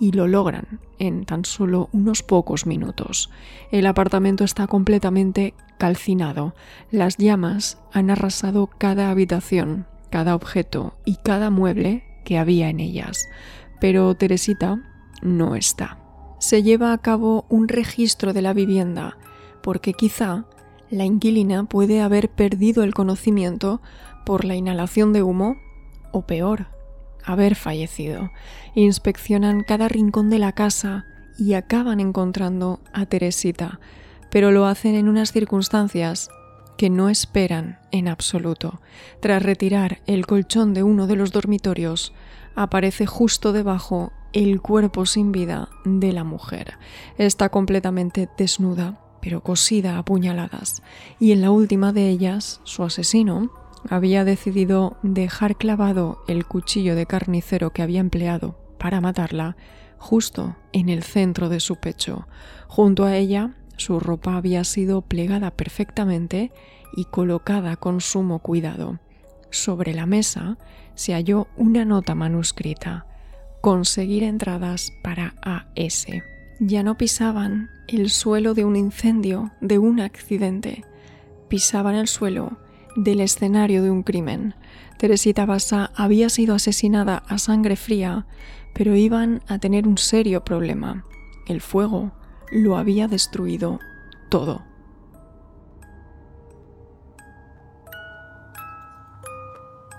y 0.00 0.12
lo 0.12 0.26
logran 0.26 0.80
en 0.98 1.24
tan 1.24 1.44
solo 1.44 1.88
unos 1.92 2.22
pocos 2.22 2.66
minutos. 2.66 3.30
El 3.70 3.86
apartamento 3.86 4.44
está 4.44 4.66
completamente 4.66 5.54
calcinado. 5.78 6.54
Las 6.90 7.16
llamas 7.16 7.78
han 7.92 8.10
arrasado 8.10 8.66
cada 8.66 9.10
habitación, 9.10 9.86
cada 10.10 10.34
objeto 10.34 10.94
y 11.04 11.16
cada 11.16 11.50
mueble 11.50 12.04
que 12.24 12.38
había 12.38 12.68
en 12.68 12.80
ellas. 12.80 13.28
Pero 13.80 14.14
Teresita 14.14 14.82
no 15.22 15.56
está. 15.56 15.98
Se 16.38 16.62
lleva 16.62 16.92
a 16.92 16.98
cabo 16.98 17.46
un 17.48 17.68
registro 17.68 18.32
de 18.32 18.42
la 18.42 18.52
vivienda 18.52 19.16
porque 19.62 19.94
quizá 19.94 20.44
la 20.90 21.04
inquilina 21.04 21.64
puede 21.64 22.02
haber 22.02 22.28
perdido 22.28 22.84
el 22.84 22.94
conocimiento 22.94 23.80
por 24.24 24.44
la 24.44 24.54
inhalación 24.54 25.12
de 25.12 25.22
humo 25.22 25.56
o 26.12 26.22
peor, 26.22 26.68
haber 27.24 27.54
fallecido. 27.54 28.30
Inspeccionan 28.74 29.62
cada 29.62 29.88
rincón 29.88 30.30
de 30.30 30.38
la 30.38 30.52
casa 30.52 31.06
y 31.38 31.54
acaban 31.54 32.00
encontrando 32.00 32.80
a 32.92 33.06
Teresita, 33.06 33.80
pero 34.30 34.50
lo 34.50 34.66
hacen 34.66 34.94
en 34.94 35.08
unas 35.08 35.32
circunstancias 35.32 36.28
que 36.76 36.90
no 36.90 37.08
esperan 37.08 37.78
en 37.92 38.08
absoluto. 38.08 38.80
Tras 39.20 39.42
retirar 39.42 40.00
el 40.06 40.26
colchón 40.26 40.74
de 40.74 40.82
uno 40.82 41.06
de 41.06 41.16
los 41.16 41.32
dormitorios, 41.32 42.12
aparece 42.54 43.06
justo 43.06 43.52
debajo 43.52 44.12
el 44.32 44.60
cuerpo 44.60 45.06
sin 45.06 45.32
vida 45.32 45.68
de 45.84 46.12
la 46.12 46.24
mujer. 46.24 46.74
Está 47.18 47.48
completamente 47.48 48.28
desnuda, 48.36 49.00
pero 49.20 49.40
cosida 49.42 49.98
a 49.98 50.04
puñaladas, 50.04 50.82
y 51.18 51.32
en 51.32 51.40
la 51.40 51.50
última 51.50 51.92
de 51.92 52.08
ellas, 52.08 52.60
su 52.64 52.82
asesino, 52.82 53.50
había 53.88 54.24
decidido 54.24 54.96
dejar 55.02 55.56
clavado 55.56 56.22
el 56.28 56.46
cuchillo 56.46 56.94
de 56.94 57.06
carnicero 57.06 57.70
que 57.70 57.82
había 57.82 58.00
empleado 58.00 58.58
para 58.78 59.00
matarla 59.00 59.56
justo 59.98 60.56
en 60.72 60.88
el 60.88 61.02
centro 61.02 61.48
de 61.48 61.60
su 61.60 61.76
pecho. 61.76 62.26
Junto 62.68 63.04
a 63.04 63.16
ella, 63.16 63.54
su 63.76 64.00
ropa 64.00 64.36
había 64.36 64.64
sido 64.64 65.02
plegada 65.02 65.50
perfectamente 65.50 66.52
y 66.96 67.06
colocada 67.06 67.76
con 67.76 68.00
sumo 68.00 68.40
cuidado. 68.40 68.98
Sobre 69.50 69.94
la 69.94 70.06
mesa 70.06 70.58
se 70.94 71.12
halló 71.12 71.48
una 71.56 71.84
nota 71.84 72.14
manuscrita. 72.14 73.06
Conseguir 73.60 74.24
entradas 74.24 74.92
para 75.02 75.34
AS. 75.42 76.06
Ya 76.60 76.82
no 76.82 76.96
pisaban 76.96 77.70
el 77.88 78.10
suelo 78.10 78.54
de 78.54 78.64
un 78.64 78.76
incendio, 78.76 79.52
de 79.60 79.78
un 79.78 80.00
accidente. 80.00 80.84
Pisaban 81.48 81.94
el 81.94 82.08
suelo 82.08 82.58
del 82.96 83.20
escenario 83.20 83.82
de 83.82 83.90
un 83.90 84.02
crimen. 84.02 84.54
Teresita 84.98 85.46
Basa 85.46 85.90
había 85.94 86.28
sido 86.28 86.54
asesinada 86.54 87.22
a 87.28 87.38
sangre 87.38 87.76
fría, 87.76 88.26
pero 88.74 88.94
iban 88.96 89.42
a 89.46 89.58
tener 89.58 89.86
un 89.86 89.98
serio 89.98 90.44
problema. 90.44 91.04
El 91.46 91.60
fuego 91.60 92.12
lo 92.50 92.76
había 92.76 93.08
destruido 93.08 93.80
todo. 94.28 94.62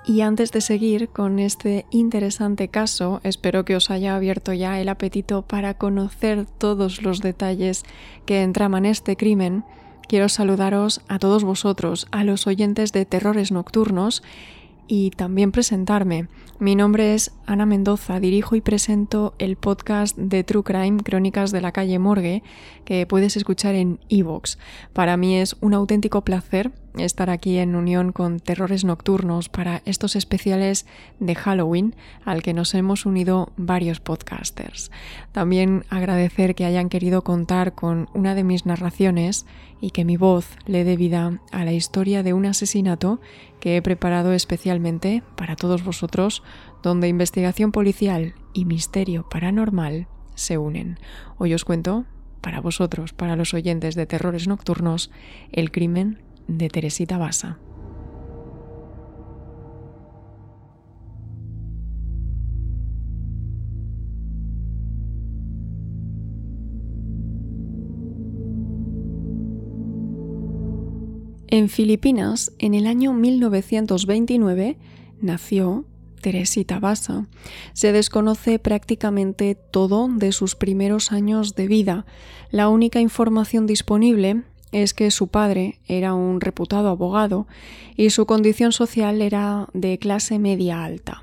Y 0.08 0.22
antes 0.22 0.52
de 0.52 0.62
seguir 0.62 1.10
con 1.10 1.40
este 1.40 1.88
interesante 1.90 2.68
caso, 2.68 3.22
espero 3.24 3.66
que 3.66 3.76
os 3.76 3.90
haya 3.90 4.16
abierto 4.16 4.54
ya 4.54 4.80
el 4.80 4.88
apetito 4.88 5.42
para 5.42 5.74
conocer 5.74 6.46
todos 6.46 7.02
los 7.02 7.22
detalles 7.22 7.84
que 8.28 8.44
entraman 8.44 8.86
este 8.86 9.18
crimen 9.18 9.66
Quiero 10.08 10.30
saludaros 10.30 11.02
a 11.08 11.18
todos 11.18 11.44
vosotros, 11.44 12.08
a 12.12 12.24
los 12.24 12.46
oyentes 12.46 12.92
de 12.92 13.06
Terrores 13.06 13.52
Nocturnos 13.52 14.22
y 14.88 15.10
también 15.10 15.52
presentarme. 15.52 16.28
Mi 16.60 16.76
nombre 16.76 17.16
es 17.16 17.32
Ana 17.48 17.66
Mendoza, 17.66 18.20
dirijo 18.20 18.56
y 18.56 18.62
presento 18.62 19.34
el 19.40 19.56
podcast 19.56 20.16
de 20.16 20.44
True 20.44 20.64
Crime 20.64 21.02
Crónicas 21.04 21.52
de 21.52 21.62
la 21.62 21.72
calle 21.72 21.98
Morgue 21.98 22.44
que 22.86 23.08
puedes 23.08 23.36
escuchar 23.36 23.74
en 23.74 24.00
Evox. 24.10 24.60
Para 24.94 25.18
mí 25.18 25.38
es 25.38 25.56
un 25.62 25.74
auténtico 25.74 26.22
placer 26.22 26.72
estar 27.00 27.30
aquí 27.30 27.58
en 27.58 27.76
unión 27.76 28.12
con 28.12 28.40
Terrores 28.40 28.84
Nocturnos 28.84 29.50
para 29.50 29.82
estos 29.86 30.16
especiales 30.16 30.86
de 31.20 31.36
Halloween 31.36 31.96
al 32.24 32.42
que 32.42 32.54
nos 32.54 32.74
hemos 32.74 33.06
unido 33.06 33.52
varios 33.58 34.00
podcasters. 34.00 34.92
También 35.32 35.86
agradecer 35.90 36.56
que 36.56 36.66
hayan 36.66 36.90
querido 36.90 37.24
contar 37.24 37.74
con 37.74 38.10
una 38.14 38.36
de 38.36 38.44
mis 38.44 38.66
narraciones 38.66 39.46
y 39.82 39.92
que 39.92 40.06
mi 40.06 40.18
voz 40.18 40.58
le 40.66 40.84
dé 40.84 40.98
vida 40.98 41.40
a 41.52 41.66
la 41.66 41.74
historia 41.74 42.24
de 42.24 42.34
un 42.34 42.46
asesinato 42.46 43.20
que 43.60 43.78
he 43.78 43.82
preparado 43.82 44.34
especialmente 44.34 45.24
para 45.36 45.56
todos 45.56 45.84
vosotros, 45.84 46.44
donde 46.84 47.08
investigación 47.08 47.72
policial 47.72 48.36
y 48.54 48.66
misterio 48.66 49.28
paranormal 49.30 50.08
se 50.36 50.58
unen. 50.58 51.00
Hoy 51.38 51.54
os 51.54 51.66
cuento 51.66 52.06
para 52.42 52.62
vosotros, 52.62 53.12
para 53.12 53.36
los 53.36 53.56
oyentes 53.56 53.96
de 53.96 54.06
Terrores 54.06 54.48
Nocturnos, 54.48 55.10
el 55.52 55.72
crimen 55.72 56.22
de 56.48 56.70
Teresita 56.70 57.18
Basa. 57.18 57.60
En 71.48 71.70
Filipinas, 71.70 72.52
en 72.60 72.74
el 72.74 72.86
año 72.86 73.14
1929, 73.14 74.78
nació 75.22 75.86
Teresita 76.20 76.80
Basa. 76.80 77.28
Se 77.72 77.94
desconoce 77.94 78.60
prácticamente 78.60 79.56
todo 79.56 80.10
de 80.10 80.34
sus 80.34 80.56
primeros 80.56 81.14
años 81.14 81.56
de 81.56 81.68
vida. 81.68 82.06
La 82.50 82.68
única 82.68 83.00
información 83.00 83.68
disponible 83.68 84.44
es 84.72 84.94
que 84.94 85.12
su 85.12 85.28
padre 85.28 85.80
era 85.88 86.14
un 86.14 86.42
reputado 86.42 86.90
abogado 86.90 87.48
y 87.96 88.10
su 88.10 88.26
condición 88.26 88.72
social 88.72 89.22
era 89.22 89.68
de 89.74 89.98
clase 89.98 90.40
media 90.40 90.84
alta. 90.84 91.22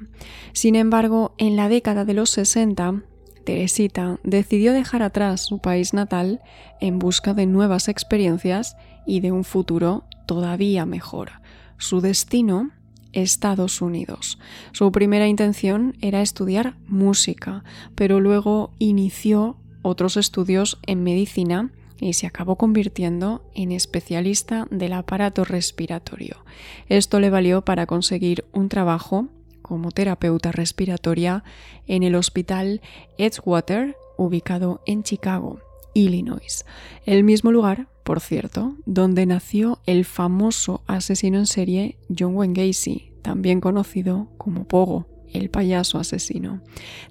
Sin 0.52 0.74
embargo, 0.74 1.34
en 1.38 1.56
la 1.56 1.68
década 1.68 2.04
de 2.04 2.14
los 2.14 2.30
60, 2.30 3.02
Teresita 3.44 4.20
decidió 4.22 4.72
dejar 4.72 5.02
atrás 5.02 5.40
su 5.40 5.58
país 5.58 5.92
natal 5.94 6.40
en 6.80 6.98
busca 6.98 7.34
de 7.34 7.46
nuevas 7.46 7.88
experiencias 7.88 8.76
y 9.06 9.20
de 9.20 9.32
un 9.32 9.44
futuro 9.44 10.04
todavía 10.26 10.86
mejor. 10.86 11.32
Su 11.78 12.00
destino 12.00 12.70
Estados 13.12 13.82
Unidos. 13.82 14.38
Su 14.72 14.90
primera 14.90 15.28
intención 15.28 15.96
era 16.00 16.22
estudiar 16.22 16.76
música, 16.86 17.64
pero 17.94 18.20
luego 18.20 18.72
inició 18.78 19.56
otros 19.82 20.16
estudios 20.16 20.78
en 20.86 21.02
medicina 21.02 21.72
y 22.02 22.14
se 22.14 22.26
acabó 22.26 22.56
convirtiendo 22.56 23.48
en 23.54 23.72
especialista 23.72 24.66
del 24.70 24.92
aparato 24.92 25.44
respiratorio. 25.44 26.44
Esto 26.88 27.20
le 27.20 27.30
valió 27.30 27.62
para 27.62 27.86
conseguir 27.86 28.44
un 28.52 28.68
trabajo 28.68 29.28
como 29.62 29.92
terapeuta 29.92 30.50
respiratoria 30.52 31.44
en 31.86 32.02
el 32.02 32.16
hospital 32.16 32.80
Edgewater, 33.18 33.96
ubicado 34.18 34.82
en 34.84 35.04
Chicago, 35.04 35.60
Illinois, 35.94 36.66
el 37.06 37.22
mismo 37.22 37.52
lugar 37.52 37.86
por 38.02 38.20
cierto, 38.20 38.74
donde 38.84 39.26
nació 39.26 39.78
el 39.86 40.04
famoso 40.04 40.82
asesino 40.88 41.38
en 41.38 41.46
serie 41.46 41.98
John 42.16 42.34
Wayne 42.34 42.66
Gacy, 42.66 43.12
también 43.22 43.60
conocido 43.60 44.28
como 44.38 44.64
Pogo, 44.64 45.06
el 45.32 45.50
payaso 45.50 45.98
asesino. 45.98 46.62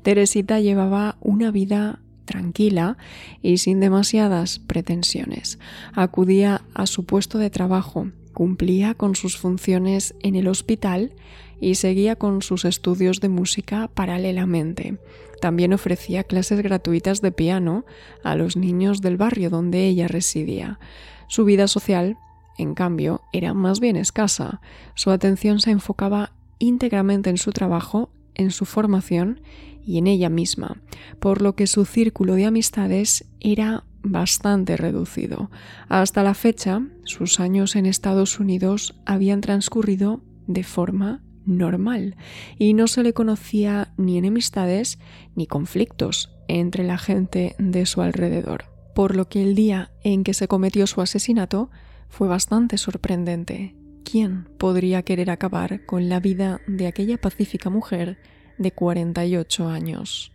Teresita 0.04 0.60
llevaba 0.60 1.18
una 1.22 1.50
vida 1.50 2.02
tranquila 2.26 2.98
y 3.42 3.58
sin 3.58 3.80
demasiadas 3.80 4.60
pretensiones. 4.60 5.60
Acudía 5.94 6.62
a 6.74 6.86
su 6.86 7.06
puesto 7.06 7.38
de 7.38 7.50
trabajo, 7.50 8.08
cumplía 8.34 8.94
con 8.94 9.16
sus 9.16 9.38
funciones 9.38 10.16
en 10.22 10.36
el 10.36 10.48
hospital 10.48 11.14
y 11.60 11.76
seguía 11.76 12.16
con 12.16 12.42
sus 12.42 12.66
estudios 12.66 13.20
de 13.20 13.30
música 13.30 13.90
paralelamente. 13.94 14.98
También 15.42 15.74
ofrecía 15.74 16.24
clases 16.24 16.62
gratuitas 16.62 17.22
de 17.22 17.32
piano 17.32 17.86
a 18.24 18.36
los 18.36 18.58
niños 18.58 19.02
del 19.02 19.18
barrio 19.18 19.50
donde 19.50 19.88
ella 19.88 20.08
residía. 20.08 20.80
Su 21.28 21.46
vida 21.46 21.68
social, 21.68 22.18
en 22.58 22.74
cambio, 22.74 23.22
era 23.32 23.54
más 23.54 23.80
bien 23.80 23.96
escasa. 23.96 24.62
Su 24.96 25.12
atención 25.12 25.60
se 25.60 25.72
enfocaba 25.72 26.34
íntegramente 26.60 27.30
en 27.30 27.38
su 27.38 27.52
trabajo, 27.52 28.12
en 28.36 28.52
su 28.52 28.66
formación 28.66 29.42
y 29.86 29.98
en 29.98 30.08
ella 30.08 30.30
misma, 30.30 30.82
por 31.20 31.42
lo 31.42 31.56
que 31.56 31.68
su 31.68 31.86
círculo 31.86 32.36
de 32.36 32.46
amistades 32.46 33.26
era 33.40 33.84
bastante 34.04 34.78
reducido. 34.78 35.52
Hasta 35.90 36.24
la 36.24 36.34
fecha, 36.34 36.82
sus 37.04 37.40
años 37.40 37.76
en 37.76 37.86
Estados 37.86 38.40
Unidos 38.40 38.96
habían 39.06 39.42
transcurrido 39.42 40.22
de 40.48 40.64
forma 40.64 41.22
normal 41.46 42.16
y 42.58 42.74
no 42.74 42.88
se 42.88 43.04
le 43.04 43.14
conocía 43.14 43.94
ni 43.98 44.18
enemistades 44.18 45.00
ni 45.36 45.48
conflictos 45.48 46.32
entre 46.48 46.84
la 46.84 46.98
gente 46.98 47.56
de 47.58 47.86
su 47.86 48.02
alrededor, 48.02 48.66
por 48.94 49.16
lo 49.16 49.28
que 49.30 49.42
el 49.42 49.56
día 49.56 49.92
en 50.04 50.24
que 50.24 50.34
se 50.34 50.48
cometió 50.48 50.88
su 50.88 51.02
asesinato 51.02 51.70
fue 52.10 52.28
bastante 52.28 52.78
sorprendente. 52.78 53.76
¿Quién 54.04 54.50
podría 54.58 55.04
querer 55.04 55.30
acabar 55.30 55.86
con 55.86 56.10
la 56.10 56.20
vida 56.20 56.60
de 56.68 56.88
aquella 56.88 57.18
pacífica 57.18 57.70
mujer 57.70 58.18
de 58.62 58.72
48 58.72 59.68
años? 59.68 60.32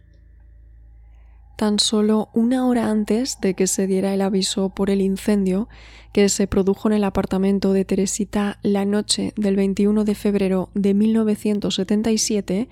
tan 1.57 1.79
solo 1.79 2.29
una 2.35 2.67
hora 2.67 2.91
antes 2.91 3.41
de 3.41 3.55
que 3.55 3.67
se 3.67 3.87
diera 3.87 4.15
el 4.15 4.21
aviso 4.21 4.69
por 4.69 4.91
el 4.91 5.01
incendio 5.01 5.69
que 6.13 6.29
se 6.29 6.47
produjo 6.47 6.89
en 6.89 6.95
el 6.95 7.05
apartamento 7.05 7.73
de 7.73 7.85
Teresita 7.85 8.59
la 8.63 8.85
noche 8.85 9.33
del 9.37 9.57
21 9.57 10.05
de 10.05 10.15
febrero 10.15 10.71
de 10.75 10.95
1977, 10.95 12.69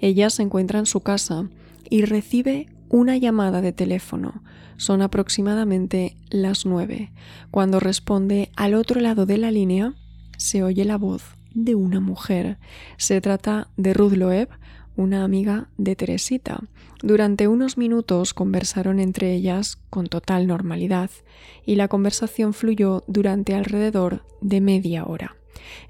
ella 0.00 0.30
se 0.30 0.42
encuentra 0.42 0.78
en 0.78 0.86
su 0.86 1.00
casa 1.00 1.48
y 1.90 2.04
recibe 2.04 2.68
una 2.88 3.16
llamada 3.16 3.60
de 3.60 3.72
teléfono. 3.72 4.42
Son 4.76 5.02
aproximadamente 5.02 6.16
las 6.30 6.66
nueve. 6.66 7.10
Cuando 7.50 7.80
responde 7.80 8.50
al 8.56 8.74
otro 8.74 9.00
lado 9.00 9.26
de 9.26 9.38
la 9.38 9.50
línea, 9.50 9.94
se 10.36 10.62
oye 10.62 10.84
la 10.84 10.98
voz 10.98 11.22
de 11.54 11.74
una 11.74 12.00
mujer. 12.00 12.58
Se 12.98 13.20
trata 13.20 13.68
de 13.76 13.94
Ruth 13.94 14.12
Loeb, 14.12 14.48
una 14.96 15.24
amiga 15.24 15.68
de 15.76 15.96
Teresita. 15.96 16.64
Durante 17.02 17.48
unos 17.48 17.76
minutos 17.76 18.34
conversaron 18.34 18.98
entre 18.98 19.34
ellas 19.34 19.78
con 19.90 20.06
total 20.06 20.46
normalidad 20.46 21.10
y 21.64 21.76
la 21.76 21.88
conversación 21.88 22.54
fluyó 22.54 23.04
durante 23.06 23.54
alrededor 23.54 24.24
de 24.40 24.60
media 24.60 25.04
hora. 25.04 25.36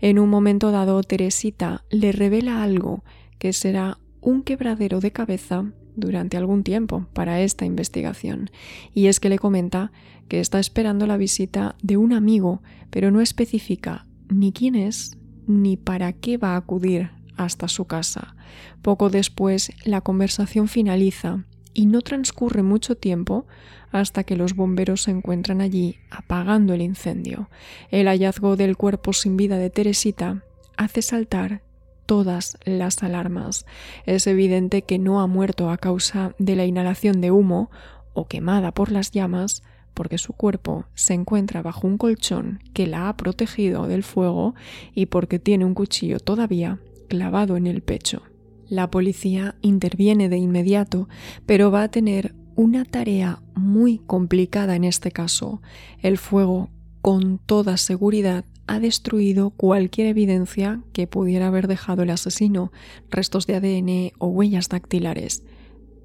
En 0.01 0.19
un 0.19 0.29
momento 0.29 0.71
dado, 0.71 1.03
Teresita 1.03 1.85
le 1.91 2.13
revela 2.13 2.63
algo 2.63 3.05
que 3.39 3.53
será 3.53 3.99
un 4.21 4.43
quebradero 4.43 5.01
de 5.01 5.13
cabeza 5.13 5.73
durante 5.95 6.37
algún 6.37 6.63
tiempo 6.63 7.07
para 7.13 7.41
esta 7.41 7.65
investigación, 7.65 8.51
y 8.93 9.07
es 9.07 9.19
que 9.19 9.29
le 9.29 9.39
comenta 9.39 9.93
que 10.29 10.41
está 10.41 10.59
esperando 10.59 11.07
la 11.07 11.17
visita 11.17 11.77
de 11.83 11.97
un 11.97 12.13
amigo, 12.13 12.63
pero 12.91 13.11
no 13.11 13.21
especifica 13.21 14.07
ni 14.29 14.53
quién 14.53 14.75
es 14.75 15.17
ni 15.47 15.77
para 15.77 16.13
qué 16.13 16.39
va 16.39 16.55
a 16.55 16.57
acudir 16.57 17.11
hasta 17.37 17.69
su 17.69 17.87
casa. 17.87 18.35
Poco 18.83 19.11
después 19.11 19.73
la 19.85 20.01
conversación 20.01 20.69
finaliza 20.69 21.45
y 21.75 21.87
no 21.87 22.01
transcurre 22.01 22.63
mucho 22.63 22.97
tiempo 22.97 23.47
hasta 23.93 24.25
que 24.25 24.37
los 24.37 24.55
bomberos 24.55 25.03
se 25.03 25.11
encuentran 25.11 25.61
allí 25.61 25.99
apagando 26.11 26.75
el 26.75 26.83
incendio. 26.83 27.51
El 27.91 28.09
hallazgo 28.09 28.57
del 28.57 28.77
cuerpo 28.77 29.13
sin 29.13 29.37
vida 29.37 29.59
de 29.59 29.71
Teresita 29.71 30.43
hace 30.77 31.03
saltar 31.03 31.63
todas 32.07 32.57
las 32.65 33.03
alarmas. 33.03 33.67
Es 34.07 34.27
evidente 34.27 34.83
que 34.83 34.99
no 34.99 35.21
ha 35.21 35.27
muerto 35.27 35.71
a 35.71 35.77
causa 35.77 36.35
de 36.39 36.57
la 36.57 36.65
inhalación 36.65 37.21
de 37.21 37.31
humo 37.31 37.71
o 38.15 38.27
quemada 38.27 38.73
por 38.73 38.91
las 38.91 39.11
llamas, 39.11 39.63
porque 39.93 40.19
su 40.19 40.33
cuerpo 40.33 40.87
se 40.95 41.15
encuentra 41.15 41.63
bajo 41.63 41.87
un 41.87 41.99
colchón 41.99 42.61
que 42.75 42.87
la 42.87 43.09
ha 43.09 43.17
protegido 43.17 43.87
del 43.87 44.03
fuego 44.03 44.55
y 44.95 45.07
porque 45.07 45.39
tiene 45.39 45.65
un 45.65 45.75
cuchillo 45.75 46.21
todavía 46.21 46.79
clavado 47.07 47.57
en 47.57 47.67
el 47.67 47.83
pecho. 47.83 48.23
La 48.69 48.91
policía 48.91 49.55
interviene 49.63 50.29
de 50.29 50.39
inmediato, 50.39 51.09
pero 51.47 51.71
va 51.71 51.85
a 51.85 51.91
tener 51.91 52.35
una 52.57 52.85
tarea 52.85 53.43
muy 53.55 53.99
complicada 53.99 54.75
en 54.77 54.85
este 54.85 55.13
caso. 55.13 55.63
El 56.01 56.19
fuego, 56.19 56.71
con 57.03 57.39
toda 57.39 57.77
seguridad, 57.77 58.45
ha 58.67 58.81
destruido 58.81 59.51
cualquier 59.51 60.09
evidencia 60.09 60.81
que 60.93 61.07
pudiera 61.07 61.47
haber 61.47 61.69
dejado 61.69 62.03
el 62.03 62.11
asesino, 62.11 62.73
restos 63.11 63.47
de 63.47 63.55
ADN 63.55 64.13
o 64.19 64.27
huellas 64.27 64.69
dactilares. 64.69 65.45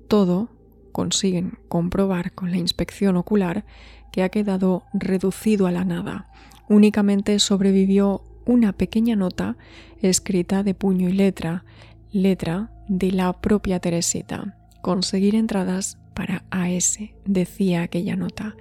Todo 0.08 0.50
consiguen 0.92 1.58
comprobar 1.70 2.34
con 2.34 2.52
la 2.52 2.58
inspección 2.58 3.16
ocular 3.16 3.66
que 4.12 4.24
ha 4.24 4.30
quedado 4.30 4.84
reducido 4.94 5.66
a 5.66 5.72
la 5.72 5.86
nada. 5.86 6.30
Únicamente 6.70 7.40
sobrevivió 7.40 8.24
una 8.46 8.74
pequeña 8.74 9.16
nota 9.16 9.58
escrita 10.02 10.64
de 10.64 10.74
puño 10.74 11.10
y 11.10 11.14
letra, 11.14 11.64
letra 12.12 12.72
de 12.88 13.12
la 13.12 13.34
propia 13.34 13.80
Teresita. 13.80 14.58
Conseguir 14.82 15.36
entradas 15.36 15.98
para 16.14 16.44
AS, 16.50 17.00
decía 17.26 17.84
aquella 17.84 18.16
nota. 18.16 18.56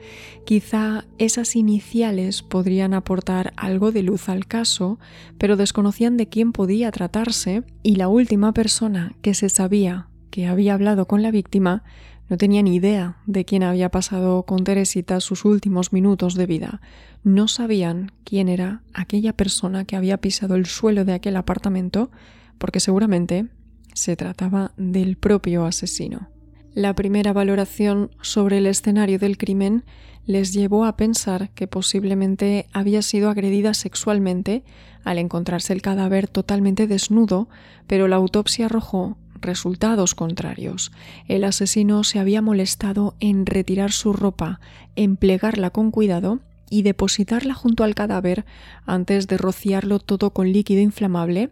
Quizá 0.45 1.05
esas 1.19 1.57
iniciales 1.57 2.43
podrían 2.43 2.95
aportar 2.95 3.53
algo 3.57 3.91
de 3.93 4.03
luz 4.03 4.29
al 4.29 4.47
caso, 4.47 4.99
pero 5.39 5.57
desconocían 5.57 6.17
de 6.17 6.29
quién 6.29 6.53
podía 6.53 6.91
tratarse 6.91 7.65
y 7.83 7.97
la 7.97 8.09
última 8.09 8.53
persona 8.53 9.15
que 9.23 9.35
se 9.35 9.49
sabía 9.49 10.07
que 10.31 10.47
había 10.47 10.75
hablado 10.75 11.07
con 11.07 11.23
la 11.23 11.31
víctima 11.31 11.83
no 12.31 12.37
tenía 12.37 12.63
ni 12.63 12.77
idea 12.77 13.17
de 13.27 13.45
quién 13.45 13.65
había 13.65 13.91
pasado 13.91 14.45
con 14.45 14.63
Teresita 14.63 15.19
sus 15.19 15.45
últimos 15.45 15.93
minutos 15.93 16.37
de 16.37 16.47
vida. 16.47 16.81
No 17.25 17.49
sabían 17.49 18.13
quién 18.23 18.49
era 18.49 18.83
aquella 18.95 19.33
persona 19.33 19.85
que 19.85 19.97
había 19.97 20.19
pisado 20.19 20.55
el 20.55 20.67
suelo 20.67 21.05
de 21.05 21.13
aquel 21.13 21.37
apartamento, 21.37 22.13
porque 22.57 22.79
seguramente 22.79 23.49
se 23.95 24.15
trataba 24.15 24.73
del 24.77 25.17
propio 25.17 25.67
asesino. 25.67 26.29
La 26.73 26.95
primera 26.95 27.33
valoración 27.33 28.13
sobre 28.23 28.59
el 28.59 28.67
escenario 28.67 29.19
del 29.19 29.37
crimen 29.37 29.83
les 30.25 30.53
llevó 30.53 30.85
a 30.85 30.97
pensar 30.97 31.51
que 31.51 31.67
posiblemente 31.67 32.69
había 32.73 33.03
sido 33.03 33.29
agredida 33.29 33.75
sexualmente 33.75 34.63
al 35.03 35.19
encontrarse 35.19 35.73
el 35.73 35.83
cadáver 35.83 36.29
totalmente 36.29 36.87
desnudo, 36.87 37.49
pero 37.89 38.07
la 38.07 38.17
autopsia 38.17 38.67
arrojó 38.67 39.17
resultados 39.41 40.15
contrarios. 40.15 40.93
El 41.29 41.45
asesino 41.45 42.05
se 42.05 42.19
había 42.19 42.43
molestado 42.43 43.15
en 43.21 43.47
retirar 43.47 43.93
su 43.93 44.13
ropa, 44.13 44.61
en 44.97 45.17
plegarla 45.17 45.71
con 45.71 45.91
cuidado 45.91 46.41
y 46.71 46.83
depositarla 46.83 47.55
junto 47.55 47.85
al 47.85 47.95
cadáver 47.95 48.45
antes 48.87 49.27
de 49.27 49.37
rociarlo 49.37 49.99
todo 49.99 50.31
con 50.31 50.53
líquido 50.53 50.81
inflamable 50.81 51.51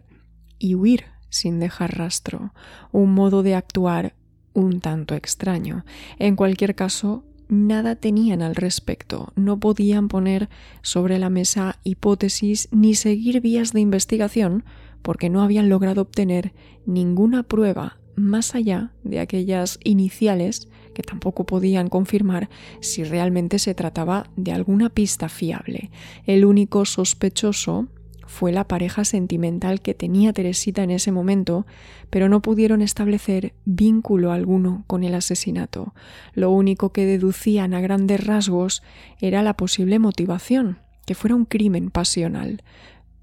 y 0.57 0.75
huir 0.75 1.05
sin 1.29 1.59
dejar 1.59 1.97
rastro, 1.97 2.53
un 2.91 3.13
modo 3.13 3.43
de 3.43 3.55
actuar 3.55 4.15
un 4.53 4.79
tanto 4.81 5.15
extraño. 5.15 5.85
En 6.17 6.35
cualquier 6.35 6.75
caso, 6.75 7.23
nada 7.49 7.95
tenían 7.95 8.41
al 8.41 8.55
respecto, 8.55 9.33
no 9.35 9.59
podían 9.59 10.07
poner 10.07 10.49
sobre 10.81 11.19
la 11.19 11.29
mesa 11.29 11.79
hipótesis 11.83 12.69
ni 12.71 12.95
seguir 12.95 13.41
vías 13.41 13.73
de 13.73 13.81
investigación 13.81 14.63
porque 15.01 15.29
no 15.29 15.41
habían 15.41 15.69
logrado 15.69 16.01
obtener 16.01 16.53
ninguna 16.85 17.43
prueba 17.43 17.99
más 18.15 18.53
allá 18.53 18.91
de 19.03 19.19
aquellas 19.19 19.79
iniciales 19.83 20.67
que 20.93 21.03
tampoco 21.03 21.45
podían 21.45 21.87
confirmar 21.87 22.49
si 22.81 23.03
realmente 23.03 23.59
se 23.59 23.73
trataba 23.73 24.29
de 24.35 24.51
alguna 24.51 24.89
pista 24.89 25.29
fiable. 25.29 25.91
El 26.25 26.45
único 26.45 26.85
sospechoso 26.85 27.87
fue 28.29 28.51
la 28.51 28.67
pareja 28.67 29.05
sentimental 29.05 29.81
que 29.81 29.95
tenía 29.95 30.33
Teresita 30.33 30.83
en 30.83 30.91
ese 30.91 31.11
momento, 31.11 31.65
pero 32.11 32.29
no 32.29 32.41
pudieron 32.41 32.83
establecer 32.83 33.55
vínculo 33.65 34.31
alguno 34.31 34.83
con 34.85 35.03
el 35.03 35.15
asesinato. 35.15 35.95
Lo 36.35 36.51
único 36.51 36.91
que 36.91 37.07
deducían 37.07 37.73
a 37.73 37.81
grandes 37.81 38.23
rasgos 38.23 38.83
era 39.19 39.41
la 39.41 39.55
posible 39.55 39.97
motivación, 39.97 40.77
que 41.07 41.15
fuera 41.15 41.35
un 41.35 41.45
crimen 41.45 41.89
pasional, 41.89 42.61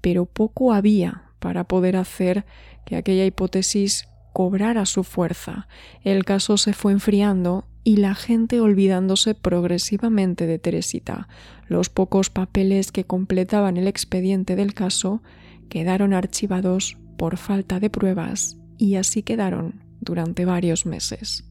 pero 0.01 0.25
poco 0.25 0.73
había 0.73 1.26
para 1.39 1.65
poder 1.65 1.95
hacer 1.97 2.45
que 2.85 2.95
aquella 2.95 3.25
hipótesis 3.25 4.07
cobrara 4.33 4.85
su 4.85 5.03
fuerza. 5.03 5.67
El 6.03 6.23
caso 6.23 6.57
se 6.57 6.73
fue 6.73 6.91
enfriando 6.91 7.65
y 7.83 7.97
la 7.97 8.15
gente 8.15 8.59
olvidándose 8.59 9.33
progresivamente 9.33 10.45
de 10.45 10.59
Teresita. 10.59 11.27
Los 11.67 11.89
pocos 11.89 12.29
papeles 12.29 12.91
que 12.91 13.05
completaban 13.05 13.77
el 13.77 13.87
expediente 13.87 14.55
del 14.55 14.73
caso 14.73 15.23
quedaron 15.69 16.13
archivados 16.13 16.97
por 17.17 17.37
falta 17.37 17.79
de 17.79 17.89
pruebas 17.89 18.57
y 18.77 18.95
así 18.95 19.23
quedaron 19.23 19.81
durante 20.01 20.45
varios 20.45 20.85
meses. 20.85 21.45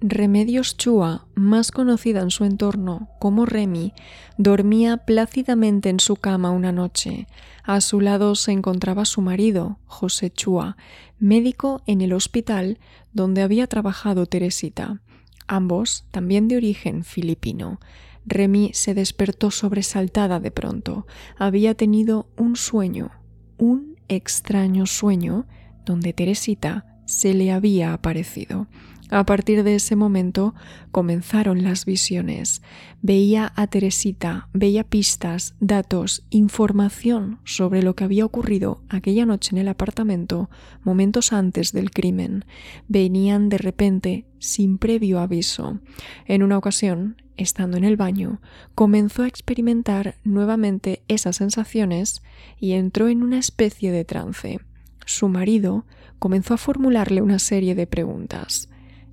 Remedios 0.00 0.76
Chua, 0.76 1.26
más 1.34 1.70
conocida 1.70 2.20
en 2.20 2.30
su 2.30 2.44
entorno 2.44 3.08
como 3.18 3.46
Remy, 3.46 3.94
dormía 4.36 4.98
plácidamente 4.98 5.88
en 5.88 6.00
su 6.00 6.16
cama 6.16 6.50
una 6.50 6.72
noche. 6.72 7.26
A 7.64 7.80
su 7.80 8.00
lado 8.00 8.34
se 8.34 8.52
encontraba 8.52 9.04
su 9.04 9.22
marido, 9.22 9.78
José 9.86 10.30
Chua, 10.30 10.76
médico 11.18 11.82
en 11.86 12.00
el 12.02 12.12
hospital 12.12 12.78
donde 13.12 13.42
había 13.42 13.66
trabajado 13.66 14.26
Teresita 14.26 15.00
ambos 15.46 16.04
también 16.10 16.48
de 16.48 16.56
origen 16.56 17.04
filipino. 17.04 17.80
Remy 18.26 18.70
se 18.74 18.94
despertó 18.94 19.50
sobresaltada 19.50 20.40
de 20.40 20.50
pronto. 20.50 21.06
Había 21.38 21.74
tenido 21.74 22.28
un 22.36 22.56
sueño, 22.56 23.10
un 23.56 23.96
extraño 24.08 24.86
sueño, 24.86 25.46
donde 25.84 26.12
Teresita 26.12 26.86
se 27.06 27.34
le 27.34 27.52
había 27.52 27.92
aparecido. 27.92 28.66
A 29.10 29.24
partir 29.24 29.62
de 29.62 29.76
ese 29.76 29.94
momento 29.94 30.54
comenzaron 30.90 31.62
las 31.62 31.84
visiones. 31.84 32.62
Veía 33.02 33.52
a 33.54 33.68
Teresita, 33.68 34.48
veía 34.52 34.82
pistas, 34.82 35.54
datos, 35.60 36.24
información 36.30 37.38
sobre 37.44 37.82
lo 37.82 37.94
que 37.94 38.02
había 38.02 38.24
ocurrido 38.24 38.82
aquella 38.88 39.24
noche 39.24 39.50
en 39.52 39.58
el 39.58 39.68
apartamento, 39.68 40.50
momentos 40.82 41.32
antes 41.32 41.72
del 41.72 41.92
crimen. 41.92 42.44
Venían 42.88 43.48
de 43.48 43.58
repente, 43.58 44.26
sin 44.40 44.76
previo 44.78 45.20
aviso. 45.20 45.78
En 46.24 46.42
una 46.42 46.58
ocasión, 46.58 47.22
estando 47.36 47.76
en 47.76 47.84
el 47.84 47.96
baño, 47.96 48.40
comenzó 48.74 49.22
a 49.22 49.28
experimentar 49.28 50.16
nuevamente 50.24 51.04
esas 51.06 51.36
sensaciones 51.36 52.22
y 52.58 52.72
entró 52.72 53.08
en 53.08 53.22
una 53.22 53.38
especie 53.38 53.92
de 53.92 54.04
trance. 54.04 54.58
Su 55.04 55.28
marido 55.28 55.86
comenzó 56.18 56.54
a 56.54 56.58
formularle 56.58 57.22
una 57.22 57.38
serie 57.38 57.76
de 57.76 57.86
preguntas. 57.86 58.68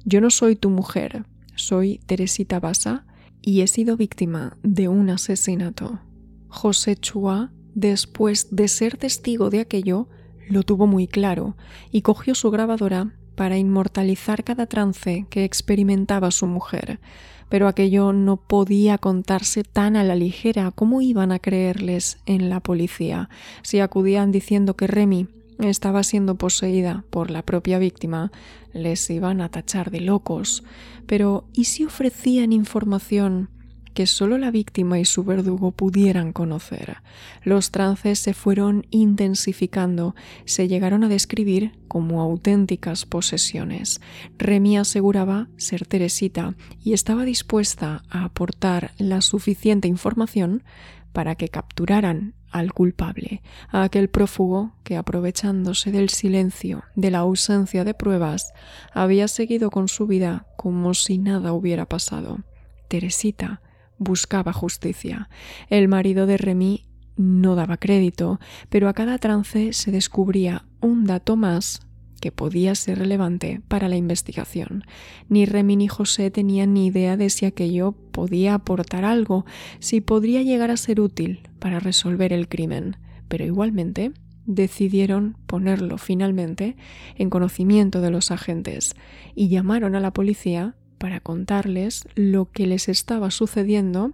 Yo 0.06 0.20
no 0.20 0.30
soy 0.30 0.58
tu 0.58 0.70
mujer, 0.70 1.26
soy 1.56 2.00
Teresita 2.06 2.60
Basa 2.60 3.06
y 3.42 3.62
he 3.62 3.68
sido 3.68 3.96
víctima 3.96 4.58
de 4.62 4.90
un 4.90 5.10
asesinato. 5.10 6.02
José 6.50 6.98
Chua, 6.98 7.54
después 7.74 8.54
de 8.54 8.68
ser 8.68 8.98
testigo 8.98 9.50
de 9.50 9.62
aquello, 9.62 10.10
lo 10.50 10.64
tuvo 10.64 10.88
muy 10.88 11.08
claro 11.08 11.56
y 11.90 12.02
cogió 12.02 12.36
su 12.36 12.52
grabadora 12.52 13.14
para 13.36 13.58
inmortalizar 13.58 14.44
cada 14.44 14.66
trance 14.66 15.26
que 15.30 15.46
experimentaba 15.46 16.32
su 16.32 16.48
mujer. 16.48 17.00
Pero 17.48 17.70
aquello 17.70 18.12
no 18.12 18.38
podía 18.38 18.98
contarse 18.98 19.64
tan 19.64 19.96
a 19.96 20.04
la 20.04 20.16
ligera 20.16 20.72
como 20.72 21.02
iban 21.02 21.32
a 21.32 21.40
creerles 21.40 22.18
en 22.26 22.50
la 22.50 22.60
policía 22.60 23.30
si 23.62 23.80
acudían 23.80 24.32
diciendo 24.32 24.76
que 24.76 24.88
Remy 24.88 25.28
estaba 25.60 26.04
siendo 26.04 26.36
poseída 26.36 27.06
por 27.10 27.32
la 27.32 27.44
propia 27.44 27.80
víctima, 27.80 28.32
les 28.74 29.10
iban 29.10 29.42
a 29.42 29.50
tachar 29.50 29.92
de 29.92 30.02
locos. 30.02 30.64
Pero 31.06 31.46
¿y 31.54 31.66
si 31.66 31.86
ofrecían 31.86 32.54
información 32.54 33.50
que 33.94 34.08
solo 34.08 34.40
la 34.40 34.50
víctima 34.50 35.00
y 35.00 35.06
su 35.06 35.24
verdugo 35.24 35.72
pudieran 35.72 36.34
conocer? 36.34 36.98
Los 37.44 37.72
trances 37.72 38.20
se 38.20 38.34
fueron 38.34 38.88
intensificando, 38.90 40.16
se 40.46 40.68
llegaron 40.68 41.04
a 41.04 41.10
describir 41.10 41.74
como 41.88 42.22
auténticas 42.22 43.06
posesiones. 43.06 44.02
Remy 44.38 44.78
aseguraba 44.78 45.48
ser 45.58 45.86
Teresita 45.86 46.56
y 46.84 46.94
estaba 46.94 47.26
dispuesta 47.26 48.04
a 48.10 48.24
aportar 48.24 48.92
la 48.98 49.22
suficiente 49.22 49.88
información 49.88 50.64
para 51.12 51.36
que 51.36 51.50
capturaran 51.50 52.34
al 52.54 52.72
culpable, 52.72 53.42
a 53.70 53.84
aquel 53.84 54.10
prófugo 54.10 54.76
que, 54.84 54.96
aprovechándose 54.96 55.92
del 55.92 56.10
silencio, 56.10 56.84
de 56.96 57.12
la 57.12 57.20
ausencia 57.20 57.84
de 57.84 57.94
pruebas, 57.94 58.54
había 58.94 59.28
seguido 59.28 59.70
con 59.70 59.88
su 59.88 60.08
vida 60.08 60.46
como 60.56 60.94
si 60.94 61.18
nada 61.18 61.52
hubiera 61.52 61.86
pasado. 61.88 62.40
Teresita 62.88 63.62
buscaba 63.98 64.54
justicia. 64.54 65.30
El 65.70 65.88
marido 65.88 66.26
de 66.26 66.38
Remy 66.38 66.86
no 67.16 67.56
daba 67.56 67.78
crédito, 67.78 68.40
pero 68.70 68.88
a 68.88 68.94
cada 68.94 69.18
trance 69.18 69.74
se 69.74 69.92
descubría 69.92 70.66
un 70.80 71.06
dato 71.06 71.36
más 71.36 71.82
que 72.24 72.32
podía 72.32 72.74
ser 72.74 73.00
relevante 73.00 73.60
para 73.68 73.90
la 73.90 73.98
investigación. 73.98 74.86
Ni 75.28 75.46
Remy 75.46 75.76
ni 75.76 75.88
José 75.90 76.32
tenían 76.32 76.74
ni 76.74 76.86
idea 76.86 77.18
de 77.18 77.30
si 77.30 77.46
aquello 77.46 77.92
podía 78.14 78.54
aportar 78.54 79.04
algo, 79.04 79.46
si 79.80 80.00
podría 80.00 80.42
llegar 80.42 80.72
a 80.72 80.78
ser 80.78 81.02
útil 81.02 81.42
para 81.60 81.82
resolver 81.82 82.32
el 82.32 82.48
crimen, 82.48 82.96
pero 83.28 83.44
igualmente 83.44 84.14
decidieron 84.46 85.36
ponerlo 85.48 85.98
finalmente 85.98 86.78
en 87.18 87.30
conocimiento 87.30 88.00
de 88.00 88.12
los 88.12 88.32
agentes 88.32 88.96
y 89.36 89.50
llamaron 89.50 89.94
a 89.94 90.00
la 90.00 90.14
policía 90.14 90.78
para 91.00 91.20
contarles 91.20 92.08
lo 92.16 92.50
que 92.50 92.68
les 92.68 92.88
estaba 92.88 93.32
sucediendo 93.32 94.14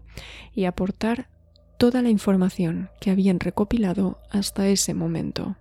y 0.55 0.65
aportar 0.65 1.29
toda 1.77 2.01
la 2.01 2.09
información 2.09 2.89
que 2.99 3.11
habían 3.11 3.39
recopilado 3.39 4.17
hasta 4.31 4.67
ese 4.67 4.95
momento. 4.95 5.57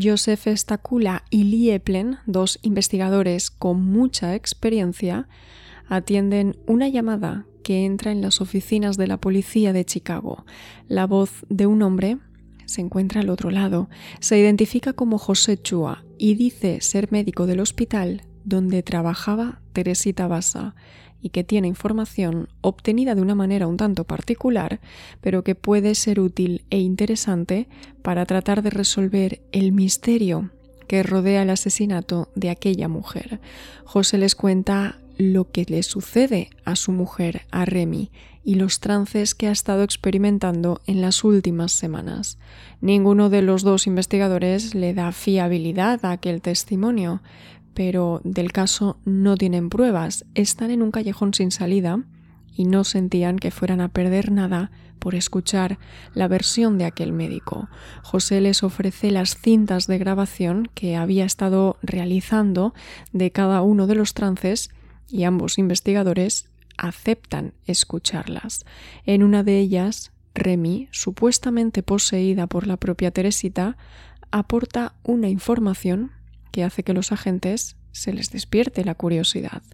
Joseph 0.00 0.46
Stakula 0.56 1.24
y 1.30 1.44
Lee 1.44 1.70
Eplen, 1.70 2.18
dos 2.26 2.58
investigadores 2.62 3.50
con 3.50 3.84
mucha 3.84 4.34
experiencia, 4.34 5.28
atienden 5.88 6.56
una 6.66 6.88
llamada 6.88 7.46
que 7.62 7.84
entra 7.84 8.12
en 8.12 8.20
las 8.20 8.40
oficinas 8.40 8.96
de 8.96 9.06
la 9.06 9.18
policía 9.18 9.72
de 9.72 9.84
Chicago. 9.84 10.44
La 10.88 11.06
voz 11.06 11.46
de 11.48 11.66
un 11.66 11.82
hombre 11.82 12.18
se 12.66 12.80
encuentra 12.80 13.20
al 13.20 13.30
otro 13.30 13.50
lado. 13.50 13.88
Se 14.20 14.38
identifica 14.38 14.92
como 14.92 15.18
José 15.18 15.60
Chua 15.60 16.04
y 16.18 16.34
dice 16.34 16.80
ser 16.80 17.12
médico 17.12 17.46
del 17.46 17.60
hospital 17.60 18.22
donde 18.44 18.82
trabajaba 18.82 19.60
Teresita 19.72 20.28
Basa 20.28 20.74
y 21.24 21.30
que 21.30 21.42
tiene 21.42 21.68
información 21.68 22.50
obtenida 22.60 23.14
de 23.14 23.22
una 23.22 23.34
manera 23.34 23.66
un 23.66 23.78
tanto 23.78 24.04
particular, 24.04 24.78
pero 25.22 25.42
que 25.42 25.54
puede 25.54 25.94
ser 25.94 26.20
útil 26.20 26.66
e 26.68 26.80
interesante 26.80 27.66
para 28.02 28.26
tratar 28.26 28.62
de 28.62 28.68
resolver 28.68 29.40
el 29.50 29.72
misterio 29.72 30.50
que 30.86 31.02
rodea 31.02 31.40
el 31.40 31.48
asesinato 31.48 32.28
de 32.34 32.50
aquella 32.50 32.88
mujer. 32.88 33.40
José 33.86 34.18
les 34.18 34.34
cuenta 34.34 34.98
lo 35.16 35.50
que 35.50 35.64
le 35.66 35.82
sucede 35.82 36.50
a 36.66 36.76
su 36.76 36.92
mujer, 36.92 37.46
a 37.50 37.64
Remy, 37.64 38.10
y 38.44 38.56
los 38.56 38.80
trances 38.80 39.34
que 39.34 39.48
ha 39.48 39.52
estado 39.52 39.82
experimentando 39.82 40.82
en 40.86 41.00
las 41.00 41.24
últimas 41.24 41.72
semanas. 41.72 42.36
Ninguno 42.82 43.30
de 43.30 43.40
los 43.40 43.62
dos 43.62 43.86
investigadores 43.86 44.74
le 44.74 44.92
da 44.92 45.12
fiabilidad 45.12 46.04
a 46.04 46.10
aquel 46.10 46.42
testimonio, 46.42 47.22
pero 47.74 48.20
del 48.24 48.52
caso 48.52 48.98
no 49.04 49.36
tienen 49.36 49.68
pruebas, 49.68 50.24
están 50.34 50.70
en 50.70 50.82
un 50.82 50.90
callejón 50.90 51.34
sin 51.34 51.50
salida 51.50 52.00
y 52.56 52.64
no 52.64 52.84
sentían 52.84 53.38
que 53.38 53.50
fueran 53.50 53.80
a 53.80 53.88
perder 53.88 54.30
nada 54.30 54.70
por 55.00 55.14
escuchar 55.14 55.78
la 56.14 56.28
versión 56.28 56.78
de 56.78 56.86
aquel 56.86 57.12
médico. 57.12 57.68
José 58.02 58.40
les 58.40 58.62
ofrece 58.62 59.10
las 59.10 59.36
cintas 59.36 59.86
de 59.86 59.98
grabación 59.98 60.70
que 60.72 60.96
había 60.96 61.24
estado 61.24 61.76
realizando 61.82 62.72
de 63.12 63.30
cada 63.30 63.60
uno 63.60 63.86
de 63.86 63.96
los 63.96 64.14
trances 64.14 64.70
y 65.10 65.24
ambos 65.24 65.58
investigadores 65.58 66.48
aceptan 66.78 67.52
escucharlas. 67.66 68.64
En 69.04 69.22
una 69.22 69.42
de 69.42 69.58
ellas, 69.58 70.12
Remy, 70.34 70.88
supuestamente 70.90 71.82
poseída 71.82 72.46
por 72.46 72.66
la 72.66 72.76
propia 72.76 73.10
Teresita, 73.10 73.76
aporta 74.30 74.94
una 75.04 75.28
información 75.28 76.12
que 76.54 76.62
hace 76.62 76.84
que 76.84 76.94
los 76.94 77.10
agentes 77.10 77.76
se 77.90 78.12
les 78.12 78.30
despierte 78.30 78.84
la 78.84 78.94
curiosidad. 78.94 79.64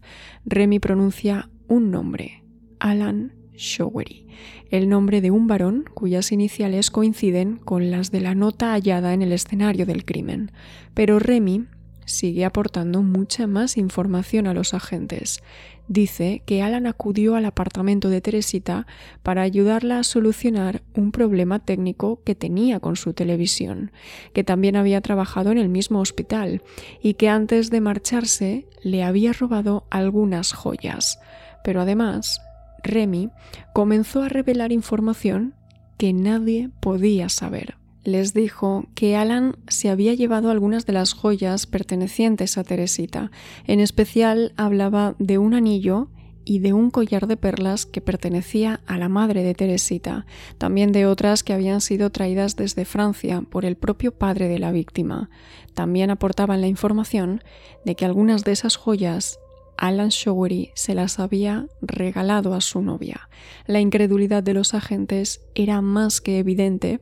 Remy 0.46 0.78
pronuncia 0.78 1.50
un 1.68 1.90
nombre, 1.90 2.42
Alan 2.78 3.34
Showery, 3.52 4.26
el 4.70 4.88
nombre 4.88 5.20
de 5.20 5.30
un 5.30 5.46
varón 5.46 5.84
cuyas 5.92 6.32
iniciales 6.32 6.90
coinciden 6.90 7.58
con 7.58 7.90
las 7.90 8.10
de 8.10 8.22
la 8.22 8.34
nota 8.34 8.72
hallada 8.72 9.12
en 9.12 9.20
el 9.20 9.32
escenario 9.32 9.84
del 9.84 10.06
crimen. 10.06 10.52
Pero 10.94 11.18
Remy 11.18 11.66
sigue 12.10 12.44
aportando 12.44 13.02
mucha 13.02 13.46
más 13.46 13.76
información 13.76 14.46
a 14.46 14.54
los 14.54 14.74
agentes. 14.74 15.42
Dice 15.88 16.42
que 16.46 16.62
Alan 16.62 16.86
acudió 16.86 17.34
al 17.34 17.44
apartamento 17.44 18.10
de 18.10 18.20
Teresita 18.20 18.86
para 19.22 19.42
ayudarla 19.42 19.98
a 19.98 20.04
solucionar 20.04 20.82
un 20.94 21.10
problema 21.10 21.58
técnico 21.58 22.22
que 22.22 22.36
tenía 22.36 22.78
con 22.78 22.94
su 22.94 23.12
televisión, 23.12 23.90
que 24.32 24.44
también 24.44 24.76
había 24.76 25.00
trabajado 25.00 25.50
en 25.50 25.58
el 25.58 25.68
mismo 25.68 25.98
hospital 26.00 26.62
y 27.02 27.14
que 27.14 27.28
antes 27.28 27.70
de 27.70 27.80
marcharse 27.80 28.68
le 28.82 29.02
había 29.02 29.32
robado 29.32 29.86
algunas 29.90 30.52
joyas. 30.52 31.18
Pero 31.64 31.80
además, 31.80 32.40
Remy 32.84 33.30
comenzó 33.72 34.22
a 34.22 34.28
revelar 34.28 34.72
información 34.72 35.54
que 35.98 36.12
nadie 36.12 36.70
podía 36.80 37.28
saber 37.28 37.79
les 38.04 38.32
dijo 38.34 38.86
que 38.94 39.16
Alan 39.16 39.56
se 39.68 39.90
había 39.90 40.14
llevado 40.14 40.50
algunas 40.50 40.86
de 40.86 40.92
las 40.92 41.12
joyas 41.12 41.66
pertenecientes 41.66 42.56
a 42.58 42.64
Teresita. 42.64 43.30
En 43.66 43.80
especial 43.80 44.52
hablaba 44.56 45.14
de 45.18 45.38
un 45.38 45.54
anillo 45.54 46.08
y 46.44 46.60
de 46.60 46.72
un 46.72 46.90
collar 46.90 47.26
de 47.26 47.36
perlas 47.36 47.86
que 47.86 48.00
pertenecía 48.00 48.80
a 48.86 48.98
la 48.98 49.08
madre 49.08 49.42
de 49.42 49.54
Teresita, 49.54 50.26
también 50.58 50.90
de 50.92 51.06
otras 51.06 51.44
que 51.44 51.52
habían 51.52 51.80
sido 51.80 52.10
traídas 52.10 52.56
desde 52.56 52.84
Francia 52.84 53.42
por 53.48 53.64
el 53.64 53.76
propio 53.76 54.12
padre 54.12 54.48
de 54.48 54.58
la 54.58 54.72
víctima. 54.72 55.30
También 55.74 56.10
aportaban 56.10 56.60
la 56.60 56.66
información 56.66 57.42
de 57.84 57.94
que 57.94 58.04
algunas 58.04 58.44
de 58.44 58.52
esas 58.52 58.76
joyas 58.76 59.38
Alan 59.76 60.08
Showery 60.08 60.72
se 60.74 60.94
las 60.94 61.18
había 61.18 61.66
regalado 61.80 62.54
a 62.54 62.60
su 62.60 62.82
novia. 62.82 63.28
La 63.66 63.80
incredulidad 63.80 64.42
de 64.42 64.54
los 64.54 64.74
agentes 64.74 65.40
era 65.54 65.80
más 65.80 66.20
que 66.20 66.38
evidente 66.38 67.00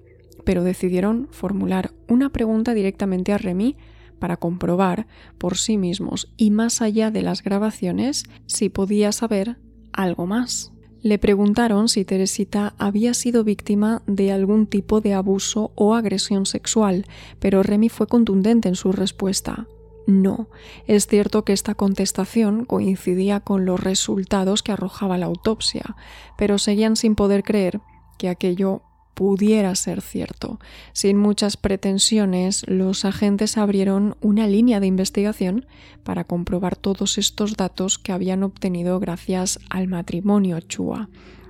pero 0.49 0.65
decidieron 0.65 1.29
formular 1.31 1.93
una 2.09 2.31
pregunta 2.31 2.73
directamente 2.73 3.35
a 3.35 3.37
Remy 3.37 3.77
para 4.19 4.39
comprobar 4.39 5.07
por 5.37 5.59
sí 5.59 5.77
mismos 5.77 6.33
y 6.39 6.51
más 6.51 6.81
allá 6.81 7.11
de 7.11 7.21
las 7.21 7.43
grabaciones 7.43 8.25
si 8.47 8.71
podía 8.71 9.13
saber 9.13 9.59
algo 9.93 10.27
más. 10.27 10.73
Le 11.03 11.19
preguntaron 11.19 11.91
si 11.91 12.07
Teresita 12.07 12.73
había 12.79 13.13
sido 13.13 13.45
víctima 13.45 14.01
de 14.07 14.33
algún 14.33 14.67
tipo 14.67 15.03
de 15.03 15.13
abuso 15.13 15.71
o 15.75 15.95
agresión 15.95 16.47
sexual, 16.47 17.05
pero 17.41 17.63
Remy 17.63 17.91
fue 17.91 18.07
contundente 18.07 18.71
en 18.71 18.75
su 18.75 18.93
respuesta. 18.93 19.67
No, 20.07 20.49
es 20.87 21.09
cierto 21.09 21.45
que 21.45 21.53
esta 21.53 21.75
contestación 21.75 22.65
coincidía 22.65 23.41
con 23.41 23.67
los 23.67 23.81
resultados 23.81 24.63
que 24.63 24.73
arrojaba 24.73 25.19
la 25.19 25.27
autopsia, 25.27 25.95
pero 26.39 26.57
seguían 26.57 26.97
sin 26.97 27.17
poder 27.17 27.43
creer 27.43 27.83
que 28.17 28.31
aquello 28.31 28.83
pudiera 29.19 29.75
ser 29.75 30.01
cierto. 30.01 30.61
Sin 30.93 31.17
muchas 31.17 31.57
pretensiones, 31.57 32.65
los 32.69 33.05
agentes 33.05 33.59
abrieron 33.59 34.17
una 34.21 34.47
línea 34.47 34.79
de 34.79 34.87
investigación 34.87 35.67
para 36.05 36.23
comprobar 36.23 36.77
todos 36.77 37.19
estos 37.19 37.57
datos 37.57 37.99
que 37.99 38.13
habían 38.13 38.45
obtenido 38.45 39.01
gracias 39.01 39.59
al 39.71 39.89
matrimonio 39.89 40.61
Chua. 40.61 41.09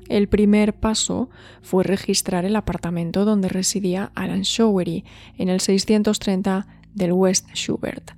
El 0.08 0.28
primer 0.28 0.80
paso 0.80 1.28
fue 1.60 1.84
registrar 1.84 2.46
el 2.46 2.56
apartamento 2.56 3.26
donde 3.26 3.50
residía 3.50 4.12
Alan 4.14 4.44
Showery, 4.44 5.04
en 5.36 5.50
el 5.50 5.60
630 5.60 6.66
del 6.94 7.12
West 7.12 7.50
Schubert, 7.52 8.12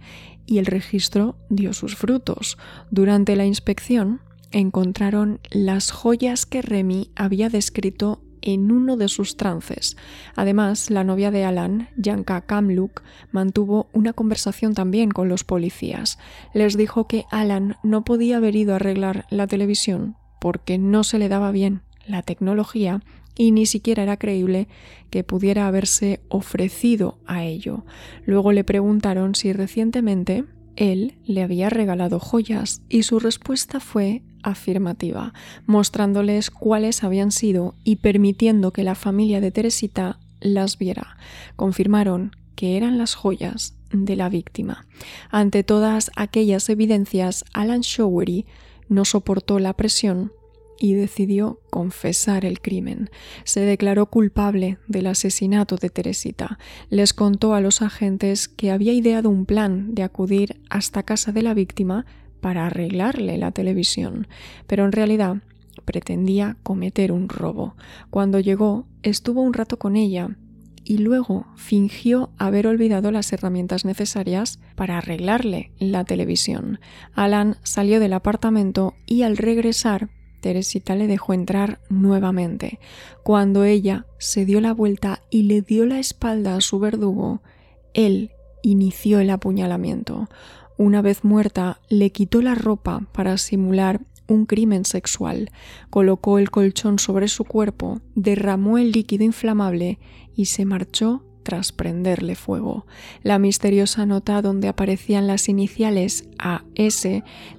y 0.47 0.59
el 0.59 0.67
registro 0.67 1.35
dio 1.49 1.73
sus 1.73 1.97
frutos. 1.97 2.57
Durante 2.93 3.35
la 3.35 3.47
inspección 3.47 4.21
encontraron 4.53 5.41
las 5.51 5.91
joyas 5.91 6.47
que 6.47 6.63
Remy 6.63 7.11
había 7.17 7.49
descrito 7.49 8.23
en 8.43 8.71
uno 8.71 8.97
de 8.97 9.09
sus 9.09 9.37
trances. 9.37 9.97
Además, 10.37 10.91
la 10.91 11.05
novia 11.05 11.31
de 11.31 11.45
Alan, 11.45 11.89
Yanka 11.97 12.41
Kamluk, 12.43 13.03
mantuvo 13.33 13.89
una 13.93 14.13
conversación 14.13 14.75
también 14.75 15.11
con 15.11 15.29
los 15.29 15.45
policías. 15.45 16.19
Les 16.55 16.77
dijo 16.77 17.07
que 17.07 17.25
Alan 17.31 17.77
no 17.83 18.05
podía 18.05 18.39
haber 18.39 18.57
ido 18.57 18.73
a 18.73 18.77
arreglar 18.77 19.27
la 19.31 19.47
televisión 19.47 20.17
porque 20.41 20.79
no 20.79 21.05
se 21.05 21.19
le 21.19 21.29
daba 21.29 21.51
bien 21.53 21.83
la 22.07 22.23
tecnología 22.23 23.03
y 23.37 23.53
ni 23.53 23.67
siquiera 23.67 24.03
era 24.03 24.17
creíble 24.17 24.69
que 25.11 25.25
pudiera 25.25 25.67
haberse 25.67 26.21
ofrecido 26.29 27.19
a 27.27 27.45
ello. 27.45 27.85
Luego 28.27 28.53
le 28.53 28.65
preguntaron 28.65 29.35
si 29.35 29.53
recientemente 29.53 30.45
él 30.77 31.19
le 31.25 31.43
había 31.43 31.71
regalado 31.71 32.19
joyas 32.19 32.83
y 32.89 33.03
su 33.03 33.19
respuesta 33.19 33.81
fue 33.81 34.23
afirmativa, 34.43 35.33
mostrándoles 35.67 36.51
cuáles 36.51 37.05
habían 37.05 37.33
sido 37.33 37.75
y 37.85 37.97
permitiendo 37.97 38.73
que 38.73 38.85
la 38.85 38.95
familia 38.95 39.41
de 39.41 39.51
Teresita 39.51 40.19
las 40.41 40.79
viera. 40.79 41.17
Confirmaron 41.57 42.37
que 42.55 42.77
eran 42.77 42.99
las 42.99 43.15
joyas 43.15 43.75
de 43.93 44.17
la 44.17 44.29
víctima. 44.29 44.87
Ante 45.31 45.63
todas 45.65 46.11
aquellas 46.17 46.69
evidencias, 46.69 47.45
Alan 47.53 47.81
Showery 47.81 48.47
no 48.89 49.05
soportó 49.05 49.59
la 49.59 49.73
presión 49.75 50.33
y 50.81 50.95
decidió 50.95 51.61
confesar 51.71 52.45
el 52.45 52.61
crimen. 52.61 53.11
Se 53.45 53.61
declaró 53.61 54.07
culpable 54.07 54.79
del 54.89 55.07
asesinato 55.07 55.77
de 55.77 55.91
Teresita. 55.91 56.59
Les 56.89 57.13
contó 57.13 57.55
a 57.55 57.61
los 57.61 57.83
agentes 57.83 58.49
que 58.49 58.71
había 58.71 58.95
ideado 58.95 59.29
un 59.29 59.45
plan 59.45 59.95
de 59.95 60.03
acudir 60.03 60.61
hasta 60.71 61.03
casa 61.03 61.33
de 61.33 61.43
la 61.43 61.55
víctima 61.55 62.07
para 62.41 62.67
arreglarle 62.67 63.39
la 63.39 63.53
televisión, 63.53 64.27
pero 64.67 64.85
en 64.85 64.93
realidad 64.93 65.37
pretendía 65.85 66.57
cometer 66.63 67.13
un 67.13 67.29
robo. 67.29 67.75
Cuando 68.11 68.41
llegó, 68.41 68.87
estuvo 69.03 69.43
un 69.43 69.55
rato 69.55 69.79
con 69.79 69.97
ella 69.97 70.37
y 70.85 70.99
luego 70.99 71.47
fingió 71.57 72.31
haber 72.39 72.67
olvidado 72.67 73.11
las 73.13 73.33
herramientas 73.33 73.85
necesarias 73.85 74.59
para 74.75 74.99
arreglarle 74.99 75.73
la 75.79 76.05
televisión. 76.05 76.81
Alan 77.15 77.57
salió 77.63 78.01
del 78.01 78.13
apartamento 78.13 78.95
y 79.07 79.23
al 79.23 79.37
regresar 79.37 80.11
Teresita 80.41 80.97
le 80.97 81.07
dejó 81.07 81.35
entrar 81.35 81.81
nuevamente. 81.89 82.81
Cuando 83.23 83.65
ella 83.65 84.07
se 84.19 84.45
dio 84.45 84.61
la 84.61 84.73
vuelta 84.73 85.21
y 85.31 85.43
le 85.43 85.61
dio 85.61 85.87
la 85.87 85.99
espalda 85.99 86.57
a 86.57 86.61
su 86.61 86.79
verdugo, 86.79 87.43
él 87.95 88.31
inició 88.63 89.21
el 89.21 89.31
apuñalamiento. 89.31 90.29
Una 90.81 91.03
vez 91.03 91.25
muerta, 91.25 91.79
le 91.91 92.11
quitó 92.11 92.41
la 92.41 92.55
ropa 92.55 93.07
para 93.13 93.37
simular 93.37 94.01
un 94.29 94.47
crimen 94.47 94.87
sexual, 94.87 95.51
colocó 95.91 96.39
el 96.39 96.51
colchón 96.51 96.99
sobre 96.99 97.29
su 97.29 97.45
cuerpo, 97.45 98.01
derramó 98.15 98.79
el 98.79 98.91
líquido 98.91 99.25
inflamable 99.25 99.99
y 100.35 100.47
se 100.47 100.65
marchó 100.65 101.23
tras 101.43 101.73
prenderle 101.73 102.35
fuego. 102.35 102.87
La 103.23 103.39
misteriosa 103.39 104.07
nota 104.07 104.41
donde 104.41 104.69
aparecían 104.69 105.27
las 105.27 105.51
iniciales 105.51 106.31
AS 106.39 107.07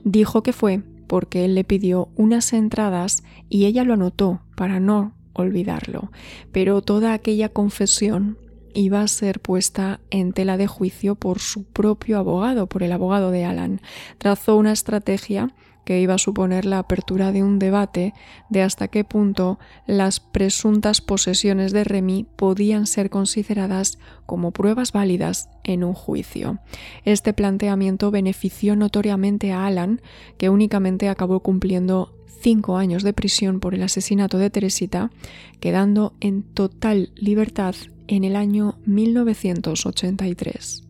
dijo 0.03 0.41
que 0.41 0.51
fue 0.51 0.81
porque 1.05 1.45
él 1.45 1.53
le 1.53 1.63
pidió 1.63 2.09
unas 2.15 2.53
entradas 2.53 3.21
y 3.49 3.65
ella 3.65 3.83
lo 3.83 3.93
anotó 3.93 4.41
para 4.55 4.79
no 4.79 5.13
olvidarlo. 5.33 6.11
Pero 6.51 6.81
toda 6.81 7.13
aquella 7.13 7.49
confesión 7.49 8.39
iba 8.73 9.01
a 9.01 9.07
ser 9.07 9.39
puesta 9.39 9.99
en 10.09 10.33
tela 10.33 10.57
de 10.57 10.67
juicio 10.67 11.15
por 11.15 11.39
su 11.39 11.63
propio 11.63 12.17
abogado, 12.17 12.67
por 12.67 12.83
el 12.83 12.91
abogado 12.91 13.31
de 13.31 13.45
Alan. 13.45 13.81
Trazó 14.17 14.57
una 14.57 14.71
estrategia 14.71 15.53
que 15.85 15.99
iba 15.99 16.13
a 16.13 16.19
suponer 16.19 16.65
la 16.65 16.79
apertura 16.79 17.31
de 17.31 17.43
un 17.43 17.59
debate 17.59 18.13
de 18.49 18.61
hasta 18.61 18.87
qué 18.87 19.03
punto 19.03 19.59
las 19.87 20.19
presuntas 20.19 21.01
posesiones 21.01 21.71
de 21.71 21.83
Remy 21.83 22.27
podían 22.35 22.87
ser 22.87 23.09
consideradas 23.09 23.97
como 24.25 24.51
pruebas 24.51 24.91
válidas 24.91 25.49
en 25.63 25.83
un 25.83 25.93
juicio. 25.93 26.59
Este 27.03 27.33
planteamiento 27.33 28.11
benefició 28.11 28.75
notoriamente 28.75 29.51
a 29.51 29.65
Alan, 29.65 30.01
que 30.37 30.49
únicamente 30.49 31.09
acabó 31.09 31.39
cumpliendo 31.41 32.13
cinco 32.41 32.77
años 32.77 33.03
de 33.03 33.13
prisión 33.13 33.59
por 33.59 33.73
el 33.73 33.83
asesinato 33.83 34.37
de 34.37 34.49
Teresita, 34.49 35.11
quedando 35.59 36.13
en 36.19 36.43
total 36.43 37.11
libertad 37.15 37.75
en 38.15 38.25
el 38.25 38.35
año 38.35 38.77
1983. 38.85 40.83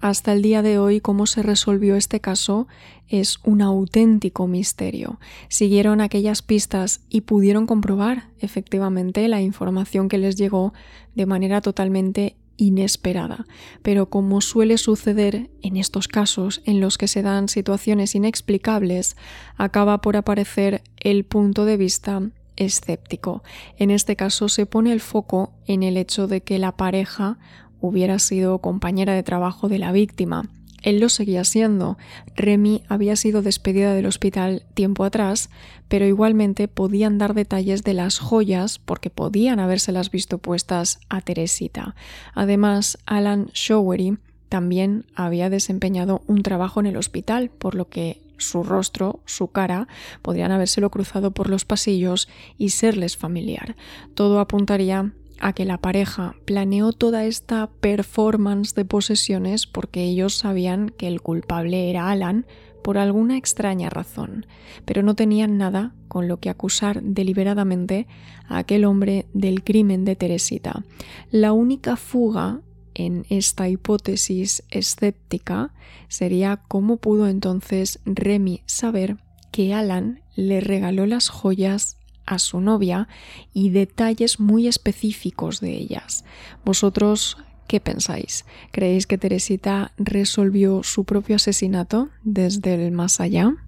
Hasta 0.00 0.34
el 0.34 0.42
día 0.42 0.60
de 0.60 0.78
hoy, 0.78 1.00
cómo 1.00 1.26
se 1.26 1.42
resolvió 1.42 1.96
este 1.96 2.20
caso 2.20 2.68
es 3.08 3.38
un 3.42 3.62
auténtico 3.62 4.46
misterio. 4.46 5.18
Siguieron 5.48 6.02
aquellas 6.02 6.42
pistas 6.42 7.00
y 7.08 7.22
pudieron 7.22 7.66
comprobar 7.66 8.28
efectivamente 8.38 9.26
la 9.28 9.40
información 9.40 10.10
que 10.10 10.18
les 10.18 10.36
llegó 10.36 10.74
de 11.14 11.24
manera 11.24 11.62
totalmente 11.62 12.36
inesperada. 12.58 13.46
Pero 13.82 14.10
como 14.10 14.42
suele 14.42 14.76
suceder 14.76 15.48
en 15.62 15.78
estos 15.78 16.06
casos 16.06 16.60
en 16.66 16.80
los 16.80 16.98
que 16.98 17.08
se 17.08 17.22
dan 17.22 17.48
situaciones 17.48 18.14
inexplicables, 18.14 19.16
acaba 19.56 20.02
por 20.02 20.18
aparecer 20.18 20.82
el 20.98 21.24
punto 21.24 21.64
de 21.64 21.78
vista 21.78 22.30
escéptico. 22.56 23.42
En 23.76 23.90
este 23.90 24.16
caso 24.16 24.48
se 24.48 24.66
pone 24.66 24.92
el 24.92 25.00
foco 25.00 25.52
en 25.66 25.82
el 25.82 25.96
hecho 25.96 26.26
de 26.26 26.42
que 26.42 26.58
la 26.58 26.76
pareja 26.76 27.38
hubiera 27.80 28.18
sido 28.18 28.58
compañera 28.58 29.14
de 29.14 29.22
trabajo 29.22 29.68
de 29.68 29.78
la 29.78 29.92
víctima. 29.92 30.50
Él 30.82 31.00
lo 31.00 31.08
seguía 31.08 31.42
siendo. 31.42 31.98
Remy 32.36 32.84
había 32.88 33.16
sido 33.16 33.42
despedida 33.42 33.92
del 33.92 34.06
hospital 34.06 34.64
tiempo 34.74 35.04
atrás, 35.04 35.50
pero 35.88 36.06
igualmente 36.06 36.68
podían 36.68 37.18
dar 37.18 37.34
detalles 37.34 37.82
de 37.82 37.94
las 37.94 38.18
joyas 38.18 38.78
porque 38.78 39.10
podían 39.10 39.58
habérselas 39.58 40.10
visto 40.10 40.38
puestas 40.38 41.00
a 41.08 41.20
Teresita. 41.22 41.96
Además, 42.34 42.98
Alan 43.04 43.46
Showery 43.52 44.18
también 44.48 45.06
había 45.16 45.50
desempeñado 45.50 46.22
un 46.28 46.42
trabajo 46.42 46.78
en 46.78 46.86
el 46.86 46.96
hospital, 46.96 47.50
por 47.50 47.74
lo 47.74 47.88
que 47.88 48.22
su 48.36 48.62
rostro, 48.62 49.20
su 49.24 49.48
cara, 49.48 49.88
podrían 50.22 50.52
habérselo 50.52 50.90
cruzado 50.90 51.30
por 51.30 51.48
los 51.48 51.64
pasillos 51.64 52.28
y 52.58 52.70
serles 52.70 53.16
familiar. 53.16 53.76
Todo 54.14 54.40
apuntaría 54.40 55.12
a 55.38 55.52
que 55.52 55.64
la 55.64 55.78
pareja 55.78 56.34
planeó 56.44 56.92
toda 56.92 57.24
esta 57.24 57.68
performance 57.80 58.74
de 58.74 58.84
posesiones 58.84 59.66
porque 59.66 60.04
ellos 60.04 60.34
sabían 60.34 60.90
que 60.90 61.08
el 61.08 61.20
culpable 61.20 61.90
era 61.90 62.10
Alan 62.10 62.46
por 62.82 62.98
alguna 62.98 63.36
extraña 63.36 63.90
razón, 63.90 64.46
pero 64.84 65.02
no 65.02 65.16
tenían 65.16 65.58
nada 65.58 65.92
con 66.06 66.28
lo 66.28 66.38
que 66.38 66.50
acusar 66.50 67.02
deliberadamente 67.02 68.06
a 68.46 68.58
aquel 68.58 68.84
hombre 68.84 69.26
del 69.34 69.64
crimen 69.64 70.04
de 70.04 70.14
Teresita. 70.14 70.84
La 71.32 71.52
única 71.52 71.96
fuga 71.96 72.60
en 72.96 73.26
esta 73.28 73.68
hipótesis 73.68 74.62
escéptica 74.70 75.74
sería 76.08 76.56
cómo 76.56 76.96
pudo 76.96 77.28
entonces 77.28 78.00
Remy 78.06 78.62
saber 78.64 79.18
que 79.52 79.74
Alan 79.74 80.22
le 80.34 80.60
regaló 80.60 81.04
las 81.06 81.28
joyas 81.28 81.98
a 82.24 82.38
su 82.38 82.60
novia 82.60 83.06
y 83.52 83.68
detalles 83.68 84.40
muy 84.40 84.66
específicos 84.66 85.60
de 85.60 85.72
ellas. 85.76 86.24
¿Vosotros 86.64 87.36
qué 87.68 87.80
pensáis? 87.80 88.46
¿Creéis 88.72 89.06
que 89.06 89.18
Teresita 89.18 89.92
resolvió 89.98 90.82
su 90.82 91.04
propio 91.04 91.36
asesinato 91.36 92.08
desde 92.24 92.74
el 92.74 92.92
más 92.92 93.20
allá? 93.20 93.65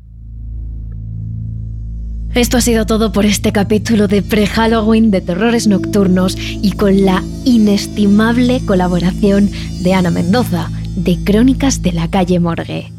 Esto 2.34 2.58
ha 2.58 2.60
sido 2.60 2.86
todo 2.86 3.10
por 3.10 3.26
este 3.26 3.52
capítulo 3.52 4.06
de 4.06 4.22
pre-Halloween 4.22 5.10
de 5.10 5.20
Terrores 5.20 5.66
Nocturnos 5.66 6.36
y 6.38 6.72
con 6.72 7.04
la 7.04 7.24
inestimable 7.44 8.64
colaboración 8.64 9.50
de 9.80 9.94
Ana 9.94 10.10
Mendoza, 10.10 10.70
de 10.94 11.18
Crónicas 11.24 11.82
de 11.82 11.92
la 11.92 12.08
calle 12.08 12.38
Morgue. 12.38 12.92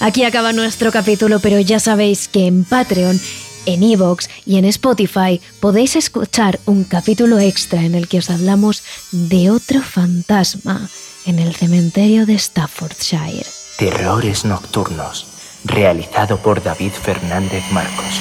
Aquí 0.00 0.24
acaba 0.24 0.52
nuestro 0.52 0.90
capítulo, 0.90 1.38
pero 1.38 1.60
ya 1.60 1.78
sabéis 1.78 2.26
que 2.26 2.48
en 2.48 2.64
Patreon, 2.64 3.20
en 3.66 3.82
Evox 3.84 4.28
y 4.44 4.56
en 4.56 4.64
Spotify 4.64 5.40
podéis 5.60 5.94
escuchar 5.94 6.58
un 6.66 6.82
capítulo 6.82 7.38
extra 7.38 7.84
en 7.84 7.94
el 7.94 8.08
que 8.08 8.18
os 8.18 8.28
hablamos 8.28 8.82
de 9.12 9.50
otro 9.50 9.80
fantasma 9.80 10.88
en 11.26 11.38
el 11.38 11.54
cementerio 11.54 12.26
de 12.26 12.36
Staffordshire. 12.36 13.46
Terrores 13.78 14.44
Nocturnos, 14.44 15.26
realizado 15.64 16.36
por 16.38 16.62
David 16.62 16.92
Fernández 16.92 17.64
Marcos. 17.72 18.20